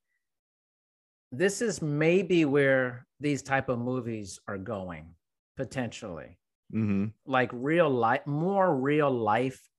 this 1.32 1.62
is 1.62 1.82
maybe 1.82 2.46
where 2.46 3.08
these 3.20 3.41
type 3.41 3.70
of 3.70 3.80
movies 3.80 4.39
are 4.48 4.58
going 4.58 5.15
potentially. 5.58 6.38
Mhm. 6.74 7.13
like 7.26 7.50
real 7.54 7.89
life 7.89 8.26
more 8.26 8.74
real 8.76 9.12
life 9.12 9.70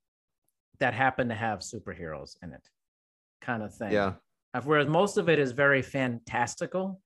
that 0.78 0.94
happen 0.94 1.28
to 1.28 1.34
have 1.34 1.60
superheroes 1.60 2.36
in 2.42 2.52
it 2.52 2.68
kind 3.40 3.62
of 3.62 3.74
thing. 3.74 3.92
Yeah, 3.92 4.14
whereas 4.64 4.88
most 4.88 5.18
of 5.18 5.28
it 5.28 5.38
is 5.38 5.52
very 5.52 5.82
fantastical 5.82 7.01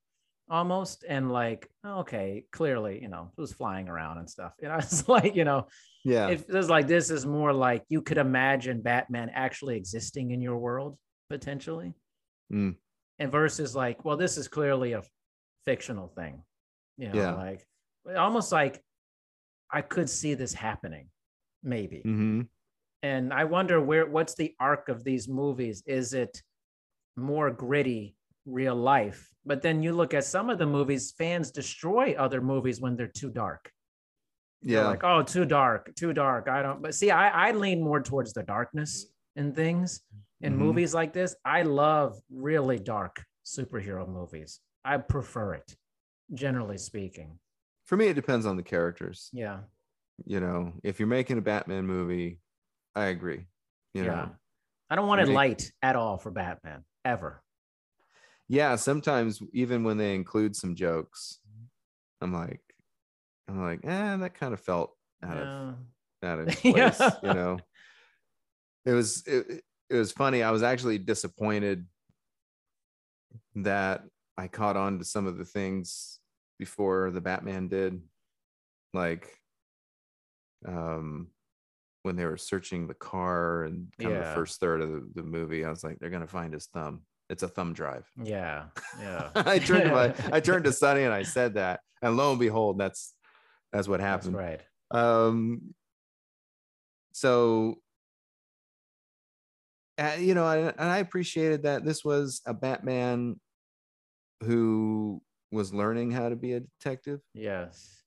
almost 0.49 1.05
and 1.09 1.33
like 1.33 1.69
okay 1.85 2.45
clearly 2.53 3.01
you 3.03 3.09
know 3.09 3.33
who's 3.37 3.53
flying 3.53 3.89
around 3.89 4.19
and 4.19 4.31
stuff 4.31 4.53
you 4.61 4.69
know 4.69 4.77
it's 4.77 5.09
like 5.09 5.35
you 5.35 5.45
know 5.45 5.67
yeah, 6.05 6.29
it 6.29 6.47
feels 6.47 6.71
like 6.71 6.87
this 6.87 7.11
is 7.11 7.27
more 7.27 7.53
like 7.53 7.83
you 7.89 8.01
could 8.01 8.17
imagine 8.17 8.81
Batman 8.81 9.29
actually 9.35 9.77
existing 9.77 10.31
in 10.31 10.41
your 10.41 10.57
world 10.57 10.99
potentially, 11.29 11.95
Mm. 12.53 12.77
and 13.19 13.33
versus 13.33 13.75
like, 13.75 14.05
well, 14.05 14.17
this 14.17 14.39
is 14.39 14.47
clearly 14.47 14.93
a 14.93 15.03
fictional 15.65 16.07
thing, 16.07 16.45
you 16.97 17.09
know, 17.09 17.17
Yeah. 17.17 17.35
like 17.35 17.67
almost 18.17 18.53
like 18.53 18.81
I 19.69 19.83
could 19.83 20.09
see 20.09 20.35
this 20.35 20.55
happening, 20.55 21.09
maybe. 21.65 22.03
hmm 22.05 22.43
And 23.03 23.33
I 23.33 23.45
wonder 23.45 23.81
where 23.81 24.07
what's 24.07 24.37
the 24.37 24.55
arc 24.61 24.89
of 24.89 25.03
these 25.03 25.27
movies? 25.29 25.83
Is 25.87 26.15
it 26.15 26.41
more 27.17 27.51
gritty, 27.51 28.16
real 28.47 28.75
life? 28.77 29.29
But 29.45 29.63
then 29.63 29.83
you 29.83 29.93
look 29.93 30.15
at 30.15 30.25
some 30.25 30.51
of 30.51 30.59
the 30.59 30.67
movies, 30.67 31.13
fans 31.19 31.51
destroy 31.51 32.15
other 32.19 32.41
movies 32.41 32.81
when 32.81 32.97
they're 32.97 33.07
too 33.09 33.31
dark. 33.31 33.71
They're 34.63 34.73
yeah, 34.73 34.87
like 34.87 35.05
oh 35.05 35.23
too 35.23 35.45
dark 35.45 35.95
too 35.95 36.13
dark 36.13 36.49
i 36.49 36.61
don't 36.63 36.83
but 36.83 36.95
see 36.95 37.11
i 37.11 37.49
i 37.49 37.53
lean 37.53 37.83
more 37.83 38.03
towards 38.03 38.33
the 38.33 38.43
darkness 38.43 39.07
in 39.37 39.53
things 39.55 40.01
in 40.41 40.55
Mhm. 40.55 40.59
movies 40.59 40.93
like 40.95 41.13
this 41.13 41.37
i 41.45 41.63
love 41.63 42.19
really 42.31 42.79
dark 42.79 43.23
superhero 43.45 44.09
movies 44.09 44.61
i 44.85 44.97
prefer 44.97 45.55
it 45.55 45.77
generally 46.35 46.79
speaking 46.79 47.39
For 47.85 47.97
me, 47.97 48.07
it 48.09 48.15
depends 48.15 48.47
on 48.47 48.57
the 48.57 48.63
characters. 48.65 49.31
yeah 49.33 49.61
You 50.25 50.41
know, 50.41 50.73
if 50.83 50.99
you're 50.99 51.07
making 51.07 51.39
a 51.39 51.43
Batman 51.43 51.87
movie, 51.87 52.41
I 52.95 53.07
agree. 53.07 53.47
You 53.95 54.05
yeah 54.05 54.11
know, 54.11 54.37
i 54.91 54.97
don't 54.97 55.07
want 55.07 55.21
it 55.21 55.29
light 55.29 55.71
at 55.83 55.95
all 55.97 56.19
for 56.19 56.31
batman 56.33 56.85
ever 57.05 57.43
yeah. 58.49 58.77
Sometimes 58.77 59.41
even 59.53 59.85
when 59.85 59.97
they 59.99 60.15
include 60.15 60.57
some 60.57 60.75
jokes, 60.75 61.41
I'm 62.21 62.33
like, 62.33 62.61
I'm 63.49 63.61
like, 63.63 63.81
eh, 63.85 64.17
that 64.17 64.35
kind 64.35 64.53
of 64.55 64.61
felt 64.61 64.97
out 65.23 65.37
of 65.39 65.77
out 66.23 66.39
of 66.41 66.65
Yeah. 66.65 66.91
place. 66.91 67.01
You 67.23 67.33
know, 67.33 67.59
it 68.85 68.93
was 68.93 69.27
it, 69.27 69.63
it 69.91 69.97
was 69.97 70.13
funny. 70.13 70.43
I 70.43 70.51
was 70.51 70.63
actually 70.63 70.99
disappointed 70.99 71.87
that 73.57 74.03
I 74.37 74.49
caught 74.49 74.77
on 74.77 74.99
to 74.99 75.05
some 75.05 75.27
of 75.27 75.39
the 75.39 75.45
things 75.45 76.21
before 76.59 77.11
the 77.11 77.21
Batman 77.21 77.69
did, 77.69 78.01
like 78.93 79.29
um 80.67 81.29
when 82.03 82.17
they 82.17 82.25
were 82.25 82.37
searching 82.37 82.87
the 82.87 82.95
car 82.95 83.65
and 83.65 83.93
kind 83.99 84.15
of 84.15 84.21
the 84.29 84.35
first 84.35 84.61
third 84.61 84.81
of 84.81 84.91
the, 84.91 85.11
the 85.17 85.23
movie. 85.23 85.65
I 85.65 85.71
was 85.71 85.83
like, 85.85 85.99
they're 85.99 86.11
gonna 86.11 86.27
find 86.27 86.53
his 86.55 86.67
thumb. 86.67 87.03
It's 87.29 87.43
a 87.43 87.49
thumb 87.49 87.73
drive. 87.73 88.11
yeah 88.23 88.67
yeah. 89.01 89.31
I 89.37 89.59
turned 89.59 89.85
to 89.85 89.91
my 89.91 90.15
I 90.33 90.41
turned 90.41 90.65
to 90.65 90.73
Sonny 90.73 91.03
and 91.03 91.13
I 91.15 91.23
said 91.25 91.55
that, 91.55 91.81
and 92.03 92.17
lo 92.17 92.31
and 92.31 92.39
behold, 92.41 92.79
that's 92.79 93.15
that's 93.73 93.89
what 93.89 94.01
that's 94.01 94.27
happened. 94.27 94.37
right. 94.37 94.61
Um 94.91 95.75
so 97.13 97.77
uh, 99.99 100.17
you 100.19 100.35
know 100.35 100.47
and, 100.47 100.75
and 100.79 100.91
i 100.91 100.99
appreciated 100.99 101.63
that 101.63 101.83
this 101.85 102.05
was 102.05 102.43
a 102.47 102.53
batman 102.53 103.41
who 104.45 105.23
was 105.51 105.73
learning 105.73 106.11
how 106.11 106.29
to 106.29 106.37
be 106.37 106.53
a 106.53 106.61
detective. 106.61 107.21
Yes. 107.33 108.03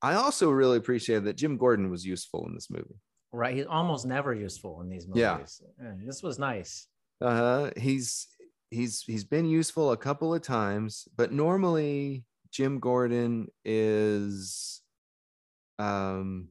I 0.00 0.14
also 0.14 0.48
really 0.50 0.78
appreciated 0.78 1.24
that 1.24 1.36
jim 1.36 1.58
gordon 1.58 1.90
was 1.90 2.04
useful 2.06 2.46
in 2.46 2.54
this 2.54 2.70
movie. 2.70 2.98
Right 3.32 3.54
he's 3.56 3.66
almost 3.66 4.06
never 4.06 4.32
useful 4.34 4.80
in 4.80 4.88
these 4.88 5.06
movies. 5.06 5.60
Yeah. 5.78 5.92
This 6.06 6.22
was 6.22 6.38
nice. 6.38 6.86
Uh 7.20 7.36
huh. 7.36 7.70
he's 7.76 8.26
he's 8.74 9.02
he's 9.02 9.24
been 9.24 9.46
useful 9.46 9.92
a 9.92 9.96
couple 9.96 10.34
of 10.34 10.42
times 10.42 11.06
but 11.16 11.32
normally 11.32 12.24
jim 12.50 12.80
gordon 12.80 13.46
is 13.64 14.80
um 15.78 16.48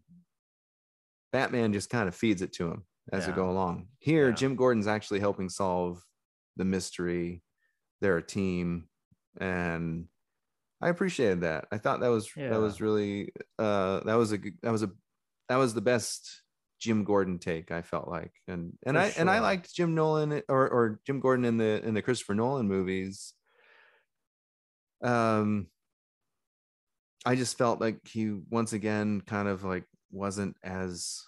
batman 1.31 1.73
just 1.73 1.89
kind 1.89 2.07
of 2.07 2.15
feeds 2.15 2.41
it 2.41 2.53
to 2.53 2.67
him 2.69 2.83
as 3.12 3.23
Yeah. 3.23 3.31
we 3.31 3.36
go 3.36 3.49
along 3.49 3.88
here 3.99 4.29
Yeah. 4.29 4.36
jim 4.36 4.55
gordon's 4.55 4.88
actually 4.88 5.19
helping 5.19 5.49
solve 5.49 6.03
the 6.57 6.65
mystery 6.65 7.41
they're 8.01 8.17
a 8.17 8.23
team 8.25 8.88
and 9.39 10.05
i 10.81 10.89
appreciated 10.89 11.41
that 11.41 11.65
i 11.71 11.77
thought 11.77 12.01
that 12.01 12.09
was 12.09 12.29
Yeah. 12.36 12.49
that 12.49 12.59
was 12.62 12.79
really 12.81 13.31
uh 13.59 14.01
that 14.01 14.15
was 14.15 14.31
a 14.31 14.38
good- 14.38 14.57
that 14.62 14.71
was 14.71 14.83
a 14.83 14.91
that 15.49 15.55
was 15.57 15.73
the 15.73 15.81
best 15.81 16.42
Jim 16.84 17.06
Gordon 17.06 17.39
take. 17.39 17.72
I 17.72 17.82
felt 17.82 18.10
like, 18.10 18.34
and 18.46 18.78
and 18.86 18.98
For 18.98 19.02
I 19.02 19.13
and 19.17 19.30
I 19.30 19.39
liked 19.39 19.74
Jim 19.74 19.96
Nolan 19.96 20.43
or 20.50 20.69
or 20.69 21.00
Jim 21.06 21.22
Gordon 21.22 21.46
in 21.46 21.56
the 21.56 21.82
in 21.82 21.93
the 21.93 22.02
Christopher 22.02 22.36
Nolan 22.36 22.67
movies. 22.67 23.34
Um, 25.02 25.67
I 27.26 27.36
just 27.36 27.58
felt 27.58 27.80
like 27.80 28.06
he 28.06 28.32
once 28.50 28.74
again 28.74 29.22
kind 29.22 29.48
of 29.48 29.63
like 29.63 29.86
wasn't 30.12 30.58
as 30.62 31.24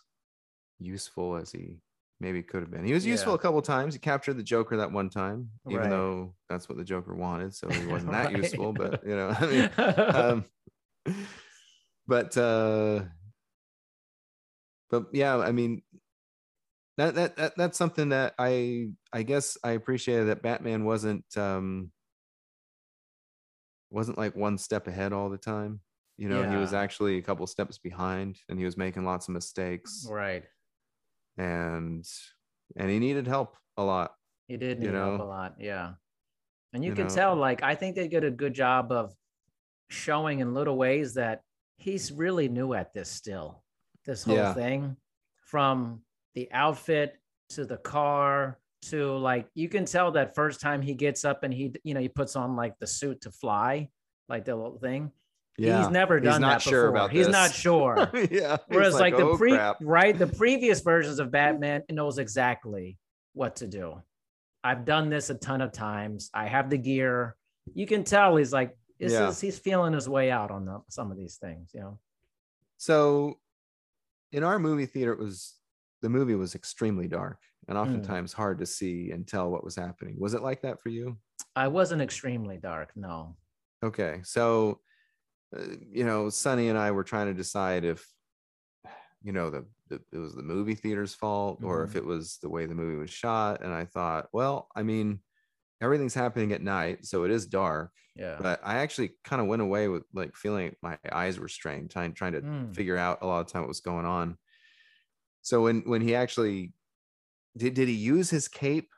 useful 0.80 1.38
as 1.38 1.54
he 1.54 1.78
maybe 2.20 2.44
could 2.44 2.62
have 2.62 2.72
been. 2.72 2.84
He 2.86 2.94
was 2.94 3.06
useful 3.06 3.32
Yeah. 3.32 3.36
a 3.36 3.42
couple 3.42 3.62
times. 3.62 3.94
He 3.94 4.00
captured 4.00 4.34
the 4.34 4.44
Joker 4.44 4.76
that 4.78 4.92
one 4.92 5.10
time, 5.10 5.52
even 5.70 5.84
Right. 5.84 5.90
though 5.90 6.36
that's 6.50 6.68
what 6.68 6.78
the 6.78 6.84
Joker 6.84 7.16
wanted, 7.16 7.56
so 7.56 7.70
he 7.70 7.86
wasn't 7.86 8.12
that 8.12 8.32
useful. 8.36 8.74
But 8.74 9.08
you 9.08 9.16
know, 9.16 9.30
I 9.40 9.46
mean, 9.46 9.70
um, 10.14 10.46
but 12.08 12.36
uh 12.38 13.04
but 15.00 15.10
yeah 15.14 15.38
i 15.38 15.52
mean 15.52 15.82
that, 16.98 17.16
that 17.16 17.36
that 17.36 17.54
that's 17.58 17.78
something 17.78 18.10
that 18.10 18.34
i 18.40 18.88
i 19.12 19.24
guess 19.24 19.58
i 19.64 19.72
appreciated 19.72 20.26
that 20.28 20.42
batman 20.42 20.86
wasn't 20.86 21.26
um 21.38 21.92
wasn't 23.90 24.18
like 24.18 24.36
one 24.36 24.58
step 24.58 24.88
ahead 24.88 25.14
all 25.14 25.30
the 25.30 25.38
time 25.38 25.80
you 26.18 26.30
know 26.30 26.50
he 26.50 26.56
was 26.56 26.74
actually 26.74 27.18
a 27.18 27.22
couple 27.22 27.46
steps 27.48 27.78
behind 27.78 28.38
and 28.50 28.58
he 28.58 28.66
was 28.66 28.78
making 28.78 29.04
lots 29.06 29.28
of 29.28 29.34
mistakes 29.34 30.06
right 30.10 30.46
and 31.38 32.06
and 32.78 32.90
he 32.90 33.00
needed 33.00 33.28
help 33.28 33.58
a 33.78 33.84
lot 33.84 34.16
He 34.48 34.58
did 34.58 34.82
you 34.82 34.92
know? 34.92 35.10
help 35.12 35.22
a 35.22 35.24
lot, 35.24 35.56
yeah. 35.60 35.94
And 36.74 36.84
you, 36.84 36.92
You 36.92 36.96
can 36.96 37.08
know? 37.08 37.16
tell, 37.16 37.36
like, 37.36 37.64
I 37.64 37.76
think 37.76 37.96
they 37.96 38.08
did 38.08 38.24
a 38.24 38.32
good 38.32 38.54
job 38.54 38.92
of 38.92 39.14
showing 39.90 40.40
in 40.40 40.54
little 40.54 40.78
ways 40.78 41.16
that 41.16 41.42
he's 41.78 42.12
really 42.12 42.48
new 42.48 42.74
at 42.74 42.94
this 42.94 43.10
still. 43.10 43.65
This 44.06 44.24
whole 44.24 44.36
Yeah. 44.36 44.54
thing, 44.54 44.98
from 45.46 46.02
the 46.36 46.50
outfit 46.52 47.18
to 47.50 47.66
the 47.66 47.78
car 47.78 48.60
to 48.84 49.16
like, 49.18 49.48
you 49.56 49.68
can 49.70 49.86
tell 49.86 50.12
that 50.12 50.36
first 50.36 50.62
time 50.62 50.82
he 50.82 50.94
gets 50.94 51.26
up 51.26 51.44
and 51.44 51.54
he, 51.54 51.74
you 51.84 51.94
know, 51.94 52.00
he 52.00 52.10
puts 52.10 52.36
on 52.36 52.56
like 52.56 52.78
the 52.80 52.88
suit 52.88 53.22
to 53.22 53.32
fly, 53.32 53.90
like 54.30 54.46
the 54.46 54.56
little 54.56 54.78
thing. 54.78 55.12
yeah. 55.58 55.80
He's 55.80 55.90
never 55.90 56.20
He's 56.20 56.26
done 56.26 56.42
not 56.42 56.50
that 56.50 56.58
before. 56.60 56.72
sure 56.72 56.88
about 56.90 57.12
He's 57.12 57.26
this. 57.28 57.34
not 57.34 57.52
sure. 57.54 58.10
yeah. 58.32 58.58
Whereas 58.68 58.94
he's 58.94 59.00
like, 59.02 59.16
the 59.18 59.24
"Oh, 59.24 59.38
pre 59.38 59.52
crap." 59.52 59.78
right, 59.82 60.18
the 60.18 60.28
previous 60.28 60.82
versions 60.82 61.20
of 61.20 61.32
Batman 61.32 61.84
knows 61.90 62.18
exactly 62.20 62.98
what 63.34 63.56
to 63.58 63.68
do. 63.68 64.02
I've 64.64 64.84
done 64.86 65.10
this 65.10 65.30
a 65.30 65.36
ton 65.36 65.62
of 65.62 65.72
times. 65.72 66.30
I 66.34 66.48
have 66.48 66.70
the 66.70 66.78
gear. 66.78 67.36
You 67.74 67.88
can 67.88 68.04
tell 68.04 68.36
he's 68.36 68.52
like, 68.54 68.76
this 69.00 69.14
Yeah. 69.14 69.30
is 69.30 69.40
he's 69.42 69.58
feeling 69.58 69.94
his 69.94 70.08
way 70.10 70.30
out 70.32 70.52
on 70.52 70.66
the, 70.66 70.82
some 70.90 71.10
of 71.12 71.18
these 71.18 71.38
things, 71.38 71.72
you 71.74 71.80
know. 71.82 72.00
So 72.78 73.40
in 74.32 74.44
our 74.44 74.60
movie 74.60 74.86
theater, 74.86 75.14
it 75.14 75.20
was 75.20 75.56
the 76.02 76.10
movie 76.10 76.36
was 76.36 76.56
extremely 76.56 77.08
dark 77.08 77.40
and 77.68 77.78
Hmm. 77.78 77.84
oftentimes 77.84 78.34
hard 78.34 78.60
to 78.60 78.66
see 78.66 79.12
and 79.12 79.28
tell 79.28 79.50
what 79.50 79.64
was 79.64 79.76
happening. 79.76 80.16
Was 80.20 80.34
it 80.34 80.42
like 80.44 80.62
that 80.62 80.82
for 80.82 80.90
you? 80.90 81.18
I 81.56 81.68
wasn't 81.68 82.02
extremely 82.02 82.58
dark, 82.58 82.92
no. 82.96 83.36
Okay. 83.84 84.22
So, 84.24 84.82
uh, 85.56 85.64
you 85.92 86.04
know, 86.04 86.30
Sunny 86.30 86.70
and 86.70 86.78
I 86.78 86.92
were 86.92 87.04
trying 87.04 87.28
to 87.28 87.34
decide 87.34 87.84
if, 87.84 88.06
you 89.22 89.32
know, 89.32 89.50
the, 89.50 89.66
the 89.90 90.02
it 90.12 90.18
was 90.18 90.36
the 90.36 90.44
movie 90.44 90.76
theater's 90.76 91.14
fault 91.16 91.64
or 91.64 91.84
if 91.84 91.92
Mhm. 91.92 91.96
it 91.96 92.06
was 92.06 92.38
the 92.42 92.50
way 92.50 92.66
the 92.66 92.76
movie 92.76 92.98
was 92.98 93.10
shot. 93.10 93.62
And 93.64 93.74
I 93.74 93.86
thought, 93.86 94.28
well, 94.34 94.68
I 94.76 94.84
mean, 94.84 95.20
everything's 95.86 96.14
happening 96.14 96.52
at 96.52 96.62
night, 96.62 97.06
so 97.06 97.24
it 97.24 97.32
is 97.32 97.46
dark. 97.48 97.92
Yeah. 98.16 98.38
But 98.42 98.60
I 98.64 98.76
actually 98.80 99.12
kind 99.24 99.42
of 99.42 99.48
went 99.48 99.62
away 99.62 99.88
with 99.88 100.04
like 100.14 100.36
feeling 100.36 100.66
like 100.68 100.78
my 100.82 100.98
eyes 101.12 101.40
were 101.40 101.48
strained, 101.48 101.92
trying 101.92 102.14
trying 102.14 102.34
to 102.34 102.42
Mm. 102.42 102.76
figure 102.76 102.98
out 102.98 103.20
a 103.22 103.28
lot 103.28 103.42
of 103.42 103.48
time 103.48 103.62
what 103.64 103.68
was 103.70 103.82
going 103.82 104.06
on. 104.06 104.38
So 105.42 105.64
when 105.64 105.82
when 105.82 106.02
he 106.02 106.16
actually 106.16 106.74
did 107.58 107.74
did 107.74 107.88
he 107.88 107.94
use 107.94 108.30
his 108.30 108.48
cape 108.48 108.90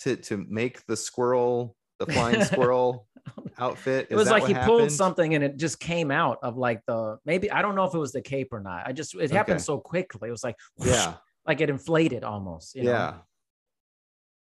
to 0.00 0.16
to 0.16 0.36
make 0.48 0.84
the 0.86 0.96
squirrel 0.96 1.76
the 1.98 2.06
flying 2.06 2.42
squirrel 2.44 3.06
outfit? 3.58 4.08
It 4.10 4.16
was 4.16 4.30
like 4.30 4.44
he 4.46 4.54
pulled 4.54 4.90
something 4.90 5.34
and 5.34 5.44
it 5.44 5.56
just 5.56 5.78
came 5.80 6.10
out 6.10 6.38
of 6.42 6.56
like 6.56 6.82
the 6.86 7.18
maybe 7.24 7.50
I 7.50 7.62
don't 7.62 7.74
know 7.76 7.84
if 7.84 7.94
it 7.94 7.98
was 7.98 8.12
the 8.12 8.20
cape 8.22 8.48
or 8.52 8.60
not. 8.60 8.86
I 8.86 8.92
just 8.92 9.14
it 9.14 9.30
happened 9.30 9.56
Okay. 9.56 9.62
so 9.64 9.78
quickly. 9.78 10.28
It 10.28 10.32
was 10.32 10.42
like 10.44 10.56
Yeah, 10.78 11.14
like 11.46 11.60
it 11.60 11.70
inflated 11.70 12.24
almost. 12.24 12.74
you 12.74 12.82
know? 12.84 12.90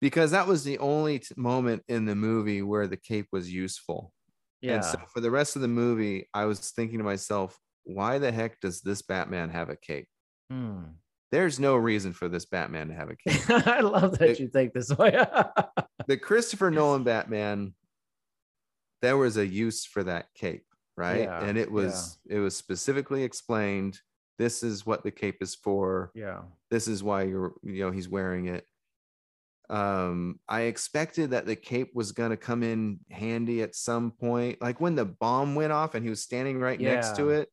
Yeah. 0.00 0.06
Because 0.06 0.30
that 0.32 0.46
was 0.46 0.64
the 0.64 0.78
only 0.78 1.18
t- 1.20 1.34
moment 1.36 1.82
in 1.88 2.04
the 2.04 2.14
movie 2.14 2.62
where 2.62 2.86
the 2.86 2.96
cape 2.96 3.26
was 3.32 3.52
useful. 3.52 4.12
Yeah. 4.60 4.74
And 4.76 4.84
so 4.84 4.98
for 5.12 5.20
the 5.20 5.30
rest 5.30 5.56
of 5.56 5.62
the 5.62 5.68
movie, 5.68 6.28
I 6.34 6.44
was 6.46 6.70
thinking 6.70 6.98
to 6.98 7.04
myself, 7.04 7.58
why 7.84 8.18
the 8.18 8.32
heck 8.32 8.60
does 8.60 8.80
this 8.80 9.02
Batman 9.02 9.50
have 9.50 9.68
a 9.70 9.76
cape? 9.76 10.08
Hmm. 10.50 10.80
There's 11.32 11.58
no 11.60 11.76
reason 11.76 12.12
for 12.12 12.28
this 12.28 12.44
Batman 12.46 12.88
to 12.88 12.94
have 12.94 13.10
a 13.10 13.16
cape. 13.28 13.66
I 13.66 13.80
love 13.80 14.18
that 14.18 14.30
It- 14.30 14.40
you 14.40 14.48
think 14.48 14.72
this 14.72 14.90
way. 14.90 15.10
the 16.06 16.16
Christopher 16.16 16.70
Nolan 16.70 17.02
Batman, 17.04 17.74
there 19.02 19.16
was 19.16 19.36
a 19.36 19.46
use 19.46 19.84
for 19.84 20.02
that 20.04 20.26
cape, 20.34 20.64
right? 20.96 21.22
Yeah, 21.22 21.42
and 21.44 21.58
it 21.58 21.70
was 21.70 22.18
it 22.28 22.38
was 22.38 22.56
specifically 22.56 23.22
explained. 23.24 23.98
This 24.38 24.62
is 24.62 24.84
what 24.86 25.02
the 25.02 25.10
cape 25.10 25.38
is 25.40 25.54
for. 25.54 26.10
yeah. 26.14 26.42
This 26.70 26.88
is 26.88 27.02
why 27.02 27.22
you're 27.24 27.54
you 27.62 27.84
know 27.84 27.90
he's 27.90 28.08
wearing 28.08 28.46
it. 28.46 28.64
Um, 29.68 30.38
I 30.48 30.62
expected 30.62 31.30
that 31.30 31.46
the 31.46 31.56
cape 31.56 31.90
was 31.94 32.12
gonna 32.12 32.36
come 32.36 32.62
in 32.62 33.00
handy 33.10 33.62
at 33.62 33.74
some 33.74 34.10
point, 34.12 34.60
like 34.62 34.80
when 34.80 34.94
the 34.94 35.04
bomb 35.04 35.54
went 35.54 35.72
off 35.72 35.94
and 35.94 36.04
he 36.04 36.10
was 36.10 36.22
standing 36.22 36.58
right 36.58 36.80
next 36.80 37.16
to 37.16 37.30
it. 37.30 37.48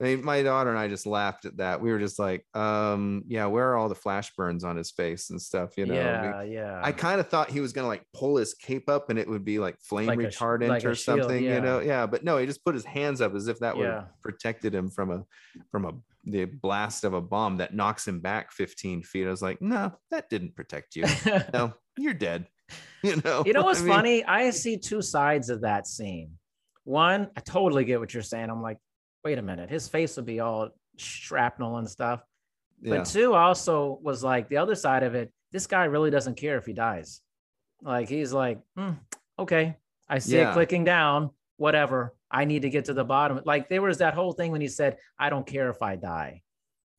I 0.00 0.16
my 0.16 0.42
daughter 0.42 0.70
and 0.70 0.78
I 0.78 0.86
just 0.88 1.06
laughed 1.06 1.44
at 1.44 1.56
that. 1.56 1.80
We 1.80 1.90
were 1.90 1.98
just 1.98 2.18
like, 2.18 2.44
um, 2.54 3.24
yeah, 3.26 3.46
where 3.46 3.70
are 3.70 3.76
all 3.76 3.88
the 3.88 3.94
flash 3.94 4.32
burns 4.36 4.62
on 4.62 4.76
his 4.76 4.90
face 4.90 5.30
and 5.30 5.40
stuff? 5.42 5.76
You 5.76 5.86
know, 5.86 5.94
yeah, 5.94 6.42
yeah. 6.42 6.80
I 6.82 6.92
kind 6.92 7.20
of 7.20 7.28
thought 7.28 7.50
he 7.50 7.60
was 7.60 7.72
gonna 7.72 7.88
like 7.88 8.04
pull 8.14 8.36
his 8.36 8.54
cape 8.54 8.88
up 8.88 9.10
and 9.10 9.18
it 9.18 9.28
would 9.28 9.44
be 9.44 9.58
like 9.58 9.76
flame 9.80 10.06
Like 10.06 10.20
a 10.20 10.22
retardant 10.22 10.68
like 10.68 10.84
a 10.84 10.90
or 10.90 10.94
shield, 10.94 11.20
something, 11.22 11.42
yeah. 11.42 11.56
you 11.56 11.60
know? 11.60 11.80
Yeah, 11.80 12.06
but 12.06 12.22
no, 12.22 12.38
he 12.38 12.46
just 12.46 12.64
put 12.64 12.74
his 12.74 12.84
hands 12.84 13.20
up 13.20 13.34
as 13.34 13.48
if 13.48 13.58
that 13.58 13.76
would 13.76 13.86
Yeah. 13.86 13.94
have 14.00 14.20
protected 14.22 14.74
him 14.74 14.88
from 14.90 15.10
a 15.10 15.24
from 15.70 15.84
a 15.84 15.92
the 16.24 16.44
blast 16.44 17.04
of 17.04 17.14
a 17.14 17.20
bomb 17.20 17.56
that 17.56 17.74
knocks 17.74 18.06
him 18.06 18.20
back 18.20 18.52
15 18.52 19.02
feet. 19.02 19.26
I 19.26 19.30
was 19.30 19.42
like, 19.42 19.62
no, 19.62 19.92
that 20.10 20.28
didn't 20.28 20.54
protect 20.54 20.94
you. 20.94 21.04
No, 21.54 21.72
you're 21.98 22.14
dead. 22.14 22.46
You 23.02 23.22
know, 23.24 23.44
you 23.46 23.52
know 23.52 23.62
what's 23.62 23.80
I 23.80 23.84
mean, 23.84 23.92
funny? 23.92 24.24
I 24.24 24.50
see 24.50 24.76
two 24.76 25.02
sides 25.02 25.50
of 25.50 25.60
that 25.60 25.86
scene. 25.86 26.32
One, 26.82 27.30
I 27.36 27.40
totally 27.40 27.84
get 27.84 28.00
what 28.00 28.12
you're 28.12 28.24
saying. 28.24 28.50
I'm 28.50 28.60
like, 28.60 28.78
wait 29.24 29.38
a 29.38 29.42
minute, 29.42 29.70
his 29.70 29.88
face 29.88 30.16
would 30.16 30.26
be 30.26 30.40
all 30.40 30.70
shrapnel 30.96 31.76
and 31.78 31.88
stuff. 31.88 32.22
Yeah, 32.80 32.98
But 32.98 33.06
two, 33.06 33.34
also 33.34 33.98
was 34.02 34.22
like 34.22 34.48
the 34.48 34.58
other 34.58 34.74
side 34.74 35.02
of 35.02 35.14
it. 35.14 35.32
This 35.52 35.66
guy 35.66 35.84
really 35.84 36.10
doesn't 36.10 36.36
care 36.36 36.56
if 36.58 36.66
he 36.66 36.72
dies. 36.72 37.20
Like 37.82 38.08
he's 38.08 38.32
like, 38.32 38.60
"Hmm, 38.76 38.92
okay, 39.38 39.76
I 40.08 40.18
see 40.18 40.36
Yeah. 40.36 40.50
it 40.50 40.52
clicking 40.54 40.84
down. 40.84 41.30
Whatever. 41.56 42.14
I 42.30 42.44
need 42.44 42.62
to 42.62 42.70
get 42.70 42.84
to 42.86 42.94
the 42.94 43.04
bottom. 43.04 43.40
Like 43.44 43.68
there 43.68 43.82
was 43.82 43.98
that 43.98 44.14
whole 44.14 44.32
thing 44.32 44.52
when 44.52 44.60
he 44.60 44.68
said, 44.68 44.98
"I 45.18 45.30
don't 45.30 45.46
care 45.46 45.70
if 45.70 45.82
I 45.82 45.96
die," 45.96 46.42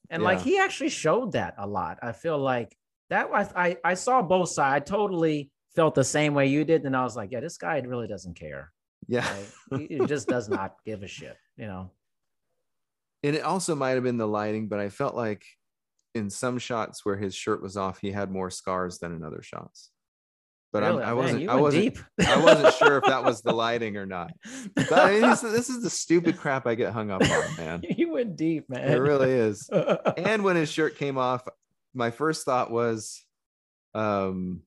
and 0.09 0.23
like 0.23 0.41
he 0.41 0.57
actually 0.59 0.89
showed 0.89 1.33
that 1.33 1.55
a 1.57 1.67
lot. 1.67 1.99
I 2.01 2.11
feel 2.13 2.37
like 2.37 2.75
that. 3.09 3.29
was 3.29 3.47
I, 3.55 3.77
I 3.83 3.93
saw 3.93 4.21
both 4.21 4.49
sides. 4.49 4.75
I 4.75 4.79
totally 4.97 5.51
felt 5.75 5.95
the 5.95 6.03
same 6.03 6.33
way 6.33 6.47
you 6.47 6.65
did, 6.65 6.83
and 6.85 6.95
I 6.95 7.03
was 7.03 7.15
like, 7.15 7.31
yeah, 7.31 7.39
this 7.41 7.57
guy 7.57 7.79
really 7.79 8.07
doesn't 8.07 8.33
care. 8.35 8.71
yeah. 9.07 9.25
Like, 9.71 9.87
he 9.89 9.99
just 10.07 10.27
does 10.27 10.49
not 10.49 10.75
give 10.85 11.03
a 11.03 11.07
shit. 11.07 11.37
You 11.57 11.67
know. 11.67 11.91
And 13.23 13.35
it 13.35 13.43
also 13.43 13.75
might 13.75 13.91
have 13.91 14.03
been 14.03 14.17
the 14.17 14.27
lighting, 14.27 14.67
but 14.69 14.79
I 14.79 14.89
felt 14.89 15.15
like 15.15 15.43
in 16.15 16.29
some 16.29 16.57
shots 16.57 17.05
where 17.05 17.17
his 17.17 17.35
shirt 17.35 17.61
was 17.61 17.75
off, 17.77 17.99
he 17.99 18.11
had 18.11 18.31
more 18.31 18.49
scars 18.49 18.99
than 18.99 19.13
in 19.15 19.23
other 19.23 19.41
shots. 19.41 19.91
But 20.71 20.83
I'm, 20.83 20.91
Really? 20.97 21.03
I 21.03 21.07
Man, 21.07 21.15
wasn't. 21.17 21.41
you 21.41 21.49
I 21.49 21.55
wasn't. 21.55 21.83
deep. 21.83 21.97
I 22.27 22.43
wasn't 22.43 22.73
sure 22.75 22.97
if 22.97 23.03
that 23.05 23.23
was 23.23 23.41
the 23.41 23.51
lighting 23.65 23.97
or 23.97 24.05
not. 24.05 24.31
But 24.75 24.91
I 24.93 25.11
mean, 25.13 25.21
this, 25.21 25.41
this 25.41 25.69
is 25.69 25.81
the 25.83 25.89
stupid 25.89 26.37
crap 26.37 26.65
I 26.67 26.75
get 26.75 26.93
hung 26.93 27.09
up 27.11 27.21
on, 27.21 27.55
man. 27.57 27.81
you 27.97 28.11
went 28.11 28.35
deep, 28.35 28.69
man. 28.69 28.89
It 28.91 28.97
really 28.97 29.31
is. 29.31 29.67
And 30.17 30.43
when 30.43 30.55
his 30.55 30.71
shirt 30.71 30.95
came 30.97 31.17
off, 31.17 31.47
my 31.93 32.11
first 32.11 32.45
thought 32.45 32.69
was, 32.71 33.23
um, 33.95 34.61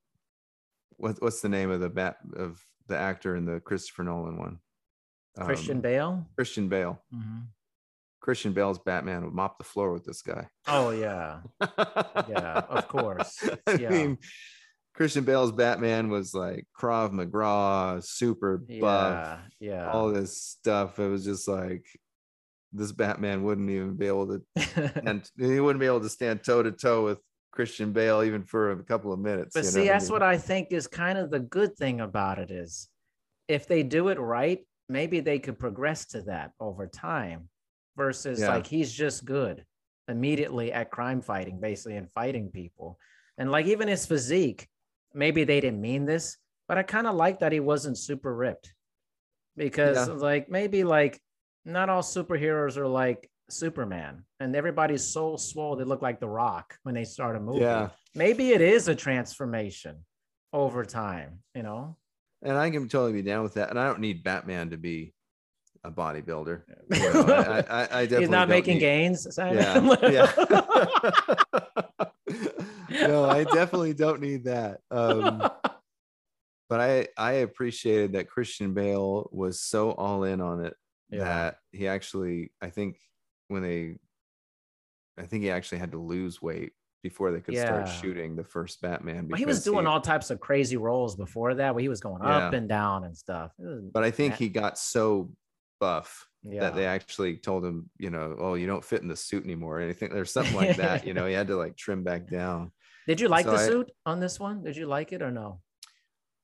what, 0.97 1.23
what's 1.23 1.41
the 1.41 1.49
name 1.49 1.71
of 1.71 1.81
the 1.81 1.88
bat 1.88 2.17
of 2.37 2.61
the 2.88 2.99
actor 2.99 3.37
in 3.37 3.45
the 3.47 3.61
Christopher 3.61 4.03
Nolan 4.05 4.38
one? 4.38 4.59
Christian 5.41 5.77
Um, 5.77 5.83
Bale. 5.83 6.27
Christian 6.37 6.69
Bale. 6.69 7.01
Mhm. 7.15 7.45
Christian 8.23 8.53
Bale's 8.53 8.79
Batman 8.79 9.25
would 9.25 9.35
mop 9.35 9.59
the 9.59 9.65
floor 9.65 9.93
with 9.93 10.05
this 10.05 10.23
guy. 10.23 10.47
Oh 10.67 10.91
yeah, 10.91 11.41
yeah, 11.61 12.63
of 12.71 12.89
course. 12.89 13.43
I 13.67 13.73
Yeah. 13.75 13.91
mean, 13.91 14.19
Christian 14.95 15.25
Bale's 15.25 15.53
Batman 15.53 16.09
was 16.09 16.33
like 16.33 16.67
Krav 16.81 17.11
Maga, 17.13 18.01
super 18.03 18.59
buff, 18.59 18.71
yeah, 18.79 19.39
yeah. 19.59 19.91
all 19.91 20.11
this 20.13 20.41
stuff. 20.41 20.99
It 20.99 21.09
was 21.09 21.25
just 21.25 21.49
like 21.49 21.85
this 22.73 22.93
Batman 22.93 23.43
wouldn't 23.43 23.69
even 23.69 23.97
be 23.97 24.07
able 24.07 24.29
to, 24.29 25.03
and 25.05 25.29
he 25.37 25.61
wouldn't 25.61 25.81
be 25.81 25.87
able 25.87 26.01
to 26.03 26.09
stand 26.09 26.45
toe 26.45 26.63
to 26.63 26.71
toe 26.73 27.05
with 27.05 27.19
Christian 27.51 27.93
Bale 27.93 28.23
even 28.23 28.45
for 28.45 28.71
a 28.71 28.83
couple 28.85 29.13
of 29.13 29.19
minutes. 29.19 29.51
but 29.55 29.65
see, 29.67 29.81
know 29.81 29.87
that's 29.93 30.11
what 30.11 30.23
I 30.23 30.39
think 30.39 30.69
is 30.73 30.87
kind 30.87 31.19
of 31.19 31.31
the 31.31 31.41
good 31.41 31.77
thing 31.77 32.01
about 32.01 32.39
it 32.39 32.51
is, 32.51 32.89
if 33.49 33.67
they 33.67 33.83
do 33.83 34.09
it 34.09 34.19
right, 34.21 34.61
maybe 34.89 35.21
they 35.21 35.39
could 35.39 35.59
progress 35.59 36.07
to 36.07 36.23
that 36.23 36.53
over 36.61 36.87
time. 36.87 37.49
Versus 37.96 38.40
Yeah. 38.40 38.48
like 38.55 38.66
he's 38.66 38.92
just 38.92 39.24
good 39.24 39.64
immediately 40.09 40.72
at 40.72 40.90
crime 40.90 41.20
fighting, 41.20 41.61
basically, 41.61 41.96
and 41.96 42.11
fighting 42.12 42.50
people. 42.50 42.98
And 43.38 43.50
like 43.50 43.66
even 43.66 43.88
his 43.88 44.07
physique, 44.07 44.68
maybe 45.14 45.44
they 45.44 45.61
didn't 45.61 45.81
mean 45.81 46.05
this, 46.07 46.37
but 46.68 46.78
I 46.78 46.83
kind 46.83 47.07
of 47.07 47.14
like 47.14 47.40
that 47.40 47.52
he 47.52 47.61
wasn't 47.61 47.98
super 47.98 48.35
ripped. 48.35 48.74
Because 49.57 50.09
Yeah. 50.09 50.14
like 50.14 50.48
maybe 50.48 50.85
like 50.85 51.20
not 51.64 51.88
all 51.88 52.02
superheroes 52.02 52.76
are 52.76 52.88
like 52.88 53.31
Superman, 53.50 54.24
and 54.40 54.57
everybody's 54.57 55.07
so 55.07 55.37
swole 55.37 55.76
they 55.76 55.85
look 55.85 56.00
like 56.00 56.18
The 56.20 56.28
Rock 56.28 56.78
when 56.85 56.94
they 56.94 57.05
start 57.05 57.37
a 57.37 57.40
movie. 57.40 57.61
Yeah. 57.61 57.90
Maybe 58.14 58.50
it 58.52 58.61
is 58.62 58.88
a 58.88 58.94
transformation 58.94 60.05
over 60.52 60.85
time, 60.85 61.40
you 61.55 61.62
know? 61.62 61.96
and 62.44 62.59
I 62.59 62.70
can 62.70 62.88
totally 62.88 63.12
be 63.12 63.22
down 63.22 63.44
with 63.44 63.55
that. 63.55 63.70
And 63.70 63.78
I 63.78 63.87
don't 63.87 64.00
need 64.00 64.24
Batman 64.24 64.70
to 64.70 64.76
be 64.76 65.14
a 65.85 65.91
bodybuilder. 65.91 66.62
You 66.93 66.99
know, 67.12 67.24
I, 67.35 67.59
I, 67.61 67.83
I 67.83 67.87
definitely 68.07 68.18
He's 68.20 68.28
not 68.30 68.49
making 68.49 68.74
need- 68.74 68.80
gains. 68.80 69.35
Simon. 69.35 69.57
Yeah, 69.59 69.93
yeah. 70.11 71.72
no, 73.09 73.24
I 73.24 73.45
definitely 73.45 73.95
don't 73.95 74.20
need 74.20 74.45
that. 74.45 74.80
Um, 74.91 75.49
but 76.68 76.80
I 76.80 77.09
I 77.18 77.33
appreciated 77.33 78.12
that 78.12 78.28
Christian 78.28 78.74
Bale 78.74 79.28
was 79.33 79.61
so 79.61 79.91
all 79.93 80.24
in 80.24 80.41
on 80.41 80.64
it 80.64 80.74
Yeah. 81.11 81.24
that 81.24 81.57
he 81.72 81.89
actually 81.89 82.53
I 82.61 82.70
think 82.70 82.97
when 83.49 83.62
they 83.62 83.97
I 85.18 85.26
think 85.26 85.43
he 85.43 85.51
actually 85.51 85.78
had 85.78 85.93
to 85.93 85.99
lose 85.99 86.41
weight 86.41 86.72
before 87.03 87.33
they 87.33 87.41
could 87.41 87.57
start 87.59 87.89
shooting 87.89 88.37
the 88.37 88.45
first 88.45 88.80
Batman. 88.80 89.26
Well, 89.28 89.37
he 89.37 89.45
was 89.45 89.64
doing 89.64 89.87
all 89.89 90.01
types 90.01 90.30
of 90.30 90.39
crazy 90.41 90.76
roles 90.76 91.16
before 91.16 91.55
that, 91.57 91.74
where 91.74 91.83
he 91.83 91.89
was 91.89 92.01
going 92.01 92.22
up 92.22 92.53
and 92.53 92.68
down 92.68 93.03
and 93.05 93.16
stuff. 93.16 93.51
But 93.59 94.05
I 94.05 94.12
think 94.12 94.37
he 94.37 94.49
got 94.49 94.78
so 94.78 95.30
buff 95.83 96.28
yeah. 96.45 96.61
that 96.61 96.76
they 96.76 96.87
actually 96.87 97.37
told 97.37 97.64
him, 97.64 97.91
you 97.99 98.09
know, 98.09 98.37
oh, 98.39 98.55
you 98.55 98.68
don't 98.68 98.85
fit 98.85 99.03
in 99.03 99.09
the 99.09 99.16
suit 99.16 99.43
anymore, 99.43 99.78
or 99.78 99.80
anything. 99.80 100.14
There's 100.14 100.33
something 100.37 100.55
like 100.55 100.76
that. 100.76 101.05
You 101.05 101.12
know, 101.12 101.26
he 101.26 101.35
had 101.35 101.49
to 101.49 101.57
like 101.57 101.76
trim 101.76 102.05
back 102.05 102.30
down. 102.30 102.70
Did 103.09 103.20
you 103.20 103.26
like 103.26 103.47
so 103.47 103.51
the 103.51 103.57
I- 103.57 103.66
suit 103.66 103.91
on 104.07 104.20
this 104.20 104.39
one? 104.39 104.62
Did 104.62 104.76
you 104.76 104.87
like 104.87 105.12
it 105.12 105.22
or 105.22 105.33
no? 105.33 105.61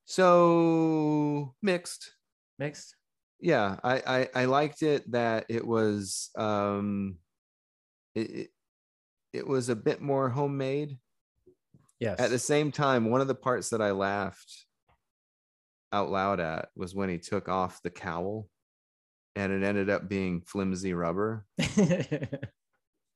So 0.03 1.55
mixed. 1.61 2.11
Mixed. 2.57 2.97
yeah, 3.39 3.77
I, 3.81 4.27
I 4.35 4.41
I 4.41 4.45
liked 4.45 4.83
it 4.83 5.09
that 5.11 5.45
it 5.47 5.65
was 5.65 6.29
um 6.37 7.15
it, 8.13 8.29
it 8.29 8.49
it 9.31 9.47
was 9.47 9.69
a 9.69 9.75
bit 9.75 10.01
more 10.01 10.27
homemade. 10.27 10.97
Yes. 12.01 12.19
At 12.19 12.29
the 12.29 12.39
same 12.39 12.73
time, 12.73 13.09
one 13.09 13.21
of 13.21 13.29
the 13.29 13.35
parts 13.35 13.69
that 13.69 13.81
I 13.81 13.91
laughed 13.91 14.65
out 15.93 16.11
loud 16.11 16.41
at 16.41 16.67
was 16.75 16.93
when 16.93 17.07
he 17.07 17.19
took 17.19 17.47
off 17.47 17.81
the 17.81 17.89
cowl 17.89 18.49
and 19.35 19.51
it 19.51 19.63
ended 19.63 19.89
up 19.89 20.09
being 20.09 20.41
flimsy 20.41 20.93
rubber. 20.93 21.45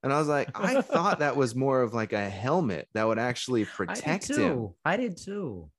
And 0.03 0.11
I 0.11 0.20
was 0.20 0.28
like, 0.28 0.49
I 0.59 0.82
thought 0.82 1.20
that 1.20 1.38
was 1.38 1.55
more 1.55 1.82
of 1.82 1.93
like 1.93 2.11
a 2.11 2.30
helmet 2.30 2.89
that 2.93 3.07
would 3.07 3.18
actually 3.18 3.61
I 3.64 3.68
protect 3.68 4.30
him. 4.30 4.70
I 4.84 4.97
did 4.97 5.18
too. 5.18 5.70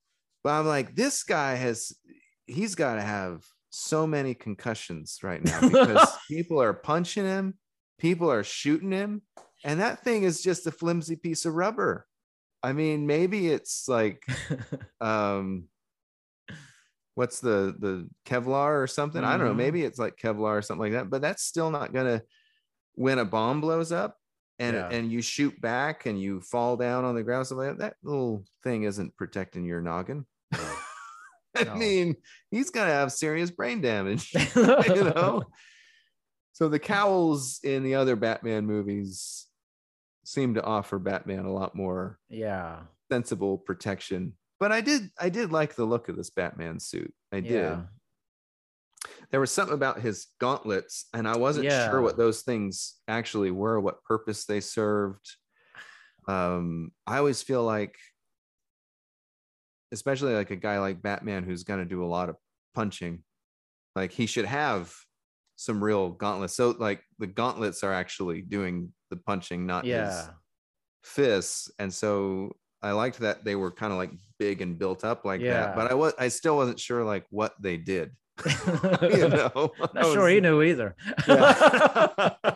But 0.43 0.55
I'm 0.55 0.67
like, 0.67 0.97
this 0.97 1.23
guy 1.23 1.55
has, 1.55 1.93
he's 2.47 2.75
got 2.75 2.95
to 2.95 3.03
have 3.03 3.45
so 3.69 4.07
many 4.07 4.35
concussions 4.35 5.19
right 5.23 5.45
now 5.45 5.61
because 5.61 6.09
people 6.29 6.61
are 6.61 6.73
punching 6.73 7.25
him, 7.25 7.55
people 7.99 8.31
are 8.31 8.45
shooting 8.45 8.93
him, 8.93 9.23
and 9.63 9.81
that 9.81 10.03
thing 10.05 10.23
is 10.23 10.43
just 10.43 10.67
a 10.67 10.71
flimsy 10.71 11.17
piece 11.17 11.45
of 11.45 11.55
rubber. 11.55 12.07
I 12.63 12.73
mean, 12.73 13.07
maybe 13.07 13.49
it's 13.49 13.89
like, 13.89 14.27
um, 15.01 15.65
what's 17.15 17.41
the 17.41 17.75
the 17.79 18.09
Kevlar 18.27 18.83
or 18.83 18.87
something? 18.87 19.23
I 19.23 19.37
don't 19.37 19.47
know. 19.47 19.53
Mhm. 19.55 19.59
Maybe 19.59 19.85
it's 19.85 19.99
like 19.99 20.17
Kevlar 20.17 20.59
or 20.59 20.63
something 20.63 20.83
like 20.83 20.93
that. 20.93 21.11
But 21.11 21.23
that's 21.23 21.43
still 21.43 21.71
not 21.71 21.93
gonna 21.93 22.23
when 22.95 23.19
a 23.19 23.25
bomb 23.25 23.61
blows 23.61 23.93
up 23.93 24.19
and 24.59 24.77
Yeah. 24.77 24.89
and 24.91 25.11
you 25.11 25.21
shoot 25.23 25.61
back 25.61 26.07
and 26.07 26.21
you 26.21 26.41
fall 26.41 26.77
down 26.77 27.05
on 27.05 27.15
the 27.15 27.23
ground. 27.23 27.47
Something 27.47 27.69
like 27.69 27.79
that. 27.79 27.97
That 28.03 28.09
little 28.09 28.45
thing 28.63 28.85
isn't 28.85 29.17
protecting 29.17 29.65
your 29.65 29.81
noggin. 29.81 30.27
I 31.57 31.65
No. 31.65 31.75
mean, 31.77 32.17
he's 32.51 32.71
gonna 32.71 32.91
have 32.93 33.13
serious 33.13 33.51
brain 33.51 33.81
damage. 33.81 34.33
you 34.57 35.05
know. 35.05 35.45
So 36.53 36.69
the 36.69 36.79
cowls 36.79 37.61
in 37.65 37.83
the 37.83 37.97
other 37.97 38.15
Batman 38.17 38.65
movies 38.67 39.47
seem 40.25 40.55
to 40.55 40.63
offer 40.65 40.99
Batman 40.99 41.45
a 41.45 41.53
lot 41.53 41.75
more 41.75 42.19
Yeah. 42.29 42.83
sensible 43.11 43.59
protection. 43.59 44.35
But 44.65 44.73
I 44.73 44.81
did 44.81 45.11
I 45.21 45.29
did 45.29 45.53
like 45.53 45.75
the 45.75 45.85
look 45.85 46.09
of 46.09 46.17
this 46.17 46.31
Batman 46.31 46.81
suit. 46.81 47.13
I 47.31 47.41
did. 47.41 47.51
Yeah. 47.51 47.83
There 49.31 49.39
was 49.39 49.51
something 49.51 49.75
about 49.75 50.01
his 50.01 50.29
gauntlets, 50.41 51.05
and 51.13 51.29
I 51.29 51.37
wasn't 51.37 51.67
Yeah. 51.67 51.91
sure 51.91 52.01
what 52.01 52.17
those 52.17 52.41
things 52.41 52.95
actually 53.07 53.51
were, 53.51 53.79
what 53.79 54.03
purpose 54.05 54.47
they 54.47 54.61
served. 54.61 55.37
Um, 56.27 56.93
I 57.07 57.19
always 57.19 57.43
feel 57.43 57.63
like, 57.63 57.95
especially 59.93 60.33
like 60.33 60.51
a 60.51 60.57
guy 60.57 60.79
like 60.79 61.03
Batman 61.03 61.45
who's 61.45 61.65
gonna 61.65 61.85
do 61.85 62.03
a 62.03 62.07
lot 62.09 62.31
of 62.31 62.37
punching, 62.73 63.23
like 63.95 64.13
he 64.13 64.25
should 64.25 64.47
have 64.47 64.97
some 65.57 65.85
real 65.85 66.09
gauntlets. 66.09 66.55
So 66.55 66.71
like 66.71 67.05
the 67.19 67.27
gauntlets 67.27 67.85
are 67.85 67.93
actually 67.93 68.41
doing 68.41 68.95
the 69.11 69.17
punching, 69.19 69.67
not 69.67 69.85
his 69.85 69.93
Yeah. 69.93 70.31
fists 71.03 71.71
and 71.79 71.93
so 71.93 72.57
i 72.85 72.93
liked 72.93 73.19
that 73.19 73.45
they 73.45 73.57
were 73.57 73.71
kind 73.73 73.93
of 73.93 73.99
like 73.99 74.11
big 74.39 74.61
and 74.63 74.79
built 74.79 75.05
up 75.05 75.25
like 75.25 75.41
Yeah. 75.41 75.55
that 75.67 75.77
but 75.77 75.91
i 75.91 75.95
was 75.95 76.13
i 76.19 76.29
still 76.29 76.57
wasn't 76.57 76.79
sure 76.79 77.03
like 77.03 77.25
what 77.31 77.55
they 77.61 77.77
did 77.77 78.13
you 79.03 79.29
know 79.29 79.73
Not 79.95 80.13
sure 80.13 80.29
he 80.29 80.41
knew 80.41 80.61
either. 80.63 80.95
Yeah. 81.29 82.31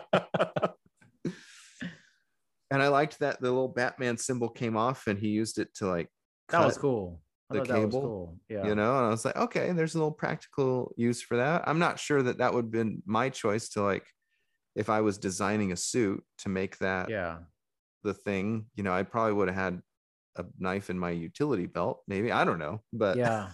and 2.71 2.81
i 2.83 2.87
liked 2.87 3.19
that 3.19 3.39
the 3.41 3.49
little 3.49 3.67
batman 3.67 4.17
symbol 4.17 4.49
came 4.49 4.77
off 4.77 5.07
and 5.07 5.17
he 5.19 5.29
used 5.29 5.57
it 5.59 5.73
to 5.75 5.87
like 5.87 6.07
that 6.49 6.65
was 6.65 6.77
cool. 6.77 7.21
I 7.51 7.55
the 7.55 7.59
was 7.61 7.69
cable, 7.69 8.01
cool. 8.01 8.37
Yeah. 8.49 8.67
you 8.67 8.75
know 8.75 8.97
and 8.97 9.07
i 9.07 9.09
was 9.09 9.25
like 9.25 9.35
okay 9.35 9.71
there's 9.71 9.95
a 9.95 9.97
little 9.97 10.11
practical 10.11 10.93
use 10.97 11.21
for 11.21 11.37
that 11.37 11.63
i'm 11.67 11.79
not 11.79 11.97
sure 11.99 12.21
that 12.23 12.37
that 12.39 12.53
would 12.53 12.65
have 12.65 12.71
been 12.71 13.01
my 13.05 13.29
choice 13.29 13.69
to 13.69 13.81
like 13.81 14.05
if 14.75 14.89
i 14.89 15.01
was 15.01 15.17
designing 15.17 15.71
a 15.71 15.75
suit 15.75 16.23
to 16.39 16.49
make 16.49 16.77
that 16.79 17.09
yeah. 17.09 17.37
the 18.03 18.13
thing 18.13 18.65
you 18.75 18.83
know 18.83 18.93
i 18.93 19.03
probably 19.03 19.33
would 19.33 19.47
have 19.47 19.57
had 19.57 19.81
a 20.39 20.45
knife 20.57 20.89
in 20.89 20.97
my 20.97 21.11
utility 21.11 21.65
belt 21.67 22.01
maybe 22.07 22.31
i 22.31 22.43
don't 22.43 22.59
know 22.59 22.81
but 22.93 23.17
Yeah. 23.17 23.49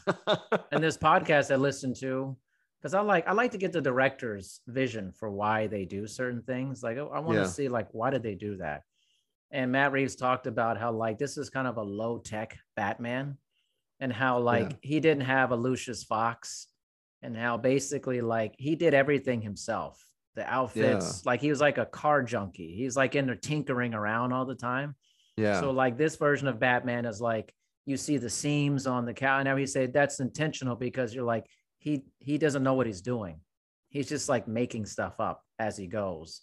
and 0.71 0.83
this 0.83 0.97
podcast 0.97 1.51
I 1.51 1.55
listen 1.57 1.93
to, 1.95 2.37
because 2.81 2.93
I 2.93 3.01
like 3.01 3.27
I 3.27 3.33
like 3.33 3.51
to 3.51 3.57
get 3.57 3.71
the 3.73 3.81
director's 3.81 4.61
vision 4.67 5.11
for 5.11 5.29
why 5.31 5.67
they 5.67 5.85
do 5.85 6.05
certain 6.07 6.41
things. 6.43 6.83
Like 6.83 6.97
oh, 6.97 7.11
I 7.13 7.19
want 7.19 7.35
to 7.37 7.41
Yeah. 7.41 7.47
see 7.47 7.67
like 7.67 7.87
why 7.91 8.09
did 8.11 8.21
they 8.23 8.35
do 8.35 8.57
that? 8.57 8.81
And 9.51 9.71
Matt 9.71 9.91
Reeves 9.91 10.15
talked 10.15 10.47
about 10.47 10.77
how 10.77 10.91
like 10.91 11.17
this 11.17 11.37
is 11.37 11.49
kind 11.49 11.67
of 11.67 11.77
a 11.77 11.81
low 11.83 12.19
tech 12.19 12.57
Batman, 12.75 13.37
and 13.99 14.11
how 14.13 14.39
like 14.39 14.77
he 14.81 14.99
didn't 14.99 15.23
have 15.25 15.51
a 15.51 15.55
Lucius 15.55 16.03
Fox, 16.03 16.67
and 17.23 17.35
how 17.35 17.57
basically 17.57 18.21
like 18.21 18.53
he 18.57 18.75
did 18.75 18.93
everything 18.93 19.41
himself. 19.41 19.99
The 20.35 20.45
outfits, 20.45 21.25
like 21.25 21.39
he 21.41 21.49
was 21.49 21.61
like 21.61 21.77
a 21.77 21.85
car 21.85 22.21
junkie. 22.21 22.75
He's 22.75 22.97
like 22.97 23.15
in 23.15 23.25
there 23.25 23.35
tinkering 23.35 23.93
around 23.93 24.33
all 24.33 24.45
the 24.45 24.55
time. 24.71 24.95
Yeah 25.37 25.59
So 25.59 25.71
like 25.71 25.97
this 25.97 26.15
version 26.15 26.47
of 26.47 26.59
Batman 26.59 27.05
is 27.05 27.21
like 27.21 27.53
you 27.85 27.97
see 27.97 28.17
the 28.17 28.29
seams 28.29 28.87
on 28.87 29.05
the 29.05 29.13
cowl. 29.13 29.39
And 29.39 29.47
now 29.47 29.55
he 29.55 29.65
said 29.67 29.93
that's 29.93 30.19
intentional 30.19 30.75
because 30.75 31.13
you're 31.13 31.23
like 31.25 31.45
he 31.79 32.03
he 32.19 32.37
doesn't 32.37 32.63
know 32.63 32.73
what 32.73 32.87
he's 32.87 33.01
doing. 33.01 33.39
He's 33.89 34.09
just 34.09 34.27
like 34.29 34.47
making 34.47 34.85
stuff 34.85 35.19
up 35.19 35.41
as 35.59 35.77
he 35.77 35.87
goes. 35.87 36.41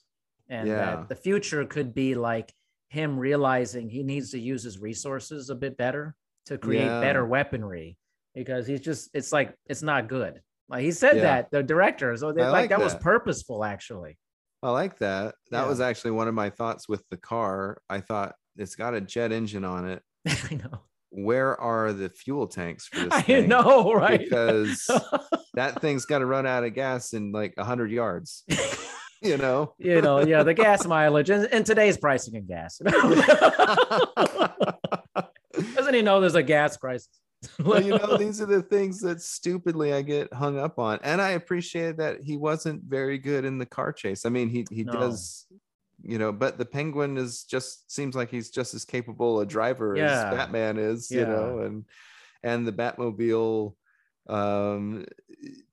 And 0.49 0.69
Yeah. 0.69 0.77
that 0.77 1.09
the 1.09 1.17
future 1.17 1.65
could 1.65 1.95
be 1.95 2.15
like 2.15 2.53
him 2.91 3.19
realizing 3.19 3.89
he 3.89 4.03
needs 4.03 4.31
to 4.33 4.39
use 4.39 4.63
his 4.63 4.79
resources 4.79 5.49
a 5.51 5.55
bit 5.55 5.77
better 5.77 6.15
to 6.47 6.59
create 6.59 6.85
Yeah. 6.85 7.01
better 7.01 7.25
weaponry 7.27 7.97
because 8.35 8.67
he's 8.67 8.81
just 8.81 9.11
it's 9.15 9.33
like 9.33 9.55
it's 9.67 9.83
not 9.83 10.09
good. 10.09 10.41
Like 10.69 10.83
he 10.85 10.93
said 10.93 11.17
Yeah. 11.17 11.23
that 11.23 11.51
the 11.51 11.63
director, 11.63 12.17
so 12.17 12.33
they, 12.33 12.43
like, 12.43 12.53
like 12.53 12.71
that, 12.71 12.81
was 12.81 12.95
purposeful 12.95 13.65
actually. 13.65 14.19
i 14.63 14.71
like 14.71 14.97
that 14.99 15.35
that 15.51 15.63
Yeah. 15.63 15.69
was 15.69 15.81
actually 15.81 16.13
one 16.13 16.29
of 16.29 16.35
my 16.35 16.49
thoughts 16.51 16.89
with 16.89 17.03
the 17.11 17.17
car 17.17 17.81
i 17.91 18.01
thought 18.01 18.35
it's 18.57 18.75
got 18.75 18.95
a 18.95 19.01
jet 19.01 19.33
engine 19.33 19.65
on 19.65 19.89
it 19.89 20.03
I 20.27 20.55
know. 20.55 20.81
where 21.11 21.59
are 21.61 21.93
the 21.93 22.09
fuel 22.09 22.47
tanks 22.47 22.87
for 22.87 23.01
this 23.01 23.09
I 23.13 23.23
thing? 23.23 23.49
know, 23.49 23.93
right? 23.93 24.19
because 24.21 24.87
that 25.55 25.81
thing's 25.81 26.05
got 26.07 26.19
to 26.21 26.27
run 26.27 26.47
out 26.47 26.65
of 26.65 26.75
gas 26.75 27.13
in 27.13 27.33
like 27.33 27.57
100 27.57 27.91
yards 27.91 28.45
you 29.23 29.37
know 29.37 29.73
you 29.79 30.01
know, 30.03 30.21
yeah, 30.25 30.43
the 30.43 30.53
gas 30.55 30.85
mileage 30.87 31.31
and, 31.31 31.47
and 31.53 31.65
today's 31.65 31.97
pricing 31.97 32.37
of 32.37 32.47
gas. 32.49 32.79
Doesn't 35.77 35.95
he 35.95 36.03
know 36.03 36.21
there's 36.21 36.35
a 36.35 36.43
gas 36.43 36.77
crisis? 36.77 37.09
well, 37.65 37.83
you 37.83 37.91
know, 37.99 38.17
these 38.17 38.41
are 38.41 38.47
the 38.47 38.63
things 38.63 39.01
that 39.01 39.21
stupidly 39.21 39.93
I 39.93 40.03
get 40.03 40.33
hung 40.33 40.59
up 40.59 40.79
on. 40.79 41.01
And 41.03 41.21
I 41.21 41.31
appreciate 41.31 41.97
that 41.99 42.19
he 42.23 42.37
wasn't 42.37 42.85
very 42.85 43.19
good 43.19 43.45
in 43.45 43.59
the 43.59 43.67
car 43.67 43.93
chase. 43.93 44.25
I 44.25 44.29
mean, 44.29 44.49
he 44.49 44.65
he 44.71 44.85
No. 44.85 44.93
does, 44.93 45.47
you 46.13 46.19
know, 46.19 46.31
but 46.31 46.59
the 46.59 46.67
penguin 46.67 47.17
is 47.17 47.45
just 47.45 47.91
seems 47.91 48.15
like 48.15 48.31
he's 48.31 48.51
just 48.51 48.75
as 48.75 48.85
capable 48.85 49.41
a 49.41 49.47
driver 49.47 49.97
Yeah. 49.97 50.29
as 50.29 50.37
Batman 50.37 50.77
is, 50.77 51.11
you 51.11 51.25
know, 51.25 51.61
and 51.61 51.87
and 52.43 52.67
the 52.67 52.73
Batmobile 52.73 53.75
um 54.29 55.07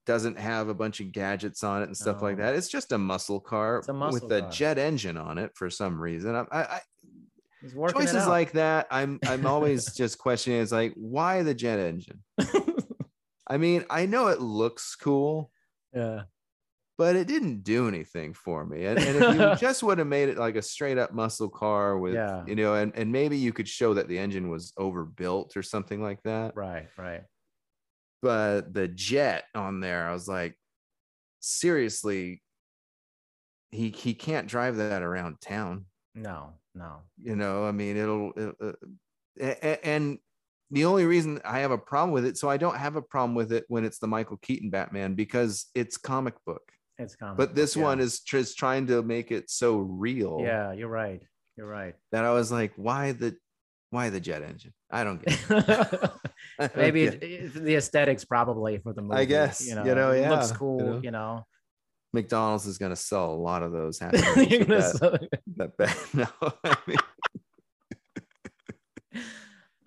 doesn't 0.05 0.39
have 0.39 0.69
a 0.69 0.73
bunch 0.73 1.01
of 1.01 1.11
gadgets 1.11 1.61
on 1.61 1.81
it 1.81 1.85
and 1.89 1.97
stuff 1.97 2.21
like 2.21 2.37
that. 2.37 2.55
It's 2.55 2.69
just 2.69 2.93
a 2.93 2.97
muscle 2.97 3.41
car 3.41 3.83
a 3.89 3.91
muscle 3.93 4.29
with 4.29 4.37
a 4.37 4.41
car. 4.41 4.49
jet 4.49 4.77
engine 4.77 5.17
on 5.17 5.37
it 5.37 5.51
for 5.55 5.69
some 5.69 5.99
reason. 6.01 6.33
I, 6.35 6.45
I, 6.51 6.61
I 6.61 6.79
choices 7.91 8.25
like 8.25 8.53
that 8.53 8.87
i'm 8.89 9.19
i'm 9.27 9.45
always 9.45 9.93
just 10.01 10.17
questioning 10.17 10.61
it's 10.61 10.71
like 10.71 10.93
why 10.95 11.43
the 11.43 11.53
jet 11.53 11.77
engine 11.77 12.23
i 13.47 13.57
mean 13.57 13.83
i 13.89 14.05
know 14.05 14.27
it 14.27 14.39
looks 14.39 14.95
cool 14.95 15.51
yeah, 15.93 16.21
but 16.99 17.15
it 17.15 17.27
didn't 17.27 17.63
do 17.63 17.87
anything 17.87 18.33
for 18.33 18.65
me 18.65 18.85
and, 18.85 18.99
and 18.99 19.23
if 19.23 19.35
you 19.35 19.55
just 19.67 19.81
would 19.81 19.97
have 19.97 20.05
made 20.07 20.27
it 20.27 20.37
like 20.37 20.57
a 20.57 20.61
straight 20.61 20.97
up 20.97 21.13
muscle 21.13 21.47
car 21.49 21.97
with 21.97 22.13
Yeah. 22.13 22.43
you 22.45 22.55
know 22.55 22.75
and, 22.75 22.91
and 22.93 23.09
maybe 23.11 23.37
you 23.37 23.53
could 23.53 23.69
show 23.69 23.93
that 23.93 24.09
the 24.09 24.19
engine 24.19 24.49
was 24.49 24.73
overbuilt 24.77 25.55
or 25.55 25.63
something 25.63 26.03
like 26.03 26.21
that 26.23 26.55
right, 26.57 26.87
right. 26.97 27.23
but 28.21 28.73
the 28.73 28.87
jet 28.89 29.45
on 29.55 29.79
there 29.79 30.09
i 30.09 30.13
was 30.13 30.27
like 30.27 30.55
seriously 31.39 32.43
he 33.71 33.89
he 33.91 34.13
can't 34.13 34.47
drive 34.47 34.75
that 34.77 35.01
around 35.01 35.39
town 35.41 35.85
No, 36.15 36.53
no. 36.75 36.97
you 37.23 37.35
know 37.37 37.65
i 37.65 37.71
mean 37.71 37.95
it'll 37.95 38.33
it, 38.35 38.55
uh, 39.41 39.75
and 39.83 40.19
the 40.71 40.83
only 40.83 41.05
reason 41.05 41.39
i 41.45 41.59
have 41.59 41.71
a 41.71 41.77
problem 41.77 42.11
with 42.11 42.25
it 42.25 42.35
so 42.37 42.49
i 42.49 42.57
don't 42.57 42.75
have 42.75 42.97
a 42.97 43.01
problem 43.01 43.35
with 43.35 43.53
it 43.53 43.63
when 43.69 43.85
it's 43.85 43.99
the 43.99 44.07
michael 44.07 44.37
keaton 44.37 44.69
batman 44.69 45.15
because 45.15 45.67
it's 45.73 45.95
comic 45.95 46.33
book 46.45 46.61
It's 46.99 47.15
common. 47.15 47.37
but 47.37 47.55
this 47.55 47.75
yeah. 47.75 47.83
one 47.83 47.99
is 47.99 48.19
just 48.19 48.57
trying 48.57 48.85
to 48.87 49.01
make 49.01 49.31
it 49.31 49.49
so 49.49 49.77
real 49.77 50.39
Yeah, 50.43 50.73
you're 50.73 50.89
right. 50.89 51.21
You're 51.57 51.67
right. 51.67 51.95
that 52.11 52.23
i 52.25 52.31
was 52.31 52.51
like 52.51 52.73
why 52.75 53.11
the 53.13 53.35
why 53.89 54.09
the 54.09 54.19
jet 54.19 54.43
engine 54.43 54.73
i 54.91 55.03
don't 55.03 55.25
get 55.25 55.39
it. 55.49 56.11
Don't 56.59 56.75
Maybe 56.77 57.05
get 57.05 57.23
it, 57.23 57.53
the 57.53 57.75
aesthetics 57.75 58.23
probably 58.25 58.77
for 58.79 58.93
the 58.93 59.01
movie. 59.01 59.15
I 59.21 59.25
guess, 59.25 59.65
you 59.67 59.75
know, 59.75 59.83
you 59.85 59.95
know, 59.95 60.11
it 60.11 60.29
looks 60.29 60.51
cool. 60.51 60.79
you 60.79 60.85
know. 60.85 60.99
You 61.03 61.11
know, 61.11 61.45
mcdonald's 62.13 62.65
is 62.65 62.77
going 62.77 62.91
to 62.91 62.95
sell 62.95 63.33
a 63.33 63.35
lot 63.35 63.61
of 63.61 63.71
those 63.71 63.99
happy 63.99 64.17
You're 64.47 64.65
Meals 64.65 64.93
with 64.93 65.01
gonna 65.01 65.19
that, 65.57 65.77
that 65.77 65.77
bat- 65.77 65.97
no, 66.13 66.27
I 66.63 66.77
mean, 66.87 66.97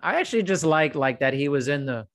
I 0.01 0.19
actually 0.19 0.43
just 0.43 0.63
like 0.63 0.95
like 0.95 1.19
that 1.21 1.33
he 1.33 1.49
was 1.49 1.67
in 1.67 1.85
the 1.85 2.07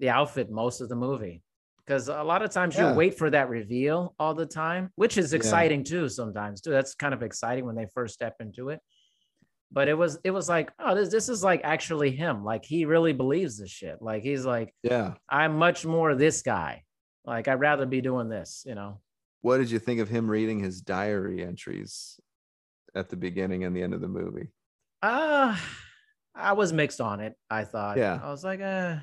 the 0.00 0.10
outfit 0.10 0.50
most 0.50 0.80
of 0.80 0.88
the 0.88 0.96
movie 0.96 1.42
because 1.88 2.08
a 2.08 2.22
lot 2.22 2.42
of 2.42 2.50
times 2.50 2.76
Yeah. 2.76 2.90
you 2.90 2.96
wait 2.96 3.16
for 3.16 3.30
that 3.30 3.48
reveal 3.48 4.14
all 4.18 4.34
the 4.34 4.44
time, 4.44 4.90
which 4.96 5.16
is 5.16 5.32
Yeah. 5.32 5.36
exciting 5.38 5.84
too. 5.84 6.08
Sometimes 6.10 6.60
too, 6.60 6.70
that's 6.70 6.94
kind 6.94 7.14
of 7.14 7.22
exciting 7.22 7.64
when 7.64 7.74
they 7.76 7.86
first 7.94 8.12
step 8.12 8.36
into 8.40 8.68
it. 8.68 8.80
But 9.72 9.88
it 9.88 9.94
was 9.94 10.18
it 10.22 10.30
was 10.30 10.48
like, 10.50 10.70
oh, 10.78 10.94
this 10.94 11.08
this 11.10 11.28
is 11.30 11.42
like 11.42 11.62
actually 11.64 12.10
him. 12.10 12.44
Like 12.44 12.64
he 12.64 12.84
really 12.84 13.14
believes 13.14 13.58
this 13.58 13.70
shit. 13.70 14.02
Like 14.02 14.22
he's 14.22 14.44
like, 14.44 14.74
Yeah. 14.82 15.14
I'm 15.30 15.56
much 15.58 15.86
more 15.86 16.14
this 16.14 16.42
guy. 16.42 16.84
Like 17.24 17.48
I'd 17.48 17.60
rather 17.60 17.86
be 17.86 18.02
doing 18.02 18.28
this, 18.28 18.64
you 18.66 18.74
know. 18.74 19.00
What 19.40 19.58
did 19.58 19.70
you 19.70 19.78
think 19.78 20.00
of 20.00 20.08
him 20.10 20.30
reading 20.30 20.58
his 20.60 20.82
diary 20.82 21.42
entries 21.42 22.20
at 22.94 23.08
the 23.08 23.16
beginning 23.16 23.64
and 23.64 23.74
the 23.74 23.82
end 23.82 23.94
of 23.94 24.00
the 24.02 24.08
movie? 24.08 24.48
Uh 25.02 25.56
I 26.34 26.52
was 26.52 26.72
mixed 26.72 27.00
on 27.00 27.20
it. 27.20 27.34
I 27.50 27.64
thought. 27.64 27.96
Yeah. 27.96 28.20
I 28.22 28.30
was 28.30 28.44
like, 28.44 28.60
uh, 28.60 28.96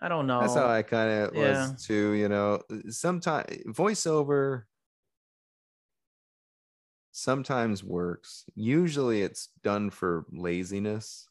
I 0.00 0.08
don't 0.08 0.26
know. 0.26 0.40
That's 0.40 0.54
how 0.54 0.68
I 0.68 0.82
kind 0.82 1.10
of 1.10 1.34
Yeah. 1.34 1.70
was 1.72 1.84
too. 1.86 2.12
You 2.12 2.28
know, 2.28 2.62
uh, 2.70 2.90
sometimes 2.90 3.46
voiceover 3.66 4.64
sometimes 7.12 7.82
works. 7.82 8.44
Usually, 8.54 9.22
it's 9.22 9.48
done 9.62 9.90
for 9.90 10.26
laziness, 10.32 11.28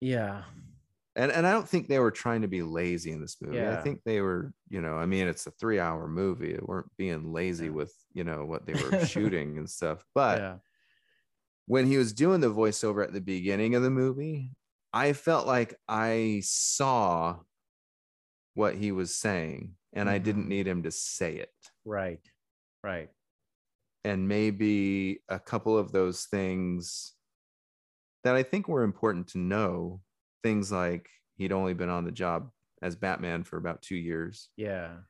yeah. 0.00 0.42
and 1.16 1.32
and 1.32 1.46
I 1.46 1.52
don't 1.52 1.68
think 1.68 1.88
they 1.88 1.98
were 1.98 2.10
trying 2.10 2.42
to 2.42 2.48
be 2.48 2.62
lazy 2.62 3.10
in 3.10 3.20
this 3.20 3.36
movie. 3.40 3.56
Yeah. 3.56 3.78
I 3.78 3.82
think 3.82 4.02
they 4.04 4.20
were. 4.20 4.52
You 4.68 4.80
know, 4.82 4.96
I 4.96 5.06
mean, 5.06 5.26
it's 5.28 5.46
a 5.46 5.50
three-hour 5.52 6.06
movie. 6.08 6.52
They 6.52 6.60
weren't 6.62 6.90
being 6.96 7.32
lazy 7.32 7.70
with 7.70 7.94
you 8.12 8.24
know 8.24 8.44
what 8.44 8.66
they 8.66 8.74
were 8.74 9.04
shooting 9.06 9.58
and 9.58 9.68
stuff, 9.68 10.04
but. 10.14 10.38
yeah. 10.38 10.56
when 11.66 11.86
he 11.86 11.96
was 11.96 12.12
doing 12.12 12.40
the 12.42 12.52
voiceover 12.52 13.02
at 13.02 13.14
the 13.14 13.20
beginning 13.22 13.74
of 13.74 13.82
the 13.82 13.88
movie, 13.90 14.50
I 14.92 15.14
felt 15.14 15.46
like 15.46 15.74
I 15.88 16.42
saw 16.44 17.38
what 18.54 18.74
he 18.76 18.92
was 18.92 19.14
saying 19.14 19.76
and 19.92 20.08
I 20.08 20.18
didn't 20.18 20.44
Mhm. 20.46 20.48
need 20.48 20.66
him 20.66 20.82
to 20.84 20.90
say 20.90 21.36
it. 21.36 21.54
Right. 21.84 22.20
Right. 22.82 23.10
And 24.04 24.28
maybe 24.28 25.22
a 25.28 25.38
couple 25.40 25.78
of 25.78 25.92
those 25.92 26.26
things 26.26 27.14
that 28.24 28.34
I 28.36 28.42
think 28.42 28.68
were 28.68 28.82
important 28.82 29.28
to 29.28 29.38
know, 29.38 30.02
things 30.42 30.72
like 30.72 31.08
he'd 31.36 31.52
only 31.52 31.74
been 31.74 31.88
on 31.88 32.04
the 32.04 32.12
job 32.12 32.50
as 32.82 32.96
Batman 32.96 33.44
for 33.44 33.56
about 33.56 33.82
two 33.82 33.96
years. 33.96 34.50
Yeah. 34.56 35.00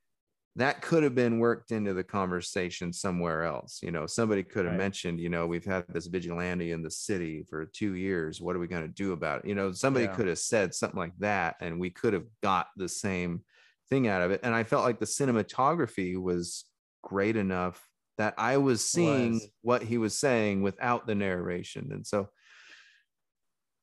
That 0.57 0.80
could 0.82 1.02
have 1.02 1.14
been 1.16 1.40
worked 1.40 1.72
into 1.72 1.92
the 1.94 2.05
conversation 2.05 2.92
somewhere 2.92 3.42
else. 3.42 3.80
You 3.82 3.90
know, 3.90 4.07
somebody 4.07 4.44
could 4.44 4.64
have 4.66 4.74
Right. 4.74 4.78
mentioned, 4.78 5.18
you 5.18 5.28
know, 5.28 5.46
we've 5.48 5.64
had 5.64 5.84
this 5.88 6.07
vigilante 6.07 6.70
in 6.70 6.82
the 6.82 6.90
city 6.90 7.42
for 7.42 7.66
two 7.66 7.94
years. 7.94 8.40
What 8.40 8.55
are 8.55 8.61
we 8.61 8.68
going 8.68 8.82
to 8.82 8.88
do 8.88 9.12
about 9.12 9.40
it? 9.44 9.48
You 9.48 9.57
know, 9.57 9.72
somebody 9.72 10.05
Yeah. 10.07 10.14
could 10.14 10.28
have 10.28 10.38
said 10.38 10.72
something 10.72 10.98
like 10.98 11.18
that, 11.18 11.57
and 11.61 11.80
we 11.80 11.90
could 11.90 12.12
have 12.12 12.26
got 12.40 12.68
the 12.76 12.88
same 12.88 13.44
thing 13.90 14.07
out 14.07 14.22
of 14.22 14.30
it. 14.30 14.40
And 14.44 14.55
I 14.55 14.62
felt 14.62 14.84
like 14.84 15.00
the 15.00 15.07
cinematography 15.07 16.16
was 16.16 16.64
great 17.02 17.36
enough 17.36 17.90
that 18.16 18.34
I 18.38 18.59
was 18.59 18.84
seeing 18.84 19.32
Was. 19.34 19.48
what 19.62 19.82
he 19.82 19.98
was 19.98 20.16
saying 20.16 20.62
without 20.62 21.07
the 21.09 21.16
narration. 21.16 21.90
And 21.90 22.07
so 22.07 22.28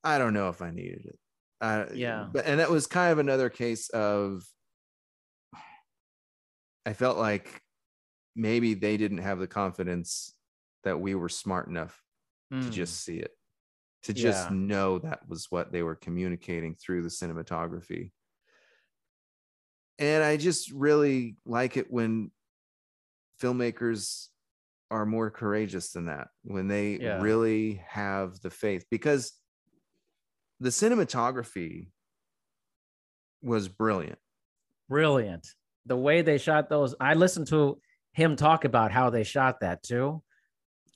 I 0.06 0.18
don't 0.18 0.34
know 0.34 0.48
if 0.48 0.62
I 0.62 0.72
needed 0.72 1.06
it. 1.06 1.20
Uh, 1.60 1.86
Yeah. 1.94 2.30
But 2.32 2.46
and 2.46 2.62
that 2.62 2.72
was 2.72 2.88
kind 2.88 3.12
of 3.12 3.20
another 3.20 3.50
case 3.50 3.90
of 3.90 4.44
I 6.86 6.94
felt 6.94 7.18
like 7.18 7.62
maybe 8.36 8.74
they 8.74 8.98
didn't 8.98 9.20
have 9.20 9.40
the 9.40 9.48
confidence 9.48 10.34
that 10.84 11.00
we 11.00 11.16
were 11.16 11.30
smart 11.30 11.68
enough 11.68 12.04
to 12.62 12.70
Mm. 12.70 12.72
just 12.74 13.04
see 13.04 13.18
it, 13.18 13.32
to 14.04 14.14
just 14.14 14.50
Yeah. 14.50 14.56
know 14.56 15.00
that 15.00 15.28
was 15.28 15.52
what 15.52 15.72
they 15.72 15.84
were 15.84 15.96
communicating 15.96 16.76
through 16.76 17.04
the 17.04 17.10
cinematography. 17.10 18.12
And 20.00 20.24
I 20.24 20.38
just 20.38 20.72
really 20.72 21.38
like 21.46 21.78
it 21.78 21.92
when 21.92 22.32
filmmakers 23.40 24.30
are 24.90 25.06
more 25.06 25.30
courageous 25.32 25.92
than 25.92 26.06
that, 26.08 26.30
when 26.44 26.68
they 26.68 26.98
Yeah. 26.98 27.22
really 27.22 27.76
have 27.76 28.42
the 28.42 28.50
faith, 28.50 28.86
because 28.90 29.34
the 30.60 30.70
cinematography 30.70 31.92
was 33.42 33.68
brilliant. 33.68 34.20
brilliant. 34.90 35.48
The 35.86 35.98
way 35.98 36.22
they 36.22 36.38
shot 36.38 36.70
those, 36.70 36.96
I 37.00 37.14
listened 37.16 37.48
to 37.48 37.80
him 38.14 38.36
talk 38.36 38.66
about 38.66 38.92
how 38.92 39.10
they 39.10 39.24
shot 39.24 39.62
that 39.62 39.82
too. 39.84 40.22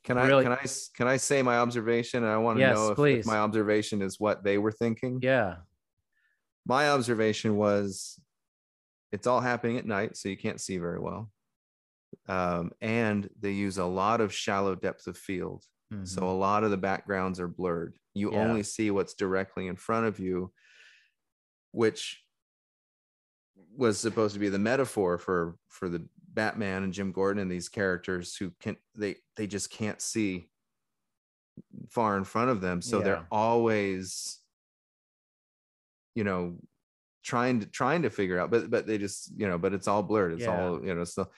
Can 0.04 0.18
I 0.20 0.28
Really- 0.28 0.44
can 0.44 0.52
I 0.54 0.66
can 0.96 1.08
I 1.08 1.18
say 1.18 1.42
my 1.42 1.58
observation? 1.58 2.24
And 2.24 2.32
I 2.32 2.38
want 2.38 2.58
to 2.58 2.62
Yes, 2.62 2.76
know 2.76 2.92
if, 2.92 3.00
if 3.20 3.26
my 3.26 3.38
observation 3.38 4.02
is 4.02 4.20
what 4.20 4.44
they 4.44 4.58
were 4.60 4.72
thinking. 4.72 5.20
Yeah. 5.22 5.58
My 6.66 6.90
observation 6.90 7.56
was 7.58 8.20
it's 9.12 9.26
all 9.28 9.40
happening 9.42 9.78
at 9.78 9.86
night, 9.86 10.18
so 10.18 10.30
you 10.30 10.38
can't 10.38 10.60
see 10.62 10.78
very 10.78 11.00
well. 11.00 11.32
Um, 12.28 12.72
and 12.82 13.30
they 13.40 13.52
use 13.52 13.78
a 13.78 13.86
lot 13.86 14.22
of 14.22 14.34
shallow 14.34 14.76
depth 14.76 15.08
of 15.08 15.18
field. 15.18 15.64
So 16.04 16.22
Mhm. 16.22 16.24
a 16.24 16.26
lot 16.26 16.64
of 16.64 16.72
the 16.72 16.78
backgrounds 16.78 17.40
are 17.40 17.48
blurred. 17.48 17.98
You 18.14 18.32
Yeah. 18.34 18.40
only 18.40 18.64
see 18.64 18.92
what's 18.92 19.14
directly 19.14 19.68
in 19.68 19.76
front 19.76 20.08
of 20.08 20.20
you, 20.20 20.52
which 21.72 22.25
was 23.78 24.00
supposed 24.00 24.34
to 24.34 24.40
be 24.40 24.50
the 24.50 24.60
metaphor 24.60 25.18
for 25.18 25.58
for 25.68 25.90
the 25.90 26.08
Batman 26.34 26.84
and 26.84 26.94
Jim 26.94 27.12
Gordon 27.12 27.42
and 27.42 27.52
these 27.52 27.70
characters 27.70 28.36
who 28.36 28.52
can 28.60 28.78
they 28.96 29.16
they 29.36 29.48
just 29.48 29.70
can't 29.70 30.02
see 30.02 30.50
far 31.90 32.18
in 32.18 32.24
front 32.24 32.50
of 32.50 32.62
them. 32.62 32.82
So 32.82 32.98
Yeah. 32.98 33.04
they're 33.04 33.28
always, 33.32 34.40
you 36.14 36.24
know, 36.24 36.58
trying 37.24 37.62
to 37.62 37.66
trying 37.66 38.04
to 38.04 38.10
figure 38.10 38.40
out, 38.40 38.52
but 38.52 38.70
but 38.70 38.86
they 38.86 38.98
just, 38.98 39.32
you 39.38 39.48
know, 39.48 39.58
but 39.58 39.74
it's 39.74 39.88
all 39.88 40.04
blurred. 40.04 40.34
It's 40.34 40.44
Yeah. 40.44 40.52
all, 40.54 40.86
you 40.86 40.94
know, 40.94 41.04
so 41.04 41.30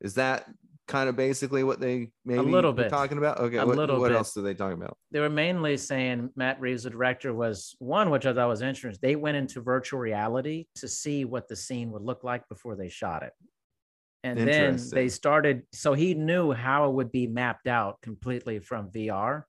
is 0.00 0.14
that 0.14 0.48
kind 0.86 1.08
of 1.08 1.16
basically 1.16 1.64
what 1.64 1.80
they 1.80 2.10
maybe 2.24 2.40
little 2.40 2.72
bit. 2.72 2.88
talking 2.90 3.18
about? 3.18 3.38
Okay, 3.38 3.56
A 3.56 3.66
what, 3.66 3.76
little 3.76 3.98
what 3.98 4.08
bit. 4.08 4.16
else 4.16 4.36
are 4.36 4.42
they 4.42 4.54
talking 4.54 4.80
about? 4.80 4.96
they 5.10 5.20
were 5.20 5.28
mainly 5.30 5.76
saying 5.76 6.30
Matt 6.36 6.60
Reeves, 6.60 6.84
the 6.84 6.90
director, 6.90 7.34
was 7.34 7.74
one, 7.78 8.10
which 8.10 8.26
I 8.26 8.32
thought 8.32 8.48
was 8.48 8.62
interesting. 8.62 9.00
They 9.02 9.16
went 9.16 9.36
into 9.36 9.60
virtual 9.60 10.00
reality 10.00 10.66
to 10.76 10.88
see 10.88 11.24
what 11.24 11.48
the 11.48 11.56
scene 11.56 11.90
would 11.92 12.02
look 12.02 12.24
like 12.24 12.48
before 12.48 12.76
they 12.76 12.88
shot 12.88 13.22
it. 13.22 13.32
And 14.24 14.38
then 14.38 14.78
they 14.90 15.08
started, 15.08 15.62
so 15.72 15.94
he 15.94 16.14
knew 16.14 16.52
how 16.52 16.88
it 16.88 16.94
would 16.94 17.12
be 17.12 17.28
mapped 17.28 17.68
out 17.68 18.00
completely 18.02 18.58
from 18.58 18.90
VR. 18.90 19.44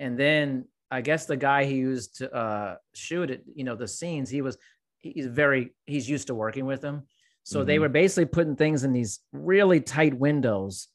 And 0.00 0.18
then 0.18 0.64
I 0.90 1.02
guess 1.02 1.26
the 1.26 1.36
guy 1.36 1.66
he 1.66 1.76
used 1.76 2.16
to 2.16 2.32
uh, 2.34 2.76
shoot 2.94 3.30
it, 3.30 3.44
you 3.54 3.62
know, 3.62 3.76
the 3.76 3.86
scenes, 3.86 4.28
he 4.28 4.42
was, 4.42 4.58
he's 4.98 5.26
very, 5.26 5.74
he's 5.86 6.08
used 6.08 6.26
to 6.28 6.34
working 6.34 6.66
with 6.66 6.80
them. 6.80 7.06
So 7.44 7.64
they 7.64 7.76
Mhm. 7.76 7.80
were 7.80 7.88
basically 7.88 8.26
putting 8.26 8.56
things 8.56 8.84
in 8.84 8.92
these 8.92 9.20
really 9.32 9.80
tight 9.80 10.14
windows 10.14 10.88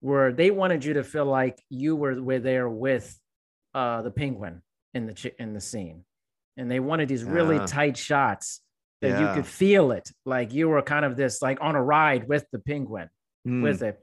where 0.00 0.32
they 0.32 0.50
wanted 0.50 0.84
you 0.84 0.94
to 0.94 1.02
feel 1.04 1.24
like 1.24 1.62
you 1.70 1.96
were, 1.96 2.20
were 2.22 2.38
there 2.38 2.68
with 2.68 3.18
uh, 3.74 4.02
the 4.02 4.10
penguin 4.10 4.62
in 4.92 5.06
the 5.06 5.14
chi- 5.14 5.32
in 5.38 5.52
the 5.54 5.60
scene, 5.60 6.04
and 6.56 6.70
they 6.70 6.78
wanted 6.78 7.08
these 7.08 7.24
really 7.24 7.58
Ah. 7.58 7.66
tight 7.66 7.96
shots 7.96 8.60
that 9.00 9.18
you 9.20 9.34
could 9.34 9.46
feel 9.46 9.90
it, 9.90 10.12
like 10.24 10.52
you 10.52 10.68
were 10.68 10.80
kind 10.82 11.04
of 11.04 11.16
this 11.16 11.42
like 11.42 11.58
on 11.60 11.74
a 11.74 11.82
ride 11.82 12.28
with 12.28 12.46
the 12.52 12.60
penguin 12.60 13.08
Hmm. 13.44 13.62
with 13.62 13.82
it, 13.82 14.00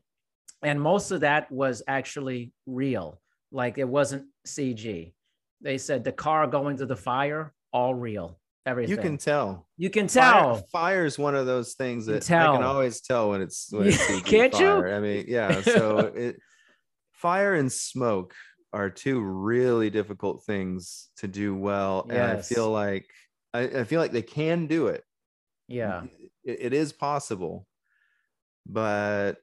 and 0.61 0.81
most 0.81 1.11
of 1.11 1.21
that 1.21 1.49
was 1.51 1.81
actually 1.87 2.51
real, 2.65 3.21
like 3.51 3.77
it 3.77 3.87
wasn't 3.87 4.27
CG. 4.45 5.13
They 5.61 5.77
said 5.77 6.03
the 6.03 6.11
car 6.11 6.45
going 6.47 6.75
to 6.77 6.85
the 6.85 6.97
fire, 6.97 7.53
all 7.71 7.95
real, 7.95 8.40
everything. 8.65 8.95
you 8.95 9.01
can 9.01 9.17
tell. 9.17 9.67
you 9.77 9.89
can 9.89 10.07
tell. 10.07 10.57
fire 10.71 11.05
is 11.05 11.17
one 11.17 11.35
of 11.35 11.45
those 11.45 11.73
things 11.73 12.05
that 12.05 12.25
can 12.25 12.41
I 12.41 12.55
can 12.57 12.63
always 12.63 13.01
tell 13.01 13.29
when 13.29 13.41
it's 13.41 13.67
when 13.71 13.87
it's 13.87 14.09
Yeah, 14.09 14.47
can't 14.47 14.59
you? 14.59 14.85
I 14.87 14.99
mean, 14.99 15.25
yeah. 15.27 15.61
So 15.61 15.99
it 16.15 16.37
fire 17.13 17.53
and 17.55 17.71
smoke 17.71 18.33
are 18.73 18.89
two 18.89 19.19
really 19.21 19.89
difficult 19.89 20.43
things 20.45 21.09
to 21.17 21.27
do 21.27 21.55
well, 21.55 22.07
and 22.09 22.19
I 22.21 22.41
feel 22.41 22.69
like 22.71 23.09
I, 23.53 23.61
I 23.61 23.83
feel 23.83 23.99
like 23.99 24.11
they 24.13 24.21
can 24.21 24.67
do 24.67 24.87
it. 24.87 25.03
Yeah, 25.67 26.03
It- 26.43 26.59
it 26.61 26.73
is 26.73 26.93
possible, 26.93 27.67
but 28.65 29.33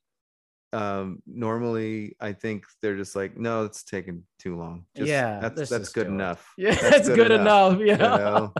um 0.74 1.22
normally 1.26 2.14
i 2.20 2.30
think 2.30 2.64
they're 2.82 2.94
just 2.98 3.16
like 3.16 3.38
no 3.38 3.64
it's 3.64 3.82
taking 3.84 4.22
too 4.38 4.54
long 4.58 4.84
just, 4.94 5.08
Yeah, 5.08 5.40
that's 5.40 5.56
let's 5.56 5.70
that's 5.70 5.82
just 5.84 5.94
good 5.94 6.08
do 6.08 6.12
enough 6.12 6.46
yeah, 6.58 6.74
that's 6.74 7.08
good, 7.08 7.30
enough. 7.30 7.78
Yeah, 7.80 7.92
you 7.92 7.96
know? 7.98 8.54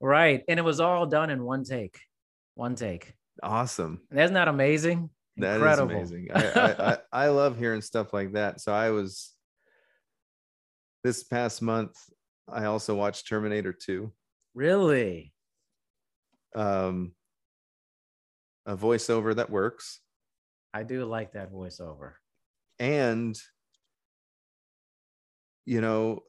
Right. 0.00 0.42
And 0.48 0.58
it 0.58 0.62
was 0.62 0.80
all 0.80 1.06
done 1.06 1.30
in 1.30 1.42
one 1.44 1.64
take, 1.64 1.98
one 2.54 2.74
take. 2.74 3.14
awesome 3.42 4.00
And 4.10 4.20
isn't 4.20 4.34
that 4.34 4.48
amazing? 4.48 5.10
That 5.36 5.52
is 5.52 5.56
Incredible. 5.56 5.94
amazing. 5.96 6.28
I, 6.34 6.50
I, 6.50 6.92
I, 6.92 6.98
I 7.12 7.28
love 7.28 7.56
hearing 7.58 7.80
stuff 7.80 8.12
like 8.12 8.32
that. 8.32 8.60
So 8.60 8.72
I 8.72 8.90
was 8.90 9.32
this 11.02 11.22
past 11.22 11.62
month, 11.62 11.96
I 12.48 12.64
also 12.64 12.94
watched 12.94 13.28
Terminator 13.28 13.72
2. 13.72 14.12
really? 14.54 15.32
Um, 16.54 17.12
a 18.66 18.76
voiceover 18.76 19.34
that 19.36 19.50
works. 19.50 20.00
I 20.74 20.82
do 20.82 21.04
like 21.04 21.32
that 21.32 21.52
voiceover. 21.52 22.14
And 22.78 23.38
you 25.64 25.80
know, 25.80 26.20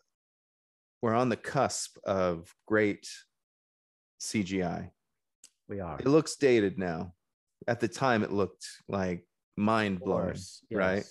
we're 1.02 1.16
on 1.16 1.30
the 1.30 1.36
cusp 1.38 1.98
of 2.06 2.54
great 2.68 3.08
CGI. 4.22 4.92
We 5.68 5.80
are. 5.80 5.98
It 6.00 6.06
looks 6.08 6.36
dated 6.36 6.78
now. 6.78 7.14
at 7.68 7.80
the 7.80 7.88
time 7.88 8.24
it 8.24 8.32
looked 8.32 8.66
like 8.88 9.26
mind 9.58 10.00
blowing. 10.00 10.26
course, 10.26 10.64
right? 10.72 11.06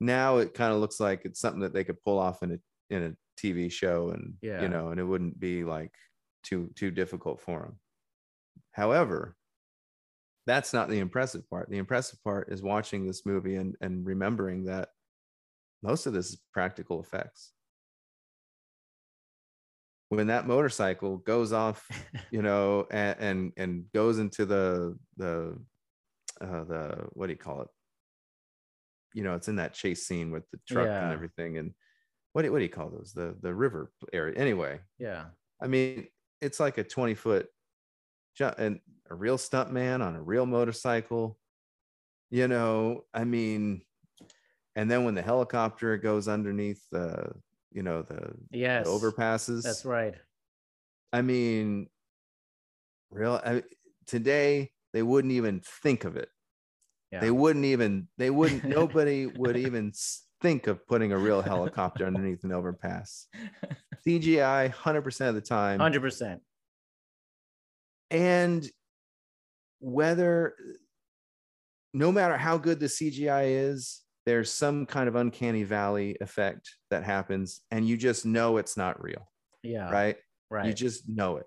Now 0.00 0.38
it 0.38 0.52
kind 0.54 0.72
of 0.72 0.80
looks 0.80 1.00
like 1.00 1.24
it's 1.24 1.40
something 1.40 1.60
that 1.62 1.72
they 1.72 1.84
could 1.84 2.02
pull 2.04 2.18
off 2.18 2.42
in 2.42 2.52
a 2.52 2.58
in 2.94 3.02
a 3.02 3.16
TV 3.40 3.70
show, 3.72 4.10
and 4.10 4.34
Yeah. 4.42 4.62
you 4.62 4.68
know, 4.68 4.90
and 4.90 5.00
it 5.00 5.04
wouldn't 5.04 5.38
be 5.40 5.64
like 5.64 5.92
too 6.42 6.70
too 6.74 6.90
difficult 6.90 7.40
for 7.40 7.60
them. 7.60 7.80
However, 8.72 9.36
that's 10.46 10.72
not 10.72 10.88
the 10.88 10.98
impressive 11.00 11.48
part. 11.50 11.68
The 11.70 11.78
impressive 11.78 12.22
part 12.22 12.52
is 12.52 12.62
watching 12.62 13.06
this 13.06 13.24
movie 13.26 13.56
and 13.56 13.76
and 13.80 14.06
remembering 14.06 14.64
that 14.64 14.90
most 15.82 16.06
of 16.06 16.12
this 16.12 16.30
is 16.30 16.42
practical 16.52 17.00
effects. 17.00 17.52
When 20.08 20.28
that 20.28 20.46
motorcycle 20.46 21.16
goes 21.18 21.52
off 21.52 21.88
you 22.30 22.42
know, 22.42 22.86
and 22.90 23.16
and, 23.18 23.52
and 23.56 23.84
goes 23.92 24.18
into 24.18 24.46
the 24.46 24.98
the 25.16 25.58
uh, 26.40 26.64
the 26.64 27.06
what 27.12 27.26
do 27.26 27.32
you 27.32 27.38
call 27.38 27.62
it? 27.62 27.68
You 29.14 29.24
know, 29.24 29.34
it's 29.34 29.48
in 29.48 29.56
that 29.56 29.74
chase 29.74 30.06
scene 30.06 30.30
with 30.30 30.44
the 30.50 30.60
truck 30.68 30.88
and 30.88 31.12
everything, 31.12 31.58
and 31.58 31.72
what 32.32 32.42
do, 32.42 32.52
what 32.52 32.58
do 32.58 32.64
you 32.64 32.70
call 32.70 32.90
those? 32.90 33.12
The 33.14 33.34
the 33.40 33.54
river 33.54 33.90
area. 34.12 34.34
Anyway, 34.36 34.80
Yeah. 34.98 35.26
I 35.60 35.68
mean, 35.68 36.08
it's 36.42 36.60
like 36.60 36.76
a 36.78 36.84
twenty 36.84 37.14
foot 37.14 37.48
jump, 38.36 38.58
and 38.58 38.80
a 39.10 39.14
real 39.14 39.38
stunt 39.38 39.72
man 39.72 40.02
on 40.02 40.14
a 40.14 40.22
real 40.22 40.46
motorcycle. 40.46 41.38
You 42.30 42.48
know, 42.48 43.04
I 43.14 43.24
mean, 43.24 43.82
and 44.74 44.90
then 44.90 45.04
when 45.04 45.14
the 45.14 45.22
helicopter 45.22 45.96
goes 45.96 46.28
underneath 46.28 46.82
the, 46.92 47.32
you 47.76 47.82
know, 47.82 48.00
the, 48.02 48.32
Yes. 48.50 48.86
the 48.86 48.90
overpasses. 48.90 49.62
That's 49.62 49.84
right. 49.84 50.14
I 51.12 51.20
mean, 51.22 51.88
real 53.10 53.34
I, 53.44 53.62
today 54.06 54.72
they 54.94 55.02
wouldn't 55.02 55.32
even 55.32 55.60
think 55.60 56.04
of 56.04 56.16
it. 56.16 56.30
Yeah. 57.12 57.20
They 57.20 57.30
wouldn't 57.30 57.66
even. 57.66 58.08
They 58.16 58.30
wouldn't. 58.30 58.64
nobody 58.78 59.26
would 59.26 59.56
even 59.58 59.92
think 60.40 60.66
of 60.66 60.86
putting 60.86 61.12
a 61.12 61.18
real 61.18 61.42
helicopter 61.42 62.06
underneath 62.06 62.42
an 62.44 62.52
overpass. 62.52 63.28
CGI, 64.06 64.70
hundred 64.70 65.02
percent 65.02 65.28
of 65.28 65.34
the 65.34 65.40
time, 65.46 65.78
Hundred 65.78 66.00
percent. 66.00 66.40
and 68.10 68.66
whether, 69.80 70.54
no 71.92 72.10
matter 72.10 72.36
how 72.38 72.56
good 72.56 72.80
the 72.80 72.86
CGI 72.86 73.68
is, 73.70 74.00
there's 74.26 74.52
some 74.52 74.84
kind 74.86 75.08
of 75.08 75.14
uncanny 75.16 75.62
valley 75.62 76.16
effect 76.20 76.74
that 76.90 77.04
happens, 77.04 77.62
and 77.70 77.86
you 77.88 77.96
just 77.96 78.26
know 78.26 78.56
it's 78.58 78.76
not 78.76 79.02
real, 79.02 79.30
Yeah. 79.62 79.88
right? 79.90 80.16
Right. 80.50 80.66
You 80.66 80.74
just 80.74 81.08
know 81.08 81.36
it. 81.38 81.46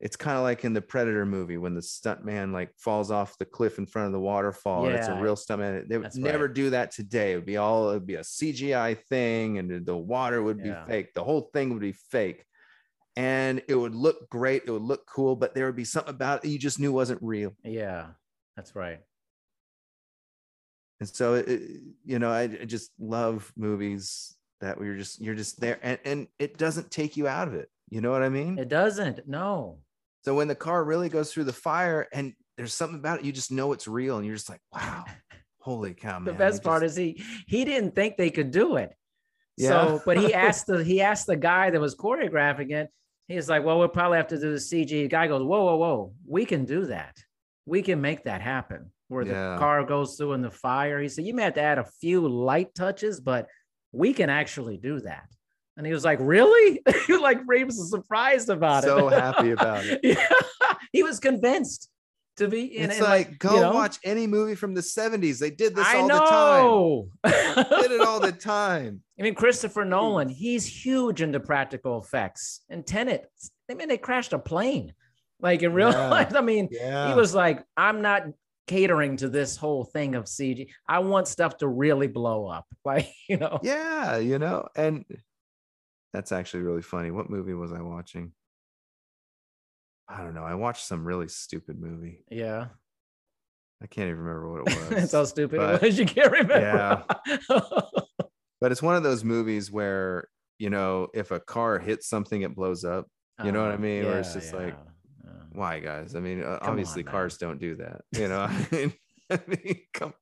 It's 0.00 0.14
kind 0.16 0.36
of 0.36 0.44
like 0.44 0.64
in 0.64 0.74
the 0.74 0.80
Predator 0.80 1.26
movie 1.26 1.56
when 1.56 1.74
the 1.74 1.80
stuntman 1.80 2.52
like 2.52 2.70
falls 2.76 3.10
off 3.10 3.36
the 3.38 3.44
cliff 3.44 3.78
in 3.78 3.86
front 3.86 4.06
of 4.06 4.12
the 4.12 4.20
waterfall. 4.20 4.86
and 4.86 4.94
it's 4.94 5.08
a 5.08 5.20
real 5.20 5.34
stuntman. 5.34 5.88
They 5.88 5.96
would 5.98 6.04
That's 6.06 6.16
never 6.16 6.46
right. 6.46 6.54
do 6.54 6.70
that 6.70 6.92
today. 6.92 7.32
It 7.32 7.36
would 7.36 7.46
be 7.46 7.56
all 7.56 7.90
it 7.90 7.94
would 7.94 8.06
be 8.06 8.14
a 8.14 8.20
CGI 8.22 8.96
thing, 9.08 9.58
and 9.58 9.84
the 9.84 9.96
water 9.96 10.40
would 10.40 10.62
be 10.62 10.68
Yeah. 10.68 10.86
fake. 10.86 11.14
The 11.14 11.24
whole 11.24 11.50
thing 11.52 11.70
would 11.70 11.80
be 11.80 11.92
fake, 11.92 12.44
and 13.16 13.60
it 13.66 13.74
would 13.74 13.94
look 13.96 14.28
great. 14.30 14.62
It 14.66 14.70
would 14.70 14.82
look 14.82 15.04
cool, 15.06 15.34
but 15.34 15.54
there 15.56 15.66
would 15.66 15.74
be 15.74 15.84
something 15.84 16.14
about 16.14 16.44
it 16.44 16.48
you 16.48 16.58
just 16.60 16.78
knew 16.78 16.92
wasn't 16.92 17.20
real. 17.22 17.56
yeah. 17.64 18.10
That's 18.54 18.74
right. 18.76 19.00
And 21.00 21.08
so, 21.08 21.34
it, 21.34 21.60
you 22.04 22.18
know, 22.18 22.30
I, 22.30 22.42
I 22.42 22.64
just 22.64 22.90
love 22.98 23.52
movies 23.56 24.36
that 24.60 24.78
we're 24.78 24.96
just 24.96 25.20
you're 25.20 25.34
just 25.34 25.60
there, 25.60 25.78
and 25.82 25.98
and 26.04 26.28
it 26.38 26.58
doesn't 26.58 26.90
take 26.90 27.16
you 27.16 27.28
out 27.28 27.48
of 27.48 27.54
it. 27.54 27.68
You 27.90 28.00
know 28.00 28.10
what 28.10 28.22
I 28.22 28.28
mean? 28.28 28.58
It 28.58 28.68
doesn't. 28.68 29.26
No. 29.28 29.78
So 30.24 30.34
when 30.34 30.48
the 30.48 30.54
car 30.54 30.82
really 30.84 31.08
goes 31.08 31.32
through 31.32 31.44
the 31.44 31.52
fire 31.52 32.06
and 32.12 32.34
there's 32.56 32.74
something 32.74 32.98
about 32.98 33.20
it, 33.20 33.24
you 33.24 33.32
just 33.32 33.52
know 33.52 33.72
it's 33.72 33.86
real, 33.86 34.16
and 34.16 34.26
you're 34.26 34.34
just 34.34 34.50
like, 34.50 34.60
wow, 34.72 35.04
holy 35.60 35.94
cow, 35.94 36.18
man! 36.18 36.24
the 36.24 36.32
best 36.32 36.62
part 36.62 36.82
is 36.82 36.96
he 36.96 37.22
he 37.46 37.64
didn't 37.64 37.94
think 37.94 38.16
they 38.16 38.30
could 38.30 38.50
do 38.50 38.76
it. 38.76 38.92
Yeah. 39.56 39.68
So, 39.68 40.02
but 40.04 40.18
he 40.18 40.34
asked 40.46 40.66
the 40.66 40.82
he 40.82 41.00
asked 41.00 41.26
the 41.26 41.36
guy 41.36 41.70
that 41.70 41.80
was 41.80 41.94
choreographing 41.94 42.72
it. 42.72 42.88
He's 43.28 43.48
like, 43.48 43.64
"Well, 43.64 43.78
we'll 43.78 43.88
probably 43.88 44.16
have 44.16 44.28
to 44.28 44.40
do 44.40 44.52
the 44.52 44.58
CG." 44.58 44.88
The 44.88 45.08
guy 45.08 45.28
goes, 45.28 45.42
"Whoa, 45.42 45.64
whoa, 45.64 45.76
whoa! 45.76 46.12
We 46.26 46.44
can 46.44 46.64
do 46.64 46.86
that. 46.86 47.16
We 47.66 47.82
can 47.82 48.00
make 48.00 48.24
that 48.24 48.40
happen." 48.40 48.90
Where 49.08 49.24
Yeah. 49.26 49.52
the 49.54 49.58
car 49.58 49.84
goes 49.84 50.16
through 50.16 50.34
in 50.34 50.42
the 50.42 50.50
fire. 50.50 51.00
He 51.00 51.08
said, 51.08 51.24
"You 51.24 51.34
may 51.34 51.42
have 51.44 51.54
to 51.54 51.60
add 51.62 51.78
a 51.78 51.84
few 52.00 52.26
light 52.28 52.74
touches, 52.74 53.20
but 53.20 53.46
we 53.92 54.12
can 54.12 54.28
actually 54.30 54.76
do 54.76 55.00
that." 55.00 55.24
And 55.76 55.86
he 55.86 55.92
was 55.92 56.04
like, 56.04 56.18
"Really?" 56.20 56.82
He 57.06 57.12
was 57.12 57.22
like, 57.22 57.40
Ray 57.46 57.64
was 57.64 57.90
surprised 57.90 58.50
about 58.50 58.84
it. 58.84 58.88
So 58.88 59.08
happy 59.26 59.50
about 59.52 59.84
it. 59.86 60.00
yeah, 60.02 60.28
he 60.92 61.02
was 61.02 61.18
convinced 61.20 61.88
to 62.36 62.48
be. 62.48 62.76
in 62.76 62.90
it's 62.90 62.98
and 63.00 63.04
like, 63.08 63.38
go 63.38 63.54
you 63.54 63.60
know, 63.62 63.72
watch 63.72 63.98
any 64.04 64.26
movie 64.26 64.54
from 64.54 64.74
the 64.74 64.80
70s. 64.82 65.38
They 65.38 65.50
did 65.50 65.74
this 65.74 65.86
I 65.86 65.98
all 66.00 66.06
the 66.08 66.14
time. 66.14 66.64
know. 66.64 67.08
Did 67.80 67.92
it 67.92 68.00
all 68.02 68.20
the 68.20 68.30
time. 68.32 69.02
I 69.18 69.22
mean, 69.22 69.34
Christopher 69.34 69.84
Nolan, 69.84 70.28
he's 70.28 70.64
huge 70.66 71.20
into 71.22 71.40
practical 71.40 72.00
effects. 72.00 72.60
And 72.68 72.86
Tenet, 72.86 73.24
I 73.70 73.74
mean, 73.74 73.88
they 73.88 73.98
crashed 73.98 74.32
a 74.34 74.38
plane. 74.38 74.92
Like 75.40 75.62
in 75.62 75.72
real 75.72 75.90
Yeah. 75.90 76.08
life, 76.10 76.34
I 76.36 76.40
mean, 76.42 76.68
Yeah. 76.70 77.08
he 77.08 77.14
was 77.14 77.34
like, 77.34 77.64
I'm 77.76 78.02
not 78.02 78.22
catering 78.68 79.16
to 79.16 79.28
this 79.28 79.56
whole 79.56 79.84
thing 79.84 80.14
of 80.14 80.24
CG. 80.26 80.68
I 80.88 81.00
want 81.00 81.26
stuff 81.26 81.56
to 81.58 81.66
really 81.68 82.06
blow 82.06 82.46
up. 82.46 82.66
Like, 82.84 83.08
you 83.28 83.36
know, 83.36 83.58
yeah, 83.62 84.16
you 84.18 84.38
know, 84.38 84.66
and 84.76 85.04
that's 86.14 86.32
actually 86.32 86.62
really 86.62 86.80
funny. 86.82 87.10
What 87.10 87.28
movie 87.28 87.52
was 87.52 87.70
I 87.72 87.82
watching? 87.82 88.32
I 90.08 90.22
don't 90.22 90.34
know. 90.34 90.44
I 90.44 90.54
watched 90.54 90.86
some 90.86 91.04
really 91.04 91.28
stupid 91.28 91.78
movie. 91.80 92.24
yeah. 92.30 92.68
I 93.80 93.86
can't 93.86 94.08
even 94.08 94.18
remember 94.20 94.50
what 94.50 94.72
it 94.72 94.78
was. 94.90 95.04
It's 95.04 95.12
how 95.12 95.24
stupid 95.24 95.58
but- 95.58 95.74
it 95.76 95.82
was. 95.86 95.98
You 96.00 96.06
can't 96.06 96.32
remember. 96.32 96.58
Yeah. 96.60 97.02
but 98.60 98.72
it's 98.72 98.82
one 98.82 98.96
of 98.96 99.02
those 99.04 99.22
movies 99.22 99.70
where, 99.70 100.28
you 100.58 100.70
know, 100.70 101.08
if 101.14 101.30
a 101.30 101.38
car 101.38 101.78
hits 101.78 102.08
something, 102.08 102.42
it 102.42 102.54
blows 102.56 102.84
up. 102.84 103.06
You 103.44 103.52
know 103.52 103.62
what 103.62 103.70
I 103.70 103.74
Uh, 103.74 103.78
mean? 103.78 104.04
Where 104.06 104.18
it's 104.18 104.34
yeah, 104.34 104.40
just 104.40 104.52
like, 104.54 104.74
yeah. 104.74 104.87
Why 105.58 105.80
guys? 105.80 106.14
I 106.14 106.20
mean 106.20 106.42
uh, 106.42 106.58
obviously 106.62 107.04
on, 107.04 107.10
cars 107.10 107.36
don't 107.36 107.60
do 107.60 107.76
that 107.76 108.02
you 108.12 108.28
know? 108.28 108.40
I 108.42 108.66
mean, 108.72 108.92
I 109.30 109.40
mean 109.46 109.80
come, 109.92 110.14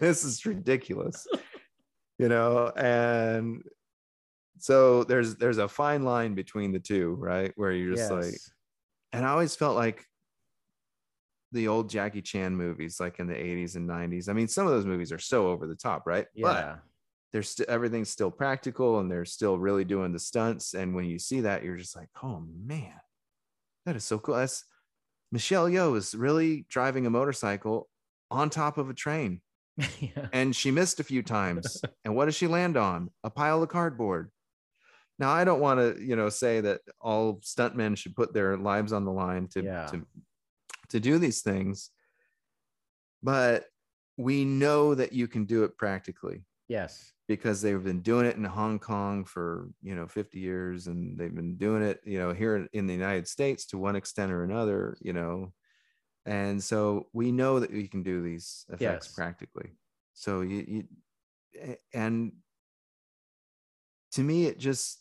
this 0.00 0.24
is 0.24 0.44
ridiculous 0.46 1.26
you 2.18 2.28
know? 2.28 2.68
And 2.76 3.62
so 4.58 5.02
there's 5.04 5.36
there's 5.36 5.58
a 5.58 5.68
fine 5.68 6.04
line 6.04 6.34
between 6.34 6.72
the 6.72 6.80
two 6.80 7.16
right? 7.18 7.52
Where 7.56 7.72
you're 7.72 7.96
just 7.96 8.12
like 8.12 8.34
and 9.12 9.26
i 9.26 9.28
always 9.28 9.54
felt 9.54 9.76
like 9.76 10.04
the 11.52 11.68
old 11.68 11.90
jackie 11.90 12.22
chan 12.22 12.56
movies 12.56 12.98
like 12.98 13.18
in 13.18 13.26
the 13.26 13.34
80s 13.34 13.76
and 13.76 13.86
90s 13.86 14.30
i 14.30 14.32
mean 14.32 14.48
some 14.48 14.66
of 14.66 14.72
those 14.72 14.86
movies 14.86 15.12
are 15.12 15.18
so 15.18 15.48
over 15.48 15.66
the 15.66 15.74
top 15.74 16.06
right? 16.06 16.26
But 16.34 16.64
yeah. 16.64 16.76
there's 17.32 17.50
st- 17.50 17.68
everything's 17.68 18.10
still 18.10 18.30
practical 18.30 19.00
and 19.00 19.10
they're 19.10 19.24
still 19.24 19.58
really 19.58 19.84
doing 19.84 20.12
the 20.12 20.18
stunts. 20.18 20.74
And 20.74 20.94
when 20.94 21.04
you 21.04 21.18
see 21.18 21.40
that, 21.42 21.62
you're 21.62 21.76
just 21.76 21.96
like, 21.96 22.08
oh 22.22 22.42
man, 22.64 22.94
that 23.86 23.96
is 23.96 24.04
so 24.04 24.18
cool. 24.18 24.36
That's 24.36 24.64
Michelle 25.32 25.66
Yeoh 25.68 25.96
is 25.96 26.14
really 26.14 26.66
driving 26.68 27.06
a 27.06 27.10
motorcycle 27.10 27.88
on 28.30 28.50
top 28.50 28.76
of 28.78 28.90
a 28.90 28.94
train 28.94 29.40
yeah. 29.98 30.28
and 30.32 30.54
she 30.54 30.70
missed 30.70 31.00
a 31.00 31.04
few 31.04 31.22
times. 31.22 31.82
and 32.04 32.14
what 32.14 32.26
does 32.26 32.36
she 32.36 32.46
land 32.46 32.76
on? 32.76 33.10
A 33.24 33.30
pile 33.30 33.62
of 33.62 33.70
cardboard. 33.70 34.30
Now, 35.18 35.30
I 35.30 35.44
don't 35.44 35.60
want 35.60 35.80
to, 35.80 36.02
you 36.02 36.16
know, 36.16 36.28
say 36.28 36.60
that 36.60 36.80
all 37.00 37.40
stuntmen 37.40 37.96
should 37.96 38.14
put 38.14 38.34
their 38.34 38.56
lives 38.56 38.92
on 38.92 39.04
the 39.04 39.12
line 39.12 39.48
to, 39.48 39.62
Yeah. 39.62 39.86
to, 39.86 40.06
to 40.90 41.00
do 41.00 41.18
these 41.18 41.40
things, 41.40 41.90
but 43.22 43.64
we 44.18 44.44
know 44.44 44.94
that 44.94 45.12
you 45.12 45.26
can 45.28 45.46
do 45.46 45.64
it 45.64 45.78
practically 45.78 46.44
Yes. 46.72 47.12
because 47.28 47.60
they've 47.60 47.84
been 47.84 48.00
doing 48.00 48.26
it 48.26 48.36
in 48.36 48.44
Hong 48.44 48.78
Kong 48.78 49.24
for 49.24 49.68
you 49.82 49.94
know 49.94 50.06
50 50.06 50.38
years 50.38 50.86
and 50.86 51.18
they've 51.18 51.34
been 51.34 51.56
doing 51.56 51.82
it 51.82 52.00
you 52.04 52.18
know 52.18 52.32
here 52.32 52.66
in 52.72 52.86
the 52.86 52.94
United 52.94 53.28
States 53.28 53.66
to 53.66 53.78
one 53.78 53.94
extent 53.94 54.32
or 54.32 54.42
another 54.42 54.96
you 55.00 55.12
know 55.12 55.52
and 56.24 56.62
so 56.62 57.08
we 57.12 57.30
know 57.30 57.60
that 57.60 57.70
we 57.70 57.86
can 57.88 58.02
do 58.02 58.22
these 58.22 58.64
effects 58.70 59.06
Yes. 59.06 59.14
practically 59.14 59.70
so 60.14 60.40
you, 60.40 60.64
you 61.60 61.76
and 61.92 62.32
to 64.12 64.22
me 64.22 64.46
it 64.46 64.58
just 64.58 65.00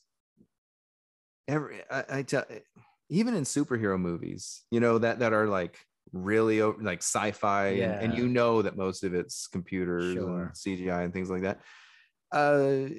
every 1.47 1.81
I, 1.89 2.03
I 2.09 2.23
tell 2.23 2.45
even 3.09 3.33
in 3.33 3.43
superhero 3.43 3.99
movies 3.99 4.63
you 4.71 4.79
know 4.79 4.97
that 4.97 5.19
that 5.19 5.33
are 5.33 5.47
like 5.47 5.79
really 6.13 6.61
o- 6.61 6.75
like 6.81 6.99
sci-fi 6.99 7.67
and, 7.67 8.03
and 8.03 8.13
you 8.17 8.27
know 8.27 8.61
that 8.61 8.75
most 8.77 9.03
of 9.03 9.13
it's 9.13 9.47
computers 9.47 10.13
Sure. 10.13 10.41
and 10.43 10.51
cgi 10.51 11.03
and 11.03 11.13
things 11.13 11.29
like 11.29 11.43
that. 11.43 11.59
Uh 12.31 12.89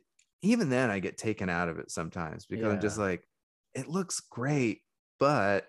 even 0.42 0.68
then 0.70 0.90
i 0.90 0.98
get 0.98 1.16
taken 1.18 1.48
out 1.48 1.68
of 1.68 1.78
it 1.78 1.90
sometimes 1.90 2.46
because 2.46 2.72
i'm 2.72 2.80
just 2.80 2.98
like 2.98 3.22
it 3.74 3.88
looks 3.88 4.20
great 4.20 4.80
but 5.20 5.66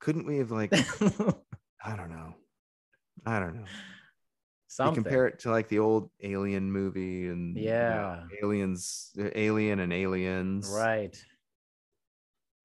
couldn't 0.00 0.26
we 0.26 0.38
have 0.38 0.50
like 0.50 0.72
i 1.84 1.96
don't 1.96 2.10
know. 2.10 2.34
I 3.26 3.40
don't 3.40 3.54
know. 3.56 3.64
You 4.86 4.92
compare 4.92 5.26
it 5.28 5.38
to 5.40 5.50
like 5.50 5.68
the 5.68 5.78
old 5.78 6.10
alien 6.22 6.70
movie 6.70 7.28
and 7.28 7.56
you 7.56 7.64
know, 7.64 7.70
Yeah. 7.70 8.22
aliens 8.42 9.10
alien 9.34 9.78
and 9.80 9.92
aliens. 9.92 10.68
Right. 10.70 11.16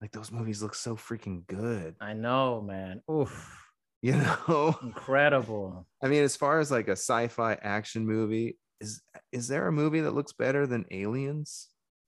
Like 0.02 0.12
those 0.12 0.32
movies 0.32 0.62
look 0.62 0.76
so 0.76 0.96
freaking 0.96 1.46
good. 1.48 1.96
I 2.00 2.14
know, 2.14 2.62
man. 2.62 3.02
Oof. 3.12 3.56
You 4.02 4.14
know, 4.16 4.80
Incredible. 4.82 5.86
I 6.02 6.08
mean, 6.08 6.24
as 6.24 6.38
far 6.38 6.62
as 6.62 6.72
like 6.72 6.88
a 6.88 6.94
sci-fi 6.94 7.58
action 7.62 8.06
movie, 8.08 8.58
is 8.80 9.02
is 9.34 9.50
there 9.50 9.68
a 9.68 9.74
movie 9.74 10.00
that 10.00 10.14
looks 10.14 10.32
better 10.32 10.66
than 10.66 10.86
Aliens? 10.90 11.68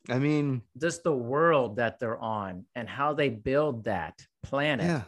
I 0.09 0.17
mean, 0.17 0.61
Just 0.79 1.03
the 1.03 1.11
world 1.11 1.75
that 1.75 1.99
they're 1.99 2.17
on 2.17 2.63
and 2.75 2.87
how 2.87 3.13
they 3.13 3.27
build 3.27 3.83
that 3.83 4.17
planet. 4.41 4.85
yeah, 4.85 5.01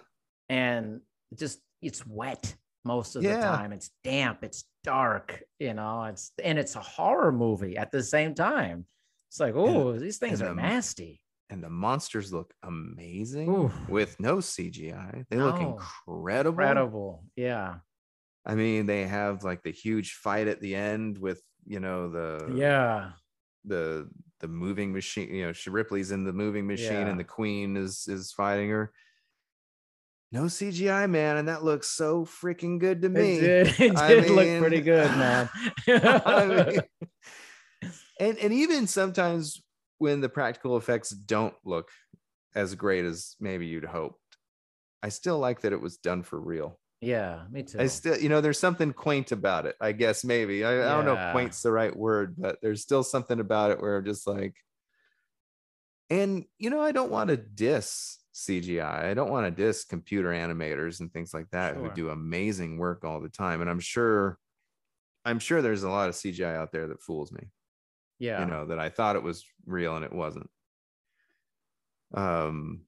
And 0.49 0.99
just 1.33 1.59
it's 1.81 2.05
wet 2.05 2.53
most 2.83 3.15
of 3.15 3.23
the 3.23 3.29
time. 3.29 3.71
It's 3.71 3.89
damp, 4.03 4.43
it's 4.43 4.65
dark, 4.83 5.41
you 5.59 5.73
know, 5.73 6.03
it's 6.03 6.33
and 6.43 6.59
it's 6.59 6.75
a 6.75 6.81
horror 6.81 7.31
movie 7.31 7.77
at 7.77 7.91
the 7.91 8.03
same 8.03 8.35
time. 8.35 8.85
It's 9.31 9.39
like, 9.39 9.55
oh, 9.55 9.97
these 9.97 10.17
things 10.17 10.41
and, 10.41 10.49
are 10.49 10.51
um, 10.51 10.57
nasty. 10.57 11.21
And 11.53 11.63
the 11.63 11.69
monsters 11.69 12.33
look 12.33 12.51
amazing 12.63 13.47
Oof. 13.47 13.73
with 13.87 14.19
no 14.19 14.37
CGI. 14.37 15.23
They 15.29 15.37
look 15.37 15.55
oh, 15.59 15.79
incredible. 16.07 16.51
Incredible. 16.51 17.23
Yeah. 17.35 17.75
I 18.43 18.55
mean, 18.55 18.87
they 18.87 19.03
have 19.05 19.43
like 19.43 19.61
the 19.61 19.71
huge 19.71 20.13
fight 20.13 20.47
at 20.47 20.59
the 20.61 20.75
end 20.75 21.19
with 21.19 21.41
you 21.65 21.79
know 21.79 22.09
the 22.09 22.53
Yeah. 22.55 23.11
the 23.65 24.09
the 24.39 24.47
moving 24.47 24.93
machine. 24.93 25.33
You 25.33 25.45
know, 25.45 25.53
she 25.53 25.69
Ripley's 25.69 26.11
in 26.11 26.23
the 26.23 26.33
moving 26.33 26.65
machine, 26.65 26.91
Yeah. 26.91 27.07
and 27.07 27.19
the 27.19 27.23
Queen 27.23 27.77
is 27.77 28.07
is 28.07 28.31
fighting 28.31 28.71
her. 28.71 28.91
No 30.31 30.45
CGI, 30.45 31.07
man, 31.07 31.37
and 31.37 31.47
that 31.49 31.63
looks 31.63 31.87
so 31.91 32.25
freaking 32.25 32.79
good 32.79 33.03
to 33.03 33.09
me. 33.09 33.37
It 33.39 33.77
did, 33.77 33.91
it 33.91 33.95
did 34.07 34.29
look 34.31 34.59
pretty 34.59 34.81
good, 34.81 35.11
man. 35.11 35.49
I 35.87 36.45
mean, 36.47 37.91
and 38.19 38.37
and 38.39 38.53
even 38.53 38.87
sometimes 38.87 39.62
when 39.97 40.21
the 40.21 40.29
practical 40.29 40.77
effects 40.77 41.09
don't 41.11 41.55
look 41.63 41.89
as 42.55 42.75
great 42.75 43.05
as 43.05 43.35
maybe 43.39 43.65
you'd 43.65 43.85
hoped, 43.85 44.19
I 45.01 45.09
still 45.09 45.39
like 45.39 45.61
that 45.61 45.73
it 45.73 45.81
was 45.81 45.97
done 45.97 46.23
for 46.23 46.39
real. 46.39 46.79
yeah, 47.01 47.43
me 47.51 47.63
too. 47.63 47.79
I 47.79 47.87
still, 47.87 48.17
you 48.17 48.29
know, 48.29 48.39
there's 48.41 48.59
something 48.59 48.93
quaint 48.93 49.31
about 49.31 49.65
it. 49.65 49.75
I 49.81 49.91
guess 49.91 50.23
maybe 50.23 50.63
I, 50.63 50.71
I 50.79 50.95
don't 50.95 51.05
know 51.05 51.13
Yeah. 51.15 51.27
if 51.27 51.33
quaint's 51.33 51.61
the 51.61 51.71
right 51.71 51.95
word, 51.95 52.35
but 52.37 52.59
there's 52.61 52.81
still 52.81 53.03
something 53.03 53.39
about 53.39 53.71
it 53.71 53.81
where 53.81 53.97
I'm 53.97 54.05
just 54.05 54.25
like, 54.27 54.55
and 56.09 56.45
you 56.57 56.69
know, 56.69 56.81
I 56.81 56.91
don't 56.91 57.11
want 57.11 57.29
to 57.29 57.37
diss 57.37 58.19
CGI. 58.33 59.05
I 59.05 59.13
don't 59.13 59.31
want 59.31 59.45
to 59.45 59.51
diss 59.63 59.83
computer 59.83 60.29
animators 60.29 60.99
and 60.99 61.11
things 61.11 61.33
like 61.33 61.49
that 61.51 61.75
who 61.75 61.91
do 61.93 62.09
amazing 62.09 62.77
work 62.77 63.03
all 63.03 63.19
the 63.19 63.29
time. 63.29 63.61
And 63.61 63.69
I'm 63.69 63.79
sure, 63.79 64.37
I'm 65.25 65.39
sure 65.39 65.61
there's 65.61 65.83
a 65.83 65.89
lot 65.89 66.09
of 66.09 66.15
CGI 66.15 66.55
out 66.55 66.71
there 66.71 66.87
that 66.87 67.01
fools 67.01 67.31
me. 67.31 67.49
Yeah. 68.23 68.39
You 68.39 68.45
know, 68.45 68.65
that 68.67 68.79
I 68.79 68.87
thought 68.87 69.17
it 69.17 69.23
was 69.23 69.45
real 69.65 69.97
and 69.97 70.05
it 70.05 70.13
wasn't. 70.13 70.49
Um, 72.13 72.83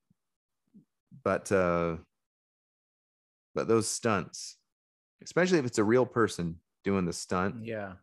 but 1.26 1.52
uh, 1.52 1.98
but 3.54 3.68
those 3.68 3.90
stunts, 3.90 4.58
especially 5.26 5.60
if 5.60 5.66
it's 5.66 5.78
a 5.78 5.84
real 5.84 6.06
person 6.06 6.62
doing 6.86 7.06
the 7.06 7.12
stunt, 7.12 7.66
yeah. 7.66 7.94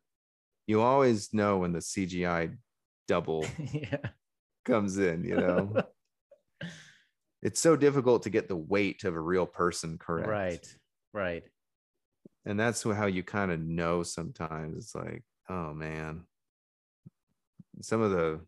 you 0.67 0.83
always 0.83 1.33
know 1.33 1.59
when 1.59 1.73
the 1.73 1.79
CGI 1.79 2.55
double 3.09 3.47
yeah. 3.73 4.11
comes 4.67 4.99
in, 4.99 5.25
you 5.25 5.37
know. 5.37 5.75
it's 7.43 7.61
so 7.61 7.77
difficult 7.77 8.25
to 8.25 8.31
get 8.31 8.47
the 8.47 8.57
weight 8.57 9.05
of 9.05 9.15
a 9.15 9.21
real 9.21 9.47
person 9.47 9.97
correct. 9.97 10.29
Right. 10.29 10.77
Right. 11.15 11.45
And 12.45 12.61
that's 12.61 12.83
how 12.83 13.07
you 13.07 13.23
kind 13.23 13.53
of 13.53 13.61
know 13.61 14.03
sometimes. 14.03 14.77
It's 14.77 14.95
like, 14.95 15.23
oh 15.49 15.73
man. 15.73 16.25
Some 17.83 18.01
of 18.01 18.11
the 18.11 18.41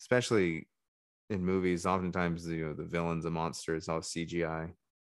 especially 0.00 0.68
in 1.30 1.44
movies, 1.44 1.86
oftentimes 1.86 2.46
you 2.46 2.66
know 2.66 2.74
the 2.74 2.84
villains, 2.84 3.24
the 3.24 3.30
monsters, 3.30 3.88
all 3.88 4.00
CGI. 4.00 4.72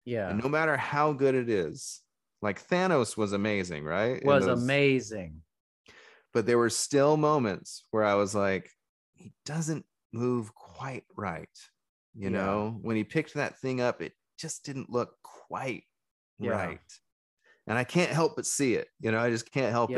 Yeah. 0.06 0.30
And 0.30 0.42
no 0.44 0.50
matter 0.50 0.76
how 0.76 1.14
good 1.14 1.34
it 1.36 1.50
is, 1.50 2.02
like 2.42 2.66
Thanos 2.68 3.16
was 3.16 3.32
amazing, 3.34 3.86
right? 3.86 4.24
Was 4.26 4.46
those- 4.46 4.62
amazing. 4.62 5.42
but 6.34 6.46
there 6.48 6.58
were 6.58 6.70
still 6.70 7.16
moments 7.16 7.86
where 7.92 8.04
I 8.04 8.16
was 8.16 8.34
like, 8.34 8.68
he 9.14 9.32
doesn't 9.46 9.86
move 10.12 10.54
quite 10.56 11.06
right. 11.16 11.48
You 12.16 12.24
Yeah. 12.24 12.30
know, 12.30 12.80
when 12.82 12.96
he 12.96 13.04
picked 13.04 13.36
that 13.36 13.60
thing 13.60 13.80
up, 13.82 14.02
it 14.02 14.14
just 14.38 14.66
didn't 14.66 14.90
look 14.90 15.16
quite 15.22 15.84
Yeah. 16.40 16.52
right. 16.52 17.00
And 17.68 17.78
I 17.78 17.84
can't 17.84 18.12
help 18.12 18.36
but 18.36 18.46
see 18.48 18.74
it. 18.74 18.88
You 19.00 19.12
know, 19.12 19.20
I 19.20 19.30
just 19.30 19.50
can't 19.52 19.72
help 19.72 19.92
it. 19.92 19.98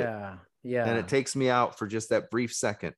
Yeah. 0.66 0.86
And 0.88 0.98
it 0.98 1.08
takes 1.08 1.36
me 1.36 1.50
out 1.50 1.78
for 1.78 1.88
just 1.88 2.10
that 2.10 2.30
brief 2.32 2.54
second. 2.54 2.96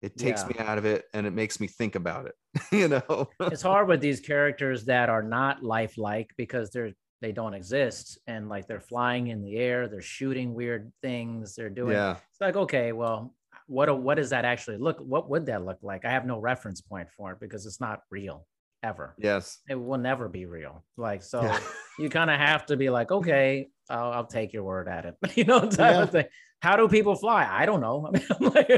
It 0.00 0.16
takes 0.16 0.42
Yeah. 0.42 0.48
me 0.48 0.54
out 0.58 0.78
of 0.78 0.84
it 0.84 1.04
and 1.12 1.26
it 1.26 1.32
makes 1.32 1.60
me 1.60 1.66
think 1.66 1.94
about 1.94 2.26
it. 2.26 2.34
you 2.72 2.88
know? 2.88 3.28
it's 3.40 3.62
hard 3.62 3.88
with 3.88 4.00
these 4.00 4.20
characters 4.20 4.86
that 4.86 5.08
are 5.08 5.22
not 5.22 5.62
lifelike 5.62 6.30
because 6.36 6.70
they're 6.70 6.92
they 7.20 7.32
don't 7.32 7.54
exist 7.54 8.18
and 8.26 8.50
like 8.50 8.66
they're 8.66 8.80
flying 8.80 9.28
in 9.28 9.40
the 9.40 9.56
air, 9.56 9.88
they're 9.88 10.02
shooting 10.02 10.52
weird 10.52 10.92
things, 11.00 11.54
they're 11.54 11.70
doing 11.70 11.92
yeah. 11.92 12.16
it's 12.30 12.40
like 12.40 12.56
okay, 12.56 12.92
well, 12.92 13.34
what 13.66 14.02
what 14.02 14.16
does 14.16 14.30
that 14.30 14.44
actually 14.44 14.78
look? 14.78 14.98
What 14.98 15.30
would 15.30 15.46
that 15.46 15.64
look 15.64 15.78
like? 15.82 16.04
I 16.04 16.10
have 16.10 16.26
no 16.26 16.38
reference 16.38 16.80
point 16.80 17.10
for 17.10 17.32
it 17.32 17.40
because 17.40 17.64
it's 17.66 17.80
not 17.80 18.00
real 18.10 18.46
ever. 18.82 19.14
Yes. 19.18 19.58
It 19.68 19.74
will 19.74 19.98
never 19.98 20.28
be 20.28 20.44
real. 20.46 20.84
Like 20.96 21.22
so, 21.22 21.42
Yeah. 21.42 21.58
you 21.98 22.10
kind 22.10 22.30
of 22.30 22.38
have 22.38 22.66
to 22.66 22.76
be 22.76 22.90
like, 22.90 23.10
okay, 23.10 23.68
I'll, 23.88 24.12
I'll 24.12 24.26
take 24.26 24.52
your 24.52 24.62
word 24.64 24.88
at 24.88 25.06
it. 25.06 25.16
you 25.36 25.44
know, 25.44 25.60
type 25.60 25.78
Yeah. 25.78 26.02
of 26.02 26.10
thing. 26.10 26.26
How 26.64 26.76
do 26.76 26.88
people 26.88 27.14
fly? 27.14 27.46
I 27.46 27.66
don't 27.66 27.82
know. 27.82 28.06
I 28.08 28.10
mean, 28.10 28.50
like, 28.54 28.70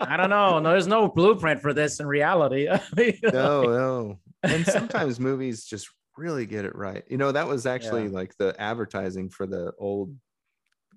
I 0.00 0.16
don't 0.16 0.30
know. 0.30 0.58
No, 0.58 0.70
there's 0.70 0.86
no 0.86 1.06
blueprint 1.06 1.60
for 1.60 1.74
this 1.74 2.00
in 2.00 2.06
reality. 2.06 2.66
I 2.70 2.80
mean, 2.96 3.18
no, 3.24 3.62
no. 3.64 4.20
And 4.42 4.64
sometimes 4.78 5.20
movies 5.20 5.66
just 5.66 5.90
really 6.16 6.46
get 6.46 6.64
it 6.64 6.74
right. 6.74 7.04
You 7.10 7.18
know, 7.18 7.30
that 7.30 7.46
was 7.46 7.66
actually 7.66 8.04
Yeah. 8.04 8.10
like 8.12 8.34
the 8.38 8.58
advertising 8.58 9.28
for 9.28 9.46
the 9.46 9.74
old, 9.78 10.16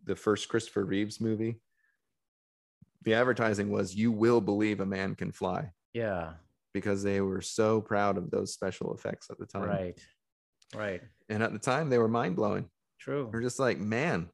the 0.06 0.16
first 0.16 0.48
Christopher 0.48 0.86
Reeves 0.86 1.20
movie. 1.20 1.60
The 3.04 3.16
advertising 3.16 3.70
was, 3.70 3.94
"You 3.94 4.14
will 4.14 4.40
believe 4.40 4.80
a 4.80 4.86
man 4.86 5.14
can 5.16 5.34
fly," 5.34 5.74
yeah, 5.94 6.36
because 6.74 7.04
they 7.04 7.20
were 7.20 7.42
so 7.42 7.82
proud 7.82 8.18
of 8.18 8.32
those 8.32 8.54
special 8.54 8.94
effects 8.94 9.30
at 9.30 9.38
the 9.40 9.46
time. 9.46 9.64
right, 9.64 10.00
right. 10.74 11.02
And 11.28 11.44
at 11.44 11.52
the 11.52 11.60
time, 11.60 11.90
they 11.90 11.98
were 11.98 12.08
mind 12.08 12.38
blowing. 12.38 12.70
True. 13.00 13.30
We're 13.32 13.42
just 13.42 13.60
like, 13.60 13.78
man, 13.78 14.30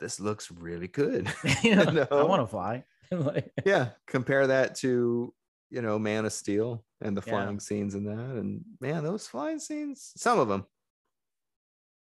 this 0.00 0.20
looks 0.20 0.50
really 0.50 0.88
good. 0.88 1.32
Yeah, 1.62 1.82
I 1.82 1.90
know? 1.92 2.26
want 2.26 2.42
to 2.42 2.46
fly. 2.46 2.84
Like, 3.12 3.52
yeah 3.64 3.90
compare 4.08 4.48
that 4.48 4.74
to 4.76 5.32
you 5.70 5.80
know 5.80 5.96
man 5.96 6.24
of 6.24 6.32
steel 6.32 6.84
and 7.00 7.16
the 7.16 7.22
Yeah. 7.24 7.30
flying 7.30 7.60
scenes 7.60 7.94
in 7.94 8.04
that 8.06 8.34
and 8.36 8.62
man 8.80 9.04
those 9.04 9.28
flying 9.28 9.60
scenes 9.60 10.12
some 10.16 10.40
of 10.40 10.48
them 10.48 10.66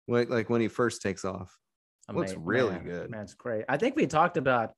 like, 0.08 0.28
like 0.28 0.50
when 0.50 0.60
he 0.60 0.66
first 0.68 1.02
takes 1.02 1.24
off 1.24 1.56
Looks 2.12 2.34
really 2.34 2.70
man, 2.72 2.84
good. 2.84 3.10
Man, 3.10 3.22
it's 3.22 3.34
great. 3.34 3.64
I 3.68 3.76
think 3.76 3.94
we 3.94 4.06
talked 4.06 4.38
about 4.38 4.72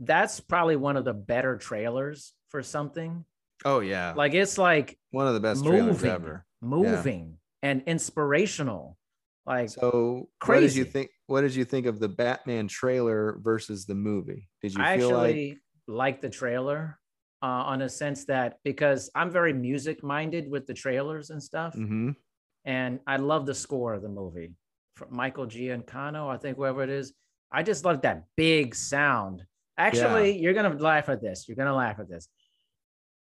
that's 0.00 0.40
probably 0.40 0.74
one 0.76 0.96
of 0.96 1.04
the 1.04 1.14
better 1.14 1.56
trailers 1.56 2.34
for 2.48 2.62
something. 2.62 3.24
oh 3.64 3.80
yeah 3.80 4.12
Like 4.16 4.34
it's 4.34 4.58
like 4.58 4.98
one 5.10 5.26
of 5.28 5.34
the 5.34 5.40
best 5.40 5.64
trailers 5.64 6.04
ever 6.04 6.44
moving 6.60 7.38
and 7.62 7.82
inspirational. 7.86 8.98
Like 9.46 9.68
so 9.70 10.28
what 10.44 10.60
did 10.60 10.74
you 10.74 10.84
think 10.84 11.10
what 11.26 11.42
did 11.42 11.54
you 11.54 11.64
think 11.64 11.86
of 11.86 12.00
the 12.00 12.08
batman 12.08 12.66
trailer 12.66 13.38
versus 13.40 13.86
the 13.86 13.94
movie 13.94 14.48
did 14.60 14.74
you 14.74 14.82
I 14.82 14.96
feel 14.98 15.10
like 15.10 15.28
actually 15.30 15.58
like 15.86 16.20
the 16.20 16.28
trailer 16.30 16.98
uh, 17.42 17.46
on 17.46 17.82
a 17.82 17.88
sense 17.88 18.24
that 18.24 18.58
because 18.64 19.08
I'm 19.14 19.30
very 19.30 19.52
music 19.52 20.02
minded 20.02 20.50
with 20.50 20.66
the 20.66 20.74
trailers 20.74 21.30
and 21.30 21.40
stuff, 21.40 21.74
Mhm. 21.76 22.16
and 22.64 22.98
I 23.06 23.16
love 23.18 23.46
the 23.46 23.54
score 23.54 23.94
of 23.94 24.02
the 24.02 24.08
movie 24.08 24.54
from 24.96 25.14
Michael 25.14 25.46
Giacchino, 25.46 26.28
I 26.28 26.38
think 26.38 26.56
whoever 26.56 26.82
it 26.82 26.88
is. 26.90 27.12
I 27.52 27.62
just 27.62 27.84
love 27.84 28.00
that 28.02 28.24
big 28.36 28.74
sound. 28.74 29.44
Actually, 29.78 30.38
you're 30.40 30.54
gonna 30.54 30.74
laugh 30.76 31.08
at 31.08 31.20
this. 31.20 31.46
You're 31.46 31.56
gonna 31.56 31.76
laugh 31.76 32.00
at 32.00 32.08
this 32.08 32.28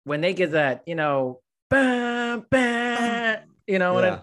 when 0.04 0.20
they 0.20 0.34
get 0.34 0.52
that, 0.52 0.82
you 0.86 0.94
know, 0.94 1.40
bam, 1.70 2.46
bam, 2.50 3.48
you 3.66 3.78
know, 3.78 3.98
Yeah. 3.98 4.20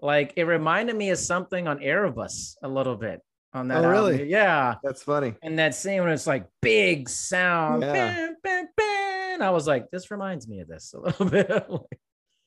Like 0.00 0.32
it 0.36 0.44
reminded 0.44 0.96
me 0.96 1.10
of 1.10 1.18
something 1.18 1.66
on 1.68 1.82
Erebus 1.82 2.56
a 2.62 2.68
little 2.68 2.96
bit 2.96 3.20
on 3.54 3.68
that. 3.68 3.78
Oh, 3.78 3.88
album. 3.88 3.90
really? 3.90 4.28
Yeah. 4.30 4.74
that's 4.82 5.02
funny 5.02 5.34
And 5.42 5.58
that 5.58 5.74
scene 5.74 6.02
when 6.02 6.10
it's 6.12 6.26
like 6.26 6.46
big 6.62 7.08
sound, 7.08 7.82
Yeah. 7.82 7.92
bam, 7.92 8.36
bam, 8.42 8.66
bam. 8.76 9.42
I 9.42 9.50
was 9.50 9.66
like, 9.66 9.90
this 9.90 10.10
reminds 10.10 10.48
me 10.48 10.60
of 10.60 10.68
this 10.68 10.92
a 10.94 11.00
little 11.06 11.26
bit. 11.26 11.62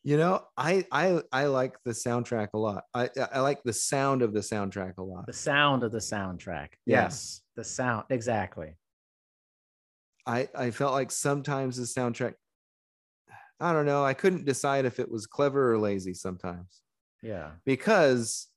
you 0.03 0.15
know 0.17 0.41
i 0.57 0.85
i 0.93 1.19
i 1.33 1.43
like 1.45 1.75
the 1.83 1.91
soundtrack 1.91 2.47
a 2.53 2.57
lot 2.57 2.83
i 2.93 3.09
i 3.33 3.41
like 3.41 3.61
the 3.63 3.73
sound 3.73 4.21
of 4.21 4.31
the 4.33 4.39
soundtrack 4.39 4.93
a 4.97 5.03
lot 5.03 5.27
the 5.27 5.33
sound 5.33 5.83
of 5.83 5.91
the 5.91 5.97
soundtrack. 5.99 6.69
Yeah. 6.85 7.03
Yes, 7.03 7.41
the 7.57 7.63
sound. 7.65 8.05
Exactly. 8.09 8.75
I 10.25 10.47
I 10.55 10.71
felt 10.71 10.93
like 10.93 11.11
sometimes 11.11 11.77
the 11.77 11.83
soundtrack 11.83 12.33
I 13.59 13.73
don't 13.73 13.85
know, 13.85 14.05
I 14.05 14.13
couldn't 14.13 14.45
decide 14.45 14.85
if 14.85 14.99
it 14.99 15.11
was 15.11 15.25
clever 15.27 15.73
or 15.73 15.77
lazy 15.77 16.13
sometimes 16.13 16.81
Yeah. 17.21 17.51
because 17.65 18.47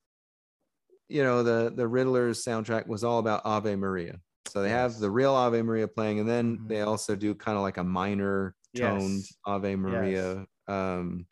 you 1.08 1.22
know 1.22 1.42
the 1.42 1.72
the 1.74 1.86
Riddler's 1.86 2.44
soundtrack 2.44 2.86
was 2.86 3.04
all 3.04 3.18
about 3.18 3.42
Ave 3.44 3.74
Maria. 3.76 4.20
So 4.48 4.62
they 4.62 4.70
have 4.70 4.98
the 4.98 5.10
real 5.10 5.34
Ave 5.34 5.60
Maria 5.62 5.88
playing 5.88 6.20
and 6.20 6.28
then 6.28 6.58
Mhm. 6.58 6.68
they 6.68 6.80
also 6.82 7.14
do 7.16 7.34
kind 7.34 7.56
of 7.56 7.62
like 7.62 7.76
a 7.78 7.84
minor 7.84 8.54
toned 8.76 9.20
Yes. 9.20 9.32
Ave 9.46 9.76
Maria. 9.76 10.46
Um, 10.68 11.26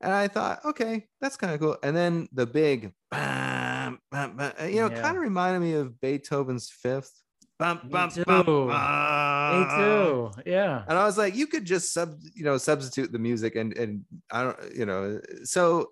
and 0.00 0.12
I 0.12 0.28
thought, 0.28 0.64
okay, 0.64 1.06
that's 1.20 1.36
kind 1.36 1.54
of 1.54 1.60
cool. 1.60 1.76
And 1.82 1.96
then 1.96 2.28
the 2.32 2.46
big, 2.46 2.92
bam, 3.10 3.98
bam, 4.10 4.36
bam, 4.36 4.52
you 4.70 4.80
know, 4.80 4.90
Yeah. 4.90 5.00
kind 5.00 5.16
of 5.16 5.22
reminded 5.22 5.60
me 5.60 5.74
of 5.74 6.00
Beethoven's 6.00 6.70
Fifth. 6.70 7.12
Bum, 7.58 7.80
Me 7.84 8.10
too. 8.10 8.24
bum, 8.24 8.46
Me 8.66 9.64
too. 9.76 10.30
Yeah. 10.44 10.84
And 10.88 10.98
I 10.98 11.04
was 11.06 11.16
like, 11.16 11.34
you 11.36 11.46
could 11.46 11.64
just 11.64 11.92
sub, 11.92 12.18
you 12.34 12.44
know, 12.44 12.58
substitute 12.58 13.12
the 13.12 13.18
music 13.18 13.54
and 13.56 13.76
and 13.78 14.04
I 14.30 14.42
don't, 14.44 14.74
you 14.74 14.84
know, 14.86 15.20
so 15.44 15.90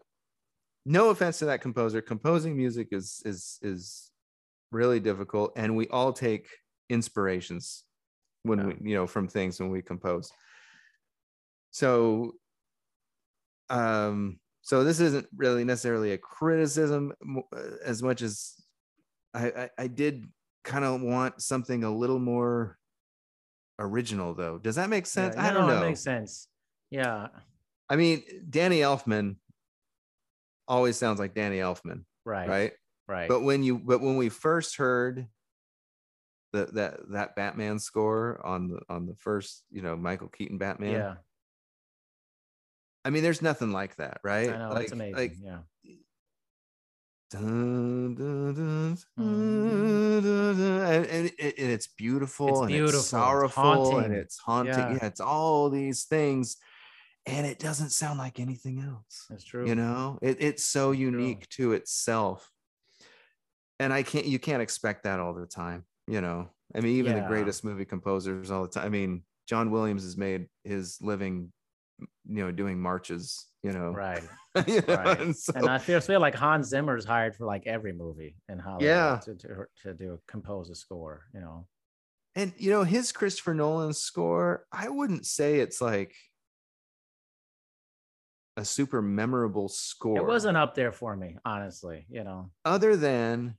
no 0.84 1.10
offense 1.10 1.38
to 1.38 1.46
that 1.46 1.60
composer. 1.60 2.02
Composing 2.02 2.56
music 2.56 2.88
is 2.92 3.22
is 3.24 3.58
is 3.62 4.10
really 4.70 5.00
difficult, 5.00 5.52
and 5.56 5.76
we 5.76 5.86
all 5.88 6.12
take 6.12 6.48
inspirations 6.88 7.84
when 8.42 8.58
Yeah. 8.58 8.66
we, 8.66 8.90
you 8.90 8.94
know, 8.96 9.06
from 9.06 9.28
things 9.28 9.60
when 9.60 9.70
we 9.70 9.82
compose. 9.82 10.32
So, 11.70 12.34
um, 13.70 14.40
so 14.62 14.84
this 14.84 15.00
isn't 15.00 15.26
really 15.36 15.64
necessarily 15.64 16.12
a 16.12 16.18
criticism 16.18 17.12
uh, 17.54 17.60
as 17.84 18.02
much 18.02 18.22
as 18.22 18.54
I 19.34 19.46
I, 19.48 19.70
I 19.78 19.86
did 19.86 20.26
kind 20.64 20.84
of 20.84 21.00
want 21.00 21.40
something 21.40 21.84
a 21.84 21.90
little 21.90 22.18
more 22.20 22.78
original 23.78 24.34
though. 24.34 24.58
Does 24.58 24.76
that 24.76 24.90
make 24.90 25.06
sense? 25.06 25.34
Yeah, 25.36 25.46
I 25.46 25.52
don't 25.52 25.66
no, 25.66 25.74
know. 25.74 25.82
It 25.82 25.88
makes 25.88 26.00
sense. 26.00 26.48
Yeah. 26.90 27.28
I 27.88 27.96
mean, 27.96 28.22
Danny 28.48 28.80
Elfman 28.80 29.36
always 30.72 30.96
sounds 30.96 31.20
like 31.20 31.34
Danny 31.34 31.58
Elfman, 31.58 32.04
Right. 32.24 32.48
right? 32.48 32.72
Right. 33.06 33.28
But 33.28 33.42
when 33.42 33.62
you 33.62 33.78
but 33.78 34.00
when 34.00 34.16
we 34.16 34.28
first 34.30 34.76
heard 34.76 35.26
the 36.52 36.66
that 36.72 37.10
that 37.10 37.36
Batman 37.36 37.78
score 37.78 38.40
on 38.44 38.68
the 38.68 38.80
on 38.88 39.06
the 39.06 39.14
first, 39.16 39.64
you 39.70 39.82
know, 39.82 39.96
Michael 39.96 40.28
Keaton 40.28 40.58
Batman, 40.58 40.92
yeah. 40.92 41.14
I 43.04 43.10
mean, 43.10 43.22
there's 43.22 43.42
nothing 43.42 43.72
like 43.72 43.96
that, 43.96 44.20
right? 44.22 44.48
I 44.48 44.58
know. 44.58 44.70
like, 44.72 44.84
it's 44.84 44.92
amazing. 44.92 45.14
Like, 45.16 45.32
yeah. 45.42 45.58
dun, 47.30 48.14
dun, 48.14 48.54
dun, 48.54 48.54
dun, 48.54 48.54
dun, 48.54 48.96
mm-hmm. 49.18 50.84
and, 50.84 51.06
and, 51.06 51.26
it- 51.38 51.58
and 51.58 51.70
it's 51.70 51.88
beautiful 51.88 52.48
It's 52.48 52.58
and 52.60 52.68
beautiful, 52.68 52.88
it's 52.90 52.98
it's 52.98 53.08
sorrowful 53.08 53.62
haunting. 53.62 54.04
and 54.04 54.14
it's 54.14 54.38
haunting. 54.38 54.74
Yeah. 54.74 54.92
Yeah, 54.92 55.06
it's 55.06 55.20
all 55.20 55.68
these 55.70 56.04
things, 56.04 56.58
and 57.26 57.46
it 57.46 57.58
doesn't 57.58 57.90
sound 57.90 58.18
like 58.18 58.40
anything 58.40 58.80
else. 58.80 59.26
That's 59.30 59.44
true. 59.44 59.66
you 59.66 59.74
know 59.74 60.18
it, 60.22 60.38
it's 60.40 60.64
so 60.64 60.90
unique 60.92 61.48
to 61.50 61.72
itself 61.72 62.50
and 63.80 63.92
i 63.92 64.02
can't 64.02 64.26
you 64.26 64.38
can't 64.38 64.62
expect 64.62 65.04
that 65.04 65.20
all 65.20 65.34
the 65.34 65.46
time 65.46 65.84
you 66.06 66.20
know 66.20 66.48
i 66.74 66.80
mean 66.80 66.96
even 66.96 67.16
Yeah. 67.16 67.22
the 67.22 67.28
greatest 67.28 67.64
movie 67.64 67.84
composers 67.84 68.50
all 68.50 68.62
the 68.62 68.68
time 68.68 68.84
i 68.86 68.88
mean 68.88 69.22
john 69.48 69.70
williams 69.70 70.02
has 70.02 70.16
made 70.16 70.46
his 70.64 70.98
living 71.00 71.52
you 71.98 72.44
know 72.44 72.50
doing 72.50 72.80
marches 72.80 73.46
you 73.64 73.70
know, 73.72 73.90
Right. 73.92 74.24
You 74.66 74.80
know, 74.88 74.94
Right. 74.96 75.20
and 75.20 75.36
so- 75.36 75.52
And 75.54 75.68
I 75.68 75.78
feel, 75.78 76.00
feel 76.00 76.18
like 76.20 76.34
Hans 76.34 76.66
Zimmer's 76.66 77.04
hired 77.04 77.36
for 77.36 77.46
like 77.46 77.64
every 77.68 77.92
movie 77.92 78.34
in 78.48 78.58
Hollywood 78.58 78.82
Yeah. 78.82 79.20
to, 79.22 79.36
to, 79.36 79.66
to 79.84 79.94
do 79.94 80.18
compose 80.26 80.68
a 80.68 80.74
score, 80.74 81.26
you 81.32 81.38
know. 81.40 81.68
and 82.34 82.52
you 82.58 82.70
know 82.72 82.82
his 82.82 83.12
christopher 83.12 83.54
nolan 83.54 83.92
score 83.92 84.66
i 84.72 84.88
wouldn't 84.88 85.26
say 85.26 85.60
it's 85.60 85.80
like 85.80 86.12
a 88.56 88.64
super 88.64 89.02
memorable 89.02 89.68
score 89.68 90.16
It 90.18 90.26
wasn't 90.26 90.56
up 90.56 90.74
there 90.74 90.92
for 90.92 91.16
me, 91.16 91.38
honestly, 91.44 92.06
you 92.08 92.24
know. 92.24 92.50
other 92.64 92.96
than 92.96 93.56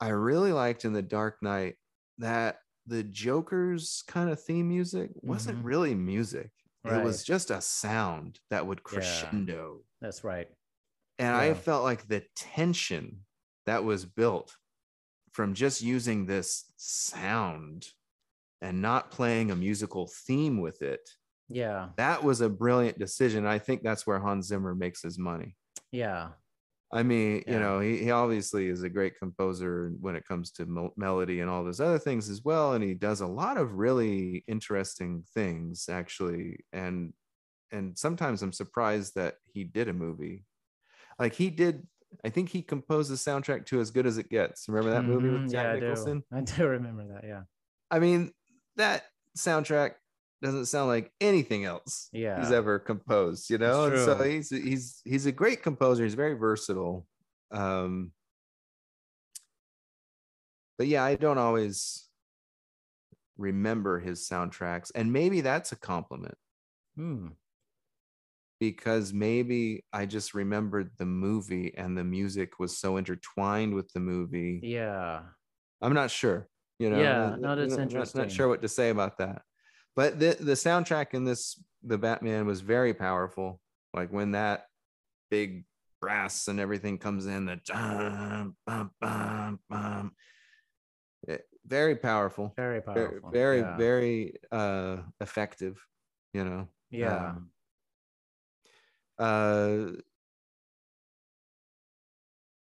I 0.00 0.10
really 0.10 0.52
liked 0.52 0.84
in 0.84 0.92
the 0.92 1.02
Dark 1.02 1.42
Knight 1.42 1.76
that 2.18 2.60
the 2.86 3.02
Joker's 3.04 4.04
kind 4.08 4.30
of 4.30 4.42
theme 4.42 4.68
music 4.68 5.10
wasn't 5.14 5.58
Mhm. 5.58 5.64
really 5.64 5.94
music. 5.94 6.52
It 6.84 6.98
was 7.02 7.24
just 7.24 7.50
a 7.50 7.60
sound 7.60 8.40
that 8.50 8.66
would 8.66 8.82
Yeah. 8.90 9.30
crescendo. 9.32 9.84
That's 10.00 10.24
right. 10.24 10.48
And 11.18 11.34
I 11.34 11.54
felt 11.54 11.84
like 11.84 12.08
the 12.08 12.26
tension 12.34 13.24
that 13.64 13.84
was 13.84 14.04
built 14.06 14.56
from 15.32 15.54
just 15.54 15.82
using 15.82 16.26
this 16.26 16.72
sound 16.76 17.94
and 18.62 18.82
not 18.82 19.10
playing 19.10 19.50
a 19.50 19.56
musical 19.56 20.06
theme 20.08 20.60
with 20.60 20.82
it. 20.82 21.10
Yeah. 21.48 21.88
That 21.96 22.22
was 22.24 22.40
a 22.40 22.48
brilliant 22.48 22.98
decision. 22.98 23.46
I 23.46 23.58
think 23.58 23.82
that's 23.82 24.06
where 24.06 24.18
Hans 24.18 24.46
Zimmer 24.48 24.74
makes 24.74 25.02
his 25.02 25.18
money. 25.18 25.56
Yeah. 25.92 26.30
I 26.92 27.02
mean, 27.02 27.42
Yeah. 27.46 27.52
you 27.54 27.58
know, 27.60 27.80
he, 27.80 27.98
he 27.98 28.10
obviously 28.10 28.68
is 28.68 28.82
a 28.82 28.88
great 28.88 29.18
composer 29.18 29.92
when 30.00 30.16
it 30.16 30.24
comes 30.26 30.50
to 30.52 30.66
mel- 30.66 30.92
melody 30.96 31.40
and 31.40 31.50
all 31.50 31.64
those 31.64 31.80
other 31.80 31.98
things 31.98 32.28
as 32.30 32.42
well. 32.44 32.72
And 32.74 32.82
he 32.84 32.94
does 32.94 33.20
a 33.20 33.26
lot 33.26 33.56
of 33.58 33.74
really 33.74 34.44
interesting 34.46 35.24
things, 35.34 35.88
actually. 35.88 36.64
And 36.72 37.12
and 37.72 37.98
sometimes 37.98 38.42
I'm 38.42 38.52
surprised 38.52 39.16
that 39.16 39.34
he 39.44 39.64
did 39.64 39.88
a 39.88 39.92
movie. 39.92 40.44
Like 41.18 41.34
he 41.34 41.50
did, 41.50 41.84
I 42.24 42.30
think 42.30 42.48
he 42.48 42.62
composed 42.62 43.10
the 43.10 43.16
soundtrack 43.16 43.66
to 43.66 43.80
As 43.80 43.90
Good 43.90 44.06
as 44.06 44.18
It 44.18 44.30
Gets. 44.30 44.68
Remember 44.68 44.90
that 44.92 45.02
movie 45.04 45.26
Mhm. 45.28 45.42
with 45.42 45.52
yeah, 45.52 45.62
Jack 45.64 45.76
I 45.76 45.80
do. 45.80 45.88
Nicholson? 45.88 46.22
I 46.32 46.40
do 46.42 46.66
remember 46.68 47.04
that. 47.08 47.24
Yeah. 47.26 47.42
I 47.90 47.98
mean, 47.98 48.30
that 48.76 49.02
soundtrack 49.36 49.94
doesn't 50.42 50.66
sound 50.66 50.88
like 50.88 51.10
anything 51.20 51.64
else 51.64 52.08
Yeah. 52.12 52.38
he's 52.40 52.52
ever 52.52 52.78
composed, 52.78 53.48
you 53.50 53.58
know. 53.58 53.84
And 53.86 53.98
so 53.98 54.22
he's 54.22 54.50
he's 54.50 55.00
he's 55.04 55.26
a 55.26 55.32
great 55.32 55.62
composer. 55.62 56.04
He's 56.04 56.14
very 56.14 56.34
versatile. 56.34 57.06
Um, 57.50 58.12
but 60.78 60.86
yeah, 60.88 61.02
I 61.04 61.14
don't 61.16 61.38
always 61.38 62.08
remember 63.38 63.98
his 63.98 64.28
soundtracks, 64.28 64.90
and 64.94 65.12
maybe 65.12 65.40
that's 65.40 65.72
a 65.72 65.76
compliment 65.76 66.36
Hmm. 66.96 67.28
because 68.60 69.12
maybe 69.12 69.84
I 69.92 70.06
just 70.06 70.34
remembered 70.34 70.90
the 70.98 71.06
movie 71.06 71.74
and 71.76 71.96
the 71.96 72.04
music 72.04 72.58
was 72.58 72.76
so 72.76 72.96
intertwined 72.98 73.74
with 73.74 73.90
the 73.92 74.00
movie. 74.00 74.60
Yeah. 74.62 75.22
I'm 75.82 75.92
not 75.94 76.10
sure. 76.10 76.48
You 76.78 76.90
know, 76.90 77.00
Yeah, 77.00 77.36
no, 77.38 77.56
that's 77.56 77.70
not- 77.72 77.78
not- 77.78 77.82
interesting. 77.82 78.20
Not 78.22 78.32
sure 78.32 78.48
what 78.48 78.62
to 78.62 78.68
say 78.68 78.90
about 78.90 79.18
that. 79.18 79.42
But 79.96 80.20
the 80.20 80.36
the 80.38 80.52
soundtrack 80.52 81.14
in 81.14 81.24
this 81.24 81.58
the 81.82 81.98
Batman 81.98 82.46
was 82.46 82.60
very 82.60 82.92
powerful. 82.94 83.60
Like 83.94 84.12
when 84.12 84.32
that 84.32 84.66
big 85.30 85.64
brass 86.00 86.48
and 86.48 86.60
everything 86.60 86.98
comes 86.98 87.26
in, 87.26 87.46
the 87.46 87.56
dun, 87.64 88.54
bum, 88.66 88.90
bum, 89.00 89.60
bum. 89.68 90.12
It- 91.26 91.46
very 91.66 91.96
powerful. 91.96 92.52
Very 92.56 92.80
Very 92.80 93.08
powerful. 93.20 93.30
very, 93.32 93.58
yeah. 93.60 93.76
very 93.76 94.34
uh 94.52 94.98
effective, 95.20 95.84
you 96.32 96.44
know. 96.44 96.68
Yeah. 96.90 97.30
Um, 97.30 97.50
uh 99.18 99.92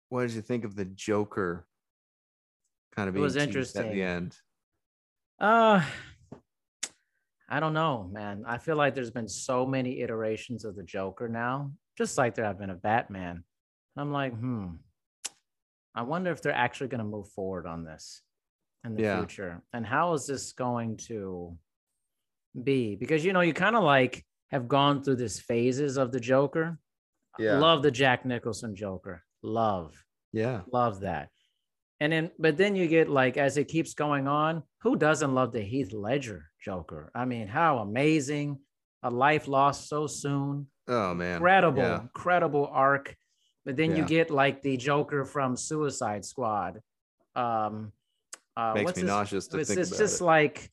what 0.09 0.23
did 0.23 0.33
you 0.33 0.43
think 0.43 0.65
of 0.65 0.75
the 0.75 0.87
Joker 0.87 1.67
kind 2.97 3.09
of 3.09 3.15
It 3.15 3.19
being 3.19 3.23
was 3.23 3.37
interesting 3.37 3.83
at 3.87 3.93
the 3.93 4.03
end? 4.03 4.37
Uh 5.39 5.85
I 7.51 7.59
don't 7.61 7.75
know, 7.75 8.09
man. 8.13 8.45
I 8.47 8.59
feel 8.59 8.77
like 8.77 8.95
there's 8.95 9.11
been 9.11 9.29
so 9.29 9.67
many 9.67 10.01
iterations 10.01 10.65
of 10.65 10.77
the 10.77 10.85
Joker 10.85 11.29
now, 11.29 11.73
just 11.99 12.17
like 12.17 12.35
there 12.35 12.45
have 12.45 12.59
been 12.61 12.71
of 12.71 12.81
Batman. 12.81 13.43
I'm 13.97 14.13
like, 14.13 14.33
hmm. 14.33 14.67
I 15.95 16.03
wonder 16.03 16.31
if 16.31 16.41
they're 16.41 16.53
actually 16.53 16.89
going 16.89 17.01
to 17.01 17.05
move 17.05 17.29
forward 17.33 17.67
on 17.67 17.85
this 17.85 18.23
in 18.85 18.95
the 18.95 19.03
Yeah. 19.03 19.19
future. 19.19 19.63
And 19.73 19.85
how 19.85 20.13
is 20.15 20.27
this 20.27 20.53
going 20.53 20.97
to 21.09 21.59
be? 22.63 22.95
Because 22.95 23.25
you 23.25 23.33
know, 23.33 23.41
you 23.41 23.53
kind 23.53 23.75
of 23.75 23.83
like 23.83 24.25
have 24.53 24.69
gone 24.69 25.03
through 25.03 25.17
this 25.17 25.41
phases 25.41 25.97
of 25.99 26.13
the 26.13 26.21
Joker. 26.21 26.79
Yeah. 27.39 27.59
Love 27.59 27.83
the 27.83 27.91
Jack 27.91 28.25
Nicholson 28.25 28.77
Joker. 28.77 29.25
Love 29.43 29.95
Yeah. 30.33 30.61
love 30.73 31.01
that 31.01 31.31
and 32.01 32.13
then 32.13 32.31
but 32.39 32.57
then 32.57 32.75
you 32.75 32.87
get 32.89 33.09
like 33.09 33.37
as 33.37 33.57
it 33.57 33.69
keeps 33.69 33.95
going 33.95 34.27
on 34.27 34.63
who 34.83 34.97
doesn't 34.97 35.35
love 35.35 35.53
the 35.53 35.61
heath 35.61 35.93
ledger 35.93 36.47
joker 36.65 37.11
i 37.15 37.25
mean 37.25 37.47
how 37.47 37.79
amazing 37.79 38.59
a 39.03 39.11
life 39.11 39.47
lost 39.49 39.89
so 39.89 40.07
soon 40.07 40.67
Oh 40.89 41.15
man. 41.15 41.35
incredible 41.37 41.83
Yeah. 41.83 42.01
incredible 42.01 42.67
arc 42.73 43.15
but 43.65 43.77
then 43.77 43.95
you 43.97 44.05
get 44.05 44.31
like 44.31 44.61
the 44.63 44.77
joker 44.77 45.25
from 45.25 45.57
suicide 45.57 46.25
squad 46.25 46.81
um 47.37 47.93
uh 48.57 48.73
Makes 48.75 48.85
what's 48.85 48.97
me 48.97 49.03
his- 49.03 49.09
nauseous 49.09 49.47
to 49.49 49.59
it's, 49.61 49.69
think 49.69 49.81
it's 49.81 49.91
about 49.91 49.99
just 49.99 50.21
it. 50.21 50.25
like 50.25 50.71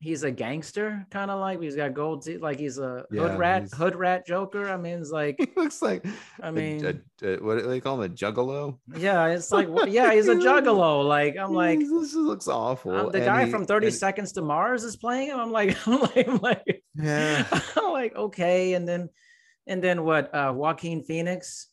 he's 0.00 0.22
a 0.22 0.30
gangster 0.30 1.04
kind 1.10 1.28
of 1.28 1.40
like 1.40 1.60
he's 1.60 1.74
got 1.74 1.92
gold 1.92 2.22
teeth 2.22 2.40
like 2.40 2.56
he's 2.56 2.78
a 2.78 3.04
Yeah, 3.10 3.22
hood 3.22 3.38
rat 3.38 3.62
he's- 3.62 3.74
hood 3.74 3.96
rat 3.96 4.24
joker 4.26 4.68
i 4.70 4.76
mean 4.76 5.00
it's 5.00 5.10
like 5.10 5.36
He 5.40 5.48
looks 5.56 5.82
like 5.82 6.04
i 6.40 6.52
mean 6.52 6.84
a- 6.86 7.26
a- 7.26 7.36
what 7.42 7.58
do 7.58 7.66
they 7.66 7.80
call 7.80 8.00
him? 8.00 8.10
A 8.12 8.14
juggalo? 8.14 8.78
yeah 8.96 9.26
it's 9.26 9.50
like 9.50 9.68
what- 9.68 9.90
yeah 9.90 10.12
he's 10.14 10.28
a 10.28 10.36
juggalo 10.36 11.04
like 11.06 11.36
i'm 11.36 11.52
like 11.52 11.80
this 11.80 12.14
looks 12.14 12.46
awful. 12.46 12.92
Um, 12.94 13.10
the 13.10 13.18
and 13.18 13.26
guy 13.26 13.44
he- 13.46 13.50
from 13.50 13.64
30 13.64 13.86
and- 13.88 13.96
Seconds 13.96 14.32
to 14.32 14.42
Mars 14.42 14.84
is 14.84 14.96
playing 14.96 15.28
him. 15.30 15.40
I'm 15.40 15.50
like, 15.50 15.76
I'm 15.88 16.00
like, 16.00 16.28
I'm 16.28 16.38
like, 16.38 16.82
Yeah. 16.94 17.44
I'm 17.76 17.92
like, 17.92 18.14
okay. 18.14 18.74
And 18.74 18.86
then, 18.86 19.08
and 19.66 19.82
then 19.82 20.04
what? 20.04 20.32
Uh, 20.34 20.52
Joaquin 20.54 21.02
Phoenix 21.02 21.68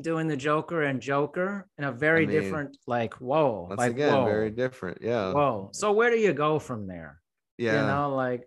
doing 0.00 0.28
the 0.28 0.36
Joker 0.36 0.82
and 0.82 1.00
Joker 1.00 1.66
in 1.78 1.84
a 1.84 1.92
very 1.92 2.26
mean, 2.26 2.40
different, 2.40 2.76
like, 2.86 3.14
whoa, 3.14 3.66
Once 3.68 3.78
like, 3.78 3.92
again, 3.92 4.12
whoa, 4.12 4.24
very 4.26 4.50
different. 4.50 4.98
Yeah. 5.00 5.32
whoa. 5.32 5.70
So 5.72 5.92
where 5.92 6.10
do 6.10 6.16
you 6.18 6.32
go 6.34 6.58
from 6.58 6.86
there? 6.86 7.18
Yeah. 7.58 7.80
You 7.82 7.86
know, 7.88 8.14
like, 8.14 8.46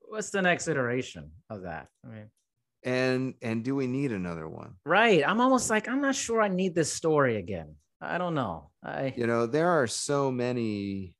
what's 0.00 0.30
the 0.30 0.40
next 0.42 0.68
iteration 0.68 1.30
of 1.50 1.62
that? 1.62 1.88
I 2.04 2.08
mean, 2.08 2.30
and 2.84 3.34
and 3.42 3.64
do 3.64 3.74
we 3.74 3.86
need 3.86 4.12
another 4.12 4.48
one? 4.48 4.74
right. 4.84 5.22
I'm 5.26 5.40
almost 5.40 5.68
like 5.68 5.88
I'm 5.88 6.00
not 6.00 6.14
sure 6.14 6.40
I 6.40 6.48
need 6.48 6.74
this 6.74 6.92
story 6.92 7.36
again. 7.36 7.74
I 8.00 8.16
don't 8.18 8.34
know. 8.34 8.70
I 8.84 9.12
You 9.16 9.26
know, 9.26 9.46
there 9.46 9.68
are 9.70 9.86
so 9.88 10.30
many 10.30 11.14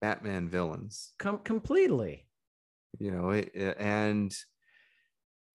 Batman 0.00 0.48
villains. 0.48 1.12
com- 1.18 1.38
completely. 1.44 2.26
you 2.98 3.10
know 3.10 3.30
it, 3.30 3.50
it- 3.54 3.76
and 3.78 4.34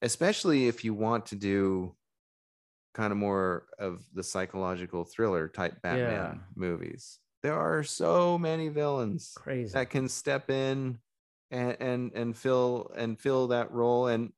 especially 0.01 0.67
if 0.67 0.83
you 0.83 0.93
want 0.93 1.25
to 1.27 1.35
do 1.35 1.95
kind 2.93 3.11
of 3.11 3.17
more 3.17 3.65
of 3.79 4.03
the 4.13 4.23
psychological 4.23 5.05
thriller 5.05 5.47
type 5.47 5.81
batman 5.81 6.35
Yeah. 6.35 6.41
movies 6.55 7.19
there 7.41 7.57
are 7.57 7.83
so 7.83 8.37
many 8.37 8.67
villains 8.69 9.33
Crazy. 9.35 9.73
that 9.73 9.89
can 9.89 10.09
step 10.09 10.49
in 10.49 10.99
and 11.51 11.77
and 11.79 12.11
and 12.13 12.37
fill 12.37 12.91
and 12.95 13.19
fill 13.19 13.47
that 13.47 13.71
role 13.71 14.07
and 14.07 14.31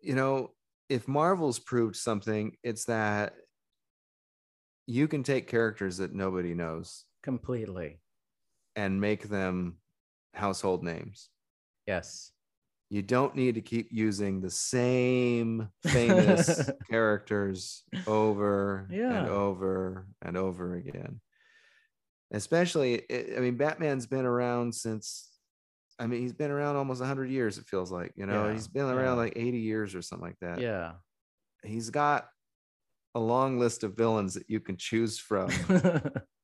you 0.00 0.14
know 0.14 0.52
if 0.88 1.06
marvel's 1.06 1.58
proved 1.58 1.96
something 1.96 2.56
it's 2.62 2.84
that 2.86 3.34
you 4.86 5.06
can 5.06 5.22
take 5.22 5.46
characters 5.46 5.98
that 5.98 6.14
nobody 6.14 6.54
knows 6.54 7.04
completely. 7.22 8.00
and 8.76 9.00
make 9.00 9.28
them 9.28 9.76
household 10.34 10.82
names 10.82 11.28
Yes. 11.86 12.32
You 12.90 13.02
don't 13.02 13.34
need 13.36 13.54
to 13.56 13.60
keep 13.60 13.88
using 13.90 14.40
the 14.40 14.50
same 14.50 15.68
famous 15.86 16.70
characters 16.90 17.84
over 18.06 18.88
Yeah. 18.90 19.18
and 19.20 19.28
over 19.28 20.08
and 20.22 20.36
over 20.36 20.74
again 20.74 21.20
especially 22.32 23.02
i 23.10 23.40
mean 23.40 23.56
batman's 23.56 24.06
been 24.06 24.26
around 24.26 24.74
since 24.74 25.30
i 25.98 26.06
mean 26.06 26.20
he's 26.20 26.32
been 26.34 26.50
around 26.50 26.76
almost 26.76 27.00
100 27.00 27.30
years 27.30 27.56
it 27.58 27.64
feels 27.66 27.90
like 27.90 28.12
you 28.16 28.26
know 28.26 28.46
Yeah, 28.46 28.52
he's 28.52 28.68
been 28.68 28.84
around 28.84 29.16
yeah. 29.16 29.22
like 29.24 29.32
80 29.36 29.58
years 29.58 29.94
or 29.94 30.02
something 30.02 30.26
like 30.28 30.38
that 30.40 30.60
Yeah. 30.60 30.92
he's 31.64 31.90
got 31.90 32.28
a 33.14 33.20
long 33.20 33.58
list 33.58 33.82
of 33.82 33.96
villains 33.96 34.34
that 34.34 34.44
you 34.48 34.60
can 34.60 34.76
choose 34.76 35.18
from 35.18 35.50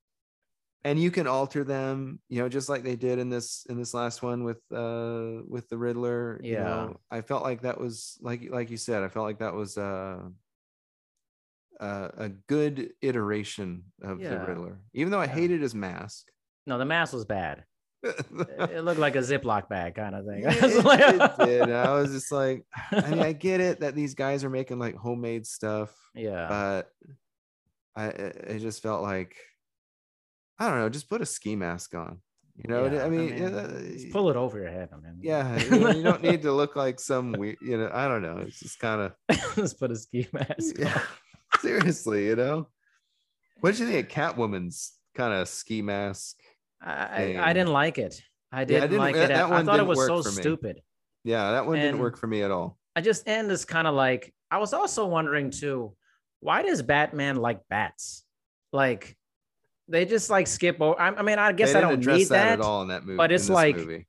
and 0.85 1.01
you 1.01 1.11
can 1.11 1.27
alter 1.27 1.65
them 1.65 2.21
you 2.29 2.41
know 2.43 2.49
just 2.49 2.69
like 2.69 2.83
they 2.83 2.97
did 2.97 3.19
in 3.19 3.31
this 3.31 3.67
in 3.69 3.77
this 3.79 3.95
last 3.95 4.23
one 4.23 4.45
with 4.45 4.61
uh 4.73 5.43
with 5.49 5.69
the 5.69 5.77
riddler 5.79 6.39
you 6.43 6.53
Yeah. 6.53 6.65
know 6.65 7.01
i 7.11 7.21
felt 7.23 7.43
like 7.43 7.63
that 7.63 7.81
was 7.81 8.19
like 8.21 8.51
like 8.51 8.71
you 8.71 8.77
said 8.77 9.03
i 9.03 9.09
felt 9.09 9.25
like 9.27 9.39
that 9.39 9.55
was 9.55 9.77
uh 9.79 10.21
uh, 11.81 12.09
a 12.17 12.29
good 12.29 12.91
iteration 13.03 13.83
of 14.03 14.21
the 14.21 14.39
riddler 14.47 14.79
even 14.93 15.11
though 15.11 15.21
i 15.21 15.25
Yeah. 15.25 15.33
hated 15.35 15.61
his 15.63 15.75
mask 15.75 16.29
no, 16.67 16.79
the 16.79 16.85
mask 16.87 17.13
was 17.13 17.27
bad. 17.27 17.65
It 18.05 18.85
looked 18.85 18.99
like 19.01 19.17
a 19.17 19.21
Ziploc 19.21 19.69
bag 19.69 19.95
kind 19.97 20.15
of 20.15 20.25
thing. 20.25 20.43
Yeah, 20.45 20.51
it, 20.63 21.21
it 21.41 21.45
did. 21.45 21.71
I 21.71 21.93
was 21.95 22.11
just 22.13 22.33
like, 22.33 22.65
I 22.91 23.11
mean, 23.11 23.19
I 23.21 23.33
get 23.49 23.61
it 23.61 23.81
that 23.81 23.95
these 23.95 24.15
guys 24.15 24.45
are 24.45 24.51
making 24.51 24.79
like 24.79 24.95
homemade 24.97 25.47
stuff, 25.47 25.95
yeah. 26.15 26.47
but 26.49 26.91
I 27.95 28.07
it 28.09 28.61
just 28.61 28.83
felt 28.83 29.03
like 29.03 29.37
I 30.59 30.69
don't 30.69 30.79
know, 30.79 30.89
just 30.89 31.09
put 31.09 31.21
a 31.23 31.27
ski 31.27 31.57
mask 31.57 31.95
on. 31.95 32.21
You 32.57 32.65
know, 32.73 32.85
Yeah, 32.87 33.05
I 33.05 33.09
mean, 33.09 33.37
just 33.37 33.53
uh, 33.53 34.13
pull 34.13 34.31
it 34.31 34.37
over 34.37 34.59
your 34.59 34.71
head. 34.71 34.91
I 34.93 34.97
mean, 34.97 35.19
yeah, 35.21 35.59
you, 35.65 35.79
know, 35.81 35.91
you 35.91 36.03
don't 36.05 36.23
need 36.23 36.43
to 36.43 36.53
look 36.53 36.77
like 36.77 37.01
some 37.01 37.33
weird, 37.33 37.57
you 37.61 37.77
know, 37.77 37.91
I 37.93 38.07
don't 38.07 38.23
know. 38.23 38.39
It's 38.39 38.61
just 38.61 38.79
kind 38.79 39.01
of 39.01 39.39
just 39.57 39.81
put 39.81 39.91
a 39.91 39.97
ski 39.97 40.29
mask. 40.33 40.79
yeah, 40.79 41.01
seriously, 41.61 42.27
you 42.27 42.37
know. 42.37 42.69
What 43.61 43.73
did 43.73 43.81
you 43.81 43.87
think 43.89 44.07
of 44.07 44.13
Catwoman's 44.37 44.93
kind 45.17 45.33
of 45.35 45.49
ski 45.49 45.83
mask? 45.83 46.37
I, 46.81 46.93
I, 47.39 47.51
I 47.51 47.53
didn't 47.53 47.73
like 47.73 47.99
it. 47.99 48.23
I 48.53 48.65
didn't, 48.65 48.83
didn't- 48.91 48.99
like 48.99 49.15
that- 49.17 49.31
it. 49.31 49.35
that 49.35 49.51
I 49.51 49.65
thought 49.65 49.81
it 49.81 49.87
was 49.87 50.07
so 50.07 50.23
stupid. 50.23 50.81
Yeah, 51.25 51.53
that 51.53 51.67
one 51.67 51.79
didn't 51.79 51.99
work 51.99 52.19
for 52.19 52.27
me 52.29 52.43
at 52.43 52.51
all. 52.53 52.79
I 52.95 53.01
just 53.01 53.27
and 53.27 53.51
it's 53.51 53.65
kind 53.65 53.89
of 53.89 53.95
like 53.95 54.33
I 54.51 54.59
was 54.59 54.73
also 54.73 55.07
wondering 55.07 55.51
too, 55.51 55.97
why 56.39 56.63
does 56.63 56.83
Batman 56.83 57.37
like 57.37 57.61
bats? 57.69 58.25
Like 58.73 59.17
they 59.89 60.05
just 60.05 60.31
like 60.31 60.47
skip 60.47 60.81
over. 60.81 60.99
I, 61.01 61.09
I 61.09 61.23
mean, 61.23 61.39
I 61.39 61.53
guess 61.53 61.75
I 61.75 61.81
don't 61.81 61.95
address 61.95 62.19
need 62.19 62.29
that. 62.31 62.53
at 62.55 62.61
all 62.61 62.83
in 62.83 62.89
that 62.89 63.05
movie. 63.05 63.17
but 63.17 63.33
it's 63.33 63.49
like- 63.51 63.77
movie. 63.77 64.07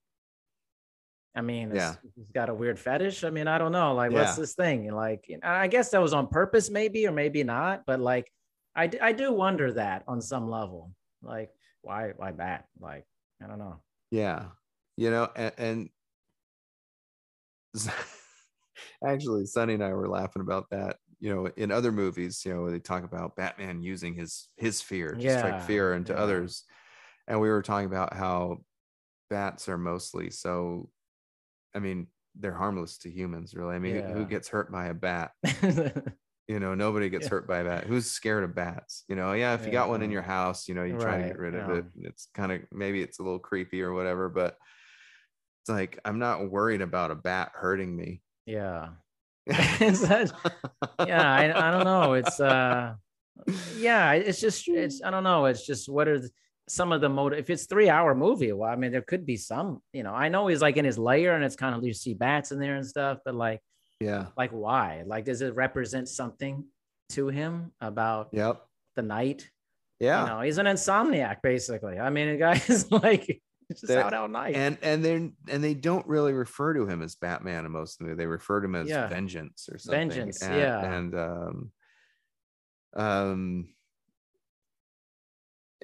I 1.38 1.42
mean, 1.42 1.76
Yeah. 1.76 1.96
it's, 2.02 2.14
he's 2.16 2.32
got 2.32 2.48
a 2.48 2.54
weird 2.54 2.80
fetish. 2.80 3.26
I 3.26 3.30
mean, 3.30 3.48
I 3.50 3.58
don't 3.58 3.74
know. 3.74 3.94
Like, 3.94 4.12
what's 4.12 4.38
Yeah. 4.38 4.42
this 4.42 4.56
thing? 4.56 4.90
Like, 4.94 5.30
I 5.44 5.68
guess 5.68 5.90
that 5.92 6.02
was 6.02 6.14
on 6.14 6.28
purpose, 6.28 6.70
maybe, 6.70 7.06
or 7.08 7.12
maybe 7.12 7.44
not. 7.44 7.84
But 7.86 8.00
like, 8.00 8.32
I 8.74 8.90
I 9.02 9.12
do 9.12 9.34
wonder 9.34 9.74
that 9.74 10.04
on 10.08 10.22
some 10.22 10.50
level. 10.50 10.92
Like, 11.22 11.50
why 11.82 12.14
why 12.16 12.32
that? 12.34 12.66
Like, 12.80 13.04
I 13.44 13.48
don't 13.48 13.60
know. 13.60 13.82
Yeah, 14.12 14.46
you 14.96 15.12
know, 15.12 15.28
and, 15.36 15.52
and 15.58 15.90
actually, 19.06 19.46
Sonny 19.46 19.74
and 19.74 19.84
I 19.84 19.92
were 19.94 20.08
laughing 20.08 20.42
about 20.42 20.70
that. 20.72 20.96
You 21.20 21.34
know, 21.34 21.46
in 21.48 21.72
other 21.72 21.92
movies, 21.92 22.44
you 22.46 22.54
know, 22.54 22.70
they 22.70 22.80
talk 22.80 23.04
about 23.04 23.36
Batman 23.36 23.82
using 23.82 24.14
his 24.16 24.50
his 24.58 24.82
fear 24.82 25.16
to 25.18 25.30
strike 25.30 25.60
Yeah, 25.60 25.60
fear 25.60 25.94
into 25.94 26.18
yeah. 26.18 26.18
others, 26.18 26.66
and 27.28 27.42
we 27.42 27.50
were 27.50 27.62
talking 27.64 27.88
about 27.88 28.14
how 28.16 28.66
bats 29.30 29.70
are 29.70 29.78
mostly 29.80 30.32
so. 30.32 30.92
I 31.76 31.80
mean, 31.80 32.08
they're 32.36 32.54
harmless 32.56 32.98
to 33.00 33.12
humans, 33.12 33.56
really. 33.56 33.76
I 33.76 33.80
mean, 33.80 33.96
who- 34.06 34.14
who 34.14 34.26
gets 34.28 34.50
hurt 34.50 34.72
by 34.72 34.88
a 34.88 34.94
bat? 34.96 35.34
You 36.48 36.60
know, 36.60 36.76
nobody 36.76 37.10
gets 37.10 37.26
Yeah. 37.26 37.30
hurt 37.30 37.48
by 37.48 37.60
a 37.60 37.64
bat. 37.64 37.86
Who's 37.88 38.06
scared 38.10 38.44
of 38.44 38.54
bats? 38.54 39.04
You 39.08 39.16
know, 39.16 39.34
yeah, 39.34 39.56
if 39.56 39.66
you 39.66 39.72
Yeah, 39.72 39.72
got 39.72 39.90
one 39.90 40.04
in 40.04 40.12
your 40.12 40.22
house, 40.22 40.68
you 40.68 40.76
know, 40.76 40.84
you 40.84 40.96
try 40.96 41.18
to 41.18 41.24
get 41.24 41.40
Right, 41.40 41.40
rid 41.40 41.56
of 41.56 41.70
it. 41.70 41.86
It's 41.96 42.28
kind 42.36 42.52
of 42.52 42.62
maybe 42.72 43.02
it's 43.02 43.18
a 43.20 43.24
little 43.24 43.40
creepy 43.40 43.82
or 43.82 43.94
whatever, 43.94 44.30
but 44.30 44.58
it's 45.62 45.70
like 45.70 46.00
I'm 46.06 46.20
not 46.20 46.50
worried 46.50 46.82
about 46.82 47.12
a 47.12 47.16
bat 47.16 47.52
hurting 47.56 47.96
me. 47.96 48.22
yeah. 48.46 48.96
That- 49.48 50.32
yeah, 51.08 51.34
I, 51.34 51.68
I 51.68 51.72
don't 51.72 51.84
know. 51.84 52.14
It's 52.14 52.40
uh 52.40 52.96
yeah, 53.78 54.14
it's 54.14 54.40
just 54.42 54.68
it's 54.68 55.02
I 55.04 55.12
don't 55.12 55.24
know. 55.24 55.46
It's 55.46 55.66
just 55.66 55.88
what 55.90 56.08
are 56.08 56.20
the, 56.20 56.30
some 56.68 56.92
of 56.92 57.02
the 57.02 57.10
motive 57.10 57.40
if 57.40 57.50
it's 57.50 57.66
three 57.66 57.90
hour 57.90 58.16
movie, 58.16 58.52
well, 58.52 58.70
I 58.70 58.76
mean 58.76 58.92
there 58.92 59.02
could 59.02 59.26
be 59.26 59.38
some, 59.38 59.82
you 59.94 60.04
know, 60.04 60.14
I 60.14 60.30
know 60.30 60.48
he's 60.48 60.62
like 60.62 60.78
in 60.78 60.86
his 60.86 60.98
layer, 60.98 61.34
and 61.34 61.44
it's 61.44 61.56
kind 61.56 61.76
of 61.76 61.84
you 61.84 61.94
see 61.94 62.14
bats 62.14 62.52
in 62.52 62.60
there 62.60 62.76
and 62.76 62.86
stuff, 62.86 63.20
but 63.24 63.36
like 63.36 63.62
yeah. 64.00 64.28
like 64.38 64.52
why? 64.52 65.04
Like 65.06 65.26
does 65.26 65.42
it 65.42 65.56
represent 65.56 66.10
something 66.10 66.66
to 67.10 67.28
him 67.28 67.72
about 67.82 68.30
Yep. 68.32 68.66
the 68.96 69.04
night? 69.04 69.50
Yeah. 70.00 70.24
You 70.24 70.30
know, 70.30 70.42
he's 70.42 70.58
an 70.58 70.66
insomniac 70.66 71.38
basically. 71.44 72.00
I 72.00 72.10
mean, 72.10 72.32
the 72.32 72.38
guy 72.38 72.62
is 72.68 72.92
like 73.04 73.42
just 73.72 73.90
out 73.92 74.14
all 74.14 74.28
night. 74.28 74.56
and 74.56 74.78
and 74.82 75.04
they 75.04 75.16
and 75.16 75.64
they 75.64 75.74
don't 75.74 76.06
really 76.08 76.34
refer 76.34 76.74
to 76.74 76.88
him 76.88 77.02
as 77.02 77.16
Batman 77.16 77.66
in 77.66 77.72
most 77.72 77.94
of 77.94 78.00
the 78.00 78.12
movie. 78.12 78.18
they 78.18 78.28
refer 78.28 78.62
to 78.62 78.66
him 78.66 78.76
as 78.76 78.88
Yeah. 78.88 79.08
Vengeance 79.08 79.68
or 79.72 79.78
something. 79.78 80.10
Vengeance, 80.10 80.42
and, 80.42 80.56
yeah. 80.56 80.94
and 80.94 81.16
um 81.16 81.72
um 82.96 83.75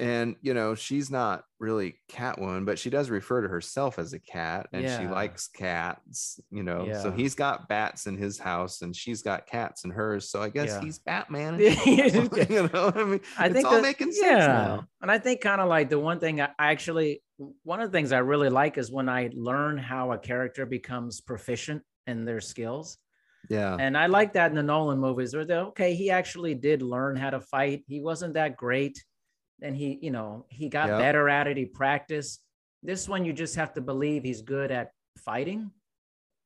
and 0.02 0.36
you 0.42 0.54
know 0.54 0.76
she's 0.76 1.10
not 1.12 1.44
really 1.60 1.96
Catwoman, 2.12 2.66
but 2.66 2.78
she 2.80 2.90
does 2.90 3.10
refer 3.10 3.42
to 3.44 3.48
herself 3.48 4.00
as 4.00 4.12
a 4.14 4.20
cat, 4.20 4.68
and 4.74 4.84
she 4.84 5.08
likes 5.08 5.48
cats. 5.48 6.40
You 6.50 6.64
know, 6.64 6.92
so 7.02 7.12
he's 7.12 7.36
got 7.36 7.70
bats 7.70 8.08
in 8.08 8.18
his 8.18 8.38
house, 8.40 8.82
and 8.82 8.94
she's 8.96 9.22
got 9.22 9.46
cats 9.48 9.84
in 9.86 9.92
hers. 9.92 10.30
So 10.30 10.42
I 10.42 10.50
guess 10.50 10.70
Yeah. 10.70 10.82
he's 10.82 11.00
Batman. 11.00 11.58
Yeah. 11.86 12.06
you 12.50 12.70
know, 12.74 12.92
I 12.96 13.04
mean, 13.04 13.22
I 13.38 13.46
it's 13.46 13.54
think 13.56 13.66
all 13.68 13.76
that- 13.76 13.82
making 13.84 14.12
sense 14.12 14.26
yeah. 14.26 14.48
now. 14.48 14.86
And 15.02 15.10
I 15.12 15.20
think 15.20 15.42
kind 15.42 15.62
of 15.62 15.70
like 15.70 15.90
the 15.90 16.00
one 16.00 16.20
thing 16.20 16.42
I 16.42 16.50
I 16.60 16.72
actually, 16.72 17.22
one 17.64 17.80
of 17.82 17.92
the 17.92 17.98
things 17.98 18.12
I 18.12 18.20
really 18.20 18.50
like 18.50 18.78
is 18.78 18.92
when 18.92 19.08
I 19.08 19.30
learn 19.34 19.78
how 19.78 20.12
a 20.12 20.18
character 20.18 20.66
becomes 20.66 21.22
proficient 21.22 21.84
in 22.08 22.26
their 22.26 22.42
skills. 22.42 22.98
Yeah, 23.50 23.76
And 23.80 23.98
I 23.98 24.06
like 24.06 24.34
that 24.34 24.52
in 24.52 24.56
the 24.56 24.62
Nolan 24.64 25.00
movies 25.00 25.34
where 25.36 25.46
they're 25.46 25.66
okay, 25.74 25.96
he 25.96 26.12
actually 26.12 26.54
did 26.54 26.84
learn 26.84 27.16
how 27.16 27.32
to 27.32 27.40
fight. 27.42 27.84
He 27.88 28.00
wasn't 28.00 28.36
that 28.36 28.56
great. 28.56 29.04
And 29.62 29.76
he, 29.76 30.00
you 30.02 30.12
know, 30.12 30.46
he 30.50 30.70
got 30.70 30.88
Yep. 30.90 31.00
better 31.00 31.30
at 31.30 31.48
it. 31.48 31.58
He 31.58 31.66
practiced. 31.66 32.42
This 32.84 33.08
one, 33.08 33.26
you 33.26 33.34
just 33.34 33.56
have 33.56 33.74
to 33.76 33.82
believe 33.82 34.24
he's 34.24 34.42
good 34.42 34.72
at 34.72 34.92
fighting. 35.18 35.72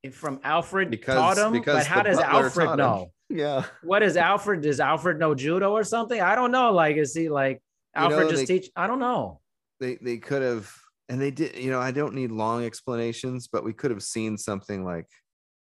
If 0.02 0.14
from 0.14 0.40
Alfred 0.44 0.90
Because- 0.90 1.14
taught 1.16 1.38
him, 1.38 1.52
because 1.52 1.76
but 1.76 1.86
how 1.86 2.02
does 2.02 2.18
Alfred 2.18 2.76
know? 2.76 3.10
yeah. 3.30 3.64
What 3.82 4.02
is 4.02 4.16
Alfred? 4.16 4.60
Does 4.60 4.78
Alfred 4.80 5.18
know 5.18 5.34
judo 5.34 5.72
or 5.72 5.82
something? 5.82 6.20
I 6.20 6.34
don't 6.34 6.50
know. 6.52 6.72
Like, 6.72 6.96
is 6.96 7.14
he 7.14 7.28
like 7.28 7.62
You 7.96 8.02
Alfred 8.02 8.20
know, 8.26 8.30
just 8.30 8.46
they- 8.46 8.58
teach? 8.60 8.70
I 8.76 8.86
don't 8.86 9.00
know. 9.00 9.40
they 9.80 9.96
they 9.96 10.16
could 10.18 10.40
have 10.42 10.70
and 11.10 11.20
they 11.20 11.30
did 11.30 11.54
you 11.56 11.70
know 11.70 11.78
i 11.78 11.90
don't 11.90 12.14
need 12.14 12.30
long 12.30 12.64
explanations 12.64 13.46
but 13.46 13.62
we 13.62 13.74
could 13.74 13.90
have 13.90 14.02
seen 14.02 14.38
something 14.38 14.84
like 14.86 15.06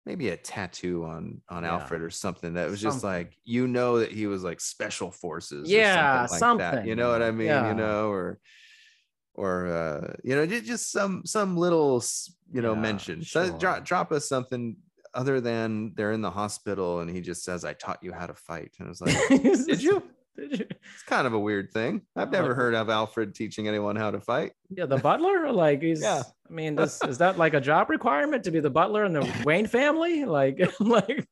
maybe 0.05 0.29
a 0.29 0.37
tattoo 0.37 1.03
on 1.03 1.41
on 1.49 1.63
Yeah. 1.63 1.71
alfred 1.73 2.01
or 2.01 2.09
something 2.09 2.53
that 2.53 2.69
was 2.69 2.79
just 2.81 3.03
like 3.03 3.37
you 3.43 3.67
know 3.67 3.99
that 3.99 4.11
he 4.11 4.27
was 4.27 4.43
like 4.43 4.61
special 4.61 5.11
forces 5.11 5.69
or 5.69 5.77
Yeah, 5.77 6.25
something 6.27 6.41
like 6.49 6.57
that 6.59 6.85
you 6.87 6.95
know 6.95 7.09
what 7.11 7.21
i 7.21 7.31
mean 7.31 7.47
Yeah. 7.47 7.67
you 7.69 7.73
know 7.75 8.09
or 8.09 8.39
or 9.33 9.67
uh 9.67 10.13
you 10.23 10.35
know 10.35 10.45
ju- 10.45 10.61
just 10.61 10.91
some 10.91 11.25
some 11.25 11.57
little 11.57 12.03
you 12.51 12.61
know 12.61 12.75
Yeah, 12.75 12.81
mention. 12.81 13.23
So 13.23 13.57
drop, 13.57 13.83
drop 13.83 14.11
us 14.11 14.27
something 14.29 14.77
other 15.13 15.41
than 15.41 15.93
they're 15.95 16.11
in 16.11 16.21
the 16.21 16.31
hospital 16.31 16.99
and 16.99 17.09
he 17.09 17.21
just 17.21 17.43
says 17.43 17.63
i 17.65 17.73
taught 17.73 18.03
you 18.03 18.11
how 18.13 18.27
to 18.27 18.35
fight. 18.35 18.73
And 18.79 18.87
i 18.87 18.89
was 18.89 19.01
like 19.01 19.15
did 19.29 19.81
you 19.81 20.03
Did 20.37 20.59
you? 20.59 20.65
It's 20.69 21.03
kind 21.07 21.27
of 21.27 21.33
a 21.33 21.39
weird 21.39 21.71
thing. 21.71 22.01
I've 22.15 22.31
never 22.31 22.53
heard 22.53 22.73
of 22.73 22.89
Alfred 22.89 23.35
teaching 23.35 23.67
anyone 23.67 23.95
how 23.95 24.11
to 24.11 24.19
fight. 24.19 24.53
Yeah, 24.69 24.85
the 24.85 24.97
butler. 24.97 25.51
Like 25.51 25.81
he's. 25.81 26.01
Yeah. 26.01 26.23
I 26.49 26.53
mean, 26.53 26.75
this, 26.75 27.01
is 27.03 27.17
that 27.19 27.37
like 27.37 27.53
a 27.53 27.61
job 27.61 27.89
requirement 27.89 28.43
to 28.43 28.51
be 28.51 28.59
the 28.59 28.69
butler 28.69 29.05
in 29.05 29.13
the 29.13 29.41
Wayne 29.45 29.67
family? 29.67 30.25
Like, 30.25 30.59
like 30.79 31.27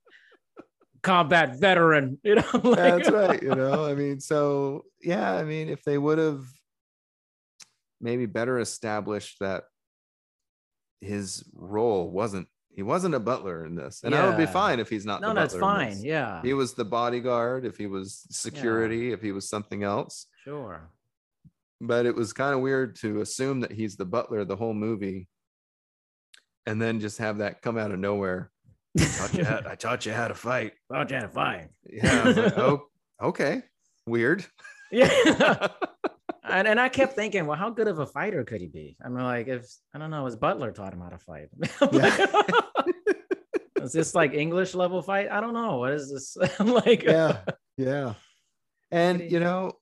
combat 1.01 1.59
veteran. 1.59 2.19
You 2.23 2.35
know. 2.35 2.43
Like, 2.53 2.77
That's 2.77 3.11
right. 3.11 3.41
You 3.41 3.55
know, 3.55 3.85
I 3.85 3.93
mean, 3.93 4.19
so 4.19 4.85
yeah, 5.01 5.33
I 5.33 5.43
mean, 5.43 5.69
if 5.69 5.83
they 5.83 5.97
would 5.97 6.17
have 6.17 6.45
maybe 7.99 8.25
better 8.25 8.59
established 8.59 9.37
that 9.39 9.63
his 11.01 11.43
role 11.53 12.09
wasn't 12.09 12.47
he 12.75 12.83
wasn't 12.83 13.15
a 13.15 13.19
butler 13.19 13.65
in 13.65 13.75
this, 13.75 14.01
and 14.03 14.15
I 14.15 14.27
would 14.27 14.37
be 14.37 14.45
fine 14.45 14.79
if 14.79 14.89
he's 14.89 15.05
not. 15.05 15.21
No, 15.21 15.33
that's 15.33 15.55
fine. 15.55 15.97
Yeah. 16.01 16.41
He 16.41 16.53
was 16.53 16.73
the 16.73 16.85
bodyguard. 16.85 17.65
If 17.65 17.77
he 17.77 17.87
was 17.87 18.25
security, 18.31 19.11
if 19.11 19.21
he 19.21 19.31
was 19.31 19.47
something 19.49 19.83
else, 19.83 20.25
Sure. 20.43 20.89
but 21.81 22.05
it 22.05 22.15
was 22.15 22.33
kind 22.33 22.53
of 22.55 22.61
weird 22.61 22.95
to 22.97 23.21
assume 23.21 23.59
that 23.61 23.71
he's 23.71 23.95
the 23.95 24.05
butler 24.05 24.43
the 24.45 24.55
whole 24.55 24.73
movie, 24.73 25.27
and 26.65 26.81
then 26.81 26.99
just 26.99 27.19
have 27.19 27.37
that 27.39 27.61
come 27.61 27.77
out 27.77 27.91
of 27.91 27.99
nowhere. 27.99 28.49
I 28.99 29.03
Taught 29.05 29.33
you 29.33 29.43
how, 29.45 29.61
I 29.67 29.75
taught 29.75 30.05
you 30.05 30.13
how 30.13 30.27
to 30.27 30.35
fight. 30.35 30.73
Oh, 30.93 31.03
Janet, 31.03 31.33
fine. 31.33 31.69
Yeah. 31.89 32.21
I 32.23 32.27
was 32.27 32.37
like, 32.37 32.57
oh, 32.57 32.87
okay. 33.21 33.61
Weird. 34.07 34.45
Yeah. 34.91 35.67
and, 36.53 36.67
and 36.67 36.79
I 36.79 36.89
kept 36.89 37.15
thinking, 37.15 37.45
well, 37.45 37.57
how 37.57 37.69
good 37.69 37.87
of 37.87 37.99
a 37.99 38.05
fighter 38.05 38.43
could 38.43 38.61
he 38.61 38.67
be? 38.67 38.97
I 39.03 39.09
mean, 39.09 39.23
like, 39.23 39.47
if 39.47 39.67
I 39.93 39.99
don't 39.99 40.11
know, 40.11 40.25
his 40.25 40.35
butler 40.35 40.71
taught 40.71 40.93
him 40.93 41.01
how 41.01 41.09
to 41.09 41.17
fight. 41.17 41.49
is 43.81 43.91
this 43.91 44.15
like 44.15 44.33
English 44.33 44.73
level 44.73 45.01
fight? 45.01 45.29
I 45.29 45.41
don't 45.41 45.53
know. 45.53 45.77
What 45.77 45.91
is 45.91 46.11
this? 46.11 46.37
like, 46.59 47.03
yeah 47.03 47.39
yeah 47.77 48.13
and 48.91 49.31
you 49.31 49.39
know 49.39 49.73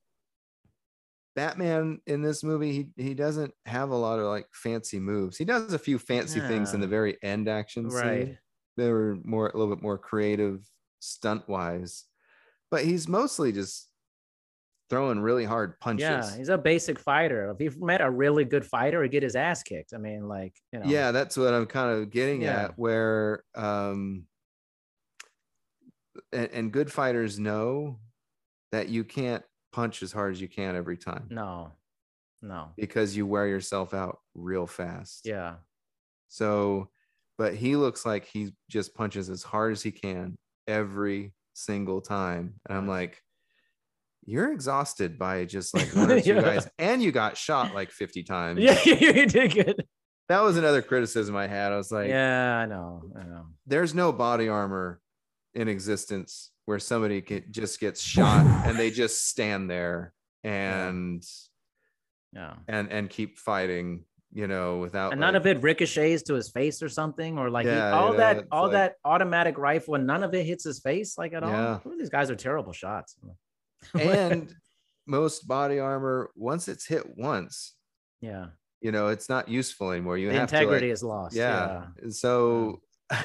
batman 1.35 1.99
in 2.07 2.21
this 2.21 2.43
movie 2.43 2.89
he, 2.97 3.03
he 3.03 3.13
doesn't 3.13 3.53
have 3.65 3.89
a 3.89 3.95
lot 3.95 4.19
of 4.19 4.25
like 4.25 4.47
fancy 4.53 4.99
moves 4.99 5.37
he 5.37 5.45
does 5.45 5.73
a 5.73 5.79
few 5.79 5.97
fancy 5.97 6.39
things 6.41 6.73
in 6.73 6.81
the 6.81 6.87
very 6.87 7.17
end 7.23 7.47
action 7.47 7.87
right. 7.87 8.25
scene 8.25 8.37
they 8.77 8.91
were 8.91 9.17
more 9.23 9.49
a 9.49 9.57
little 9.57 9.73
bit 9.73 9.83
more 9.83 9.97
creative 9.97 10.61
stunt 10.99 11.47
wise 11.47 12.05
but 12.69 12.83
he's 12.83 13.07
mostly 13.07 13.51
just 13.51 13.89
throwing 14.91 15.19
really 15.21 15.45
hard 15.45 15.79
punches 15.79 16.03
Yeah, 16.03 16.37
he's 16.37 16.49
a 16.49 16.57
basic 16.57 16.99
fighter. 16.99 17.49
If 17.49 17.73
he 17.73 17.79
met 17.83 18.01
a 18.01 18.09
really 18.11 18.43
good 18.45 18.65
fighter, 18.65 19.01
he'd 19.01 19.09
get 19.11 19.23
his 19.23 19.35
ass 19.37 19.63
kicked. 19.63 19.93
I 19.93 19.97
mean, 19.97 20.27
like, 20.27 20.53
you 20.73 20.79
know. 20.79 20.85
yeah 20.85 21.11
that's 21.11 21.35
what 21.37 21.53
i'm 21.53 21.65
kind 21.65 21.97
of 21.99 22.09
getting 22.11 22.41
Yeah. 22.43 22.63
at 22.65 22.77
where 22.77 23.43
um 23.55 24.25
and, 26.33 26.49
and 26.51 26.71
good 26.71 26.91
fighters 26.91 27.39
know 27.39 27.99
that 28.71 28.89
you 28.89 29.03
can't 29.03 29.43
punch 29.71 30.03
as 30.03 30.11
hard 30.11 30.33
as 30.33 30.41
you 30.41 30.47
can 30.49 30.75
every 30.75 30.97
time 30.97 31.27
No. 31.29 31.71
No. 32.41 32.69
because 32.75 33.15
you 33.15 33.25
wear 33.25 33.47
yourself 33.47 33.93
out 33.93 34.19
real 34.35 34.67
fast. 34.67 35.21
Yeah. 35.25 35.55
So, 36.27 36.89
but 37.37 37.53
he 37.55 37.75
looks 37.75 38.05
like 38.05 38.25
he 38.25 38.53
just 38.69 38.93
punches 38.95 39.29
as 39.29 39.43
hard 39.43 39.71
as 39.73 39.81
he 39.83 39.91
can 39.91 40.37
every 40.67 41.33
single 41.53 42.01
time. 42.01 42.55
And 42.67 42.77
I'm 42.77 42.87
like, 42.87 43.21
you're 44.25 44.51
exhausted 44.51 45.17
by 45.17 45.45
just 45.45 45.73
like 45.73 45.87
one 45.95 46.11
or 46.11 46.21
two 46.21 46.33
Yeah. 46.35 46.41
guys, 46.41 46.67
and 46.77 47.01
you 47.01 47.11
got 47.11 47.37
shot 47.37 47.73
like 47.73 47.91
50 47.91 48.23
times. 48.35 48.59
Yeah, 48.59 48.79
you 48.85 49.25
did 49.25 49.53
good. 49.53 49.85
That 50.29 50.41
was 50.43 50.55
another 50.57 50.81
criticism 50.81 51.35
I 51.35 51.47
had. 51.47 51.73
I 51.73 51.77
was 51.77 51.91
like, 51.91 52.07
yeah, 52.09 52.57
I 52.57 52.65
know. 52.65 53.01
I 53.19 53.23
know. 53.23 53.45
there's 53.67 53.93
no 53.93 54.11
body 54.13 54.47
armor 54.47 55.01
in 55.53 55.67
existence 55.67 56.51
where 56.65 56.79
somebody 56.79 57.19
get, 57.21 57.51
just 57.51 57.79
gets 57.79 58.01
shot 58.01 58.45
and 58.65 58.77
they 58.79 58.91
just 58.91 59.27
stand 59.27 59.69
there 59.69 60.13
and 60.43 61.21
Yeah. 62.33 62.53
and 62.67 62.89
and 62.91 63.09
keep 63.09 63.37
fighting 63.37 64.05
you 64.33 64.47
know 64.47 64.77
without 64.77 65.11
and 65.11 65.19
none 65.19 65.33
like- 65.33 65.41
of 65.41 65.47
it 65.47 65.61
ricochets 65.61 66.23
to 66.23 66.33
his 66.35 66.49
face 66.49 66.81
or 66.81 66.87
something, 66.87 67.37
or 67.37 67.49
like 67.49 67.65
he- 67.65 67.71
all 67.73 68.11
yeah, 68.13 68.17
that, 68.35 68.45
all 68.49 68.63
like- 68.63 68.71
that 68.71 68.95
automatic 69.03 69.57
rifle, 69.57 69.95
and 69.95 70.07
none 70.07 70.23
of 70.23 70.33
it 70.33 70.45
hits 70.45 70.63
his 70.63 70.79
face 70.79 71.17
like 71.17 71.33
at 71.33 71.43
Yeah. 71.43 71.79
all. 71.83 71.91
Ooh, 71.91 71.97
these 71.97 72.09
guys 72.09 72.31
are 72.31 72.35
terrible 72.37 72.71
shots. 72.71 73.17
and 73.99 74.53
most 75.07 75.47
body 75.47 75.79
armor 75.79 76.31
once 76.35 76.67
it's 76.67 76.85
hit 76.85 77.03
once 77.17 77.73
yeah, 78.21 78.47
you 78.81 78.91
know 78.91 79.07
it's 79.07 79.29
not 79.29 79.49
useful 79.49 79.91
anymore 79.91 80.17
you 80.17 80.29
the 80.29 80.33
have 80.35 80.43
integrity 80.43 80.87
to 80.87 80.87
like, 80.87 80.93
is 80.93 81.03
lost. 81.03 81.35
yeah. 81.35 81.85
so 82.09 82.81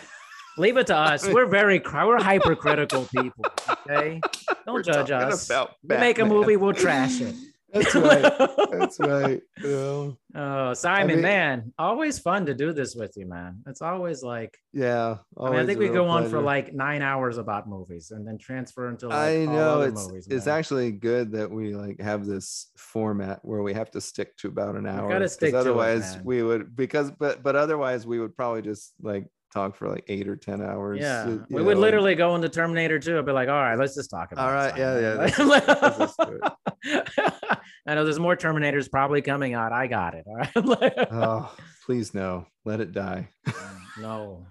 leave 0.56 0.76
it 0.76 0.86
to 0.88 0.96
us. 0.96 1.26
We're 1.28 1.46
very, 1.46 1.80
we're 1.80 2.22
hypercritical 2.22 3.06
people. 3.14 3.44
Okay, 3.70 4.20
don't 4.66 4.84
judge 4.84 5.10
us. 5.10 5.46
about 5.46 5.74
We 5.82 5.96
make 5.96 6.18
a 6.18 6.24
movie, 6.24 6.56
we'll 6.56 6.72
trash 6.72 7.20
it. 7.20 7.34
That's 7.82 7.94
right 8.10 8.70
that's 8.70 8.98
right 9.00 9.40
you 9.62 9.68
know? 9.70 10.16
Oh, 10.38 10.74
Simon, 10.74 11.06
mean- 11.16 11.22
man, 11.22 11.72
always 11.78 12.18
fun 12.18 12.44
to 12.46 12.52
do 12.54 12.72
this 12.74 12.94
with 12.94 13.16
you, 13.16 13.24
man. 13.26 13.62
It's 13.66 13.80
always 13.80 14.22
like 14.22 14.58
yeah 14.72 15.16
I 15.38 15.50
mean, 15.50 15.60
I 15.60 15.66
think 15.66 15.78
we 15.78 15.88
go 15.88 16.06
on 16.08 16.28
for 16.28 16.40
like 16.40 16.74
nine 16.74 17.00
hours 17.02 17.38
about 17.38 17.68
movies 17.68 18.10
and 18.10 18.26
then 18.26 18.36
transfer 18.38 18.88
into 18.88 19.08
like 19.08 19.16
I 19.16 19.46
all 19.46 19.52
know 19.52 19.80
it's 19.82 20.06
movies. 20.08 20.26
it's 20.30 20.46
man. 20.46 20.58
actually 20.58 20.92
good 20.92 21.32
that 21.32 21.50
we 21.50 21.74
like 21.74 22.00
have 22.00 22.26
this 22.26 22.70
format 22.76 23.40
where 23.42 23.62
we 23.62 23.72
have 23.74 23.90
to 23.92 24.00
stick 24.00 24.36
to 24.38 24.48
about 24.48 24.76
an 24.76 24.86
hour. 24.86 25.08
gotta 25.08 25.20
'cause 25.24 25.32
stick 25.34 25.52
to 25.52 25.56
it, 25.56 25.60
otherwise 25.60 26.18
we 26.22 26.42
would 26.42 26.76
because 26.76 27.10
but 27.12 27.42
but 27.42 27.56
otherwise 27.56 28.06
we 28.06 28.18
would 28.20 28.36
probably 28.36 28.62
just 28.62 28.92
like 29.00 29.26
talk 29.52 29.76
for 29.76 29.88
like 29.88 30.04
eight 30.08 30.28
or 30.28 30.36
ten 30.36 30.62
hours. 30.62 31.00
Yeah, 31.00 31.28
you 31.28 31.44
we 31.50 31.62
would 31.62 31.76
know, 31.76 31.80
literally 31.80 32.14
go 32.14 32.34
into 32.34 32.48
Terminator 32.48 32.98
2 32.98 33.18
and 33.18 33.26
be 33.26 33.32
like, 33.32 33.48
all 33.48 33.54
right, 33.54 33.78
let's 33.78 33.94
just 33.94 34.10
talk 34.10 34.32
about 34.32 34.48
All 34.48 34.54
right, 34.54 34.76
yeah, 34.76 35.00
yeah, 35.00 35.14
let's 35.14 35.38
let's 35.38 35.98
just 35.98 36.18
do 36.18 36.40
I 37.88 37.94
know 37.94 38.04
there's 38.04 38.18
more 38.18 38.36
Terminators 38.36 38.90
probably 38.90 39.22
coming 39.22 39.54
out. 39.54 39.72
I 39.72 39.86
got 39.86 40.14
it. 40.14 40.24
All 40.26 40.36
right. 40.36 40.52
Oh, 41.12 41.54
please 41.84 42.14
no, 42.14 42.46
let 42.64 42.80
it 42.80 42.92
die. 42.92 43.28
no, 44.00 44.46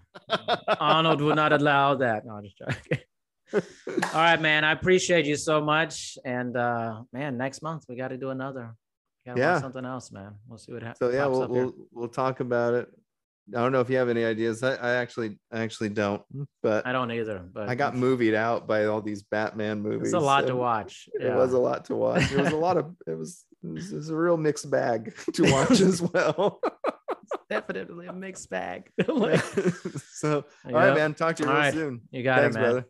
Arnold 0.79 1.21
would 1.21 1.35
not 1.35 1.51
allow 1.53 1.95
that. 1.95 2.25
No, 2.25 2.35
I'm 2.35 2.43
just 2.43 2.57
joking. 2.57 2.99
All 4.13 4.21
right, 4.21 4.41
man. 4.41 4.63
I 4.63 4.71
appreciate 4.71 5.25
you 5.25 5.35
so 5.35 5.61
much. 5.61 6.17
And 6.25 6.55
uh 6.57 7.01
man, 7.13 7.37
next 7.37 7.61
month 7.61 7.85
we 7.87 7.95
got 7.95 8.07
to 8.09 8.17
do 8.17 8.29
another. 8.29 8.75
Gotta 9.25 9.39
Yeah. 9.39 9.59
something 9.61 9.85
else, 9.85 10.11
man. 10.11 10.35
We'll 10.47 10.57
see 10.57 10.71
what 10.73 10.81
happens. 10.81 10.99
So 10.99 11.09
yeah, 11.09 11.25
we'll 11.27 11.47
we'll, 11.47 11.73
we'll 11.91 12.07
talk 12.07 12.39
about 12.39 12.73
it. 12.73 12.89
I 13.53 13.59
don't 13.59 13.71
know 13.71 13.81
if 13.81 13.89
you 13.91 13.97
have 13.97 14.09
any 14.09 14.23
ideas. 14.25 14.63
I, 14.63 14.73
I 14.75 14.93
actually 14.95 15.37
I 15.51 15.61
actually 15.61 15.89
don't, 15.89 16.21
but 16.63 16.85
I 16.87 16.91
don't 16.91 17.11
either, 17.11 17.47
but 17.53 17.69
I 17.69 17.75
got 17.75 17.95
movied 17.95 18.33
out 18.33 18.67
by 18.67 18.85
all 18.85 19.01
these 19.01 19.21
Batman 19.23 19.81
movies. 19.81 20.07
It's 20.07 20.13
a 20.13 20.19
lot 20.19 20.41
to 20.41 20.47
and- 20.49 20.57
watch. 20.59 21.07
It 21.13 21.33
was 21.33 21.53
a 21.53 21.59
lot 21.59 21.85
to 21.85 21.95
watch. 21.95 22.31
It 22.31 22.39
was 22.39 22.51
a 22.53 22.55
lot 22.57 22.77
of 22.77 22.95
it 23.07 23.17
was 23.17 23.45
it 23.63 23.67
was, 23.67 23.91
it 23.93 23.95
was 23.97 24.09
a 24.09 24.15
real 24.15 24.37
mixed 24.37 24.69
bag 24.71 25.13
to 25.33 25.51
watch 25.51 25.79
as 25.81 26.01
well. 26.01 26.59
definitely 27.49 28.07
a 28.07 28.13
mixed 28.13 28.49
bag. 28.49 28.89
so 29.05 30.45
all 30.65 30.71
right, 30.71 30.87
Yep. 30.87 30.95
man. 30.95 31.13
Talk 31.13 31.35
to 31.37 31.43
you 31.43 31.49
All 31.49 31.55
real 31.55 31.63
right. 31.63 31.73
soon. 31.73 32.01
You 32.11 32.23
got 32.23 32.41
Thanks, 32.41 32.55
it, 32.55 32.59
man. 32.59 32.71
brother. 32.71 32.87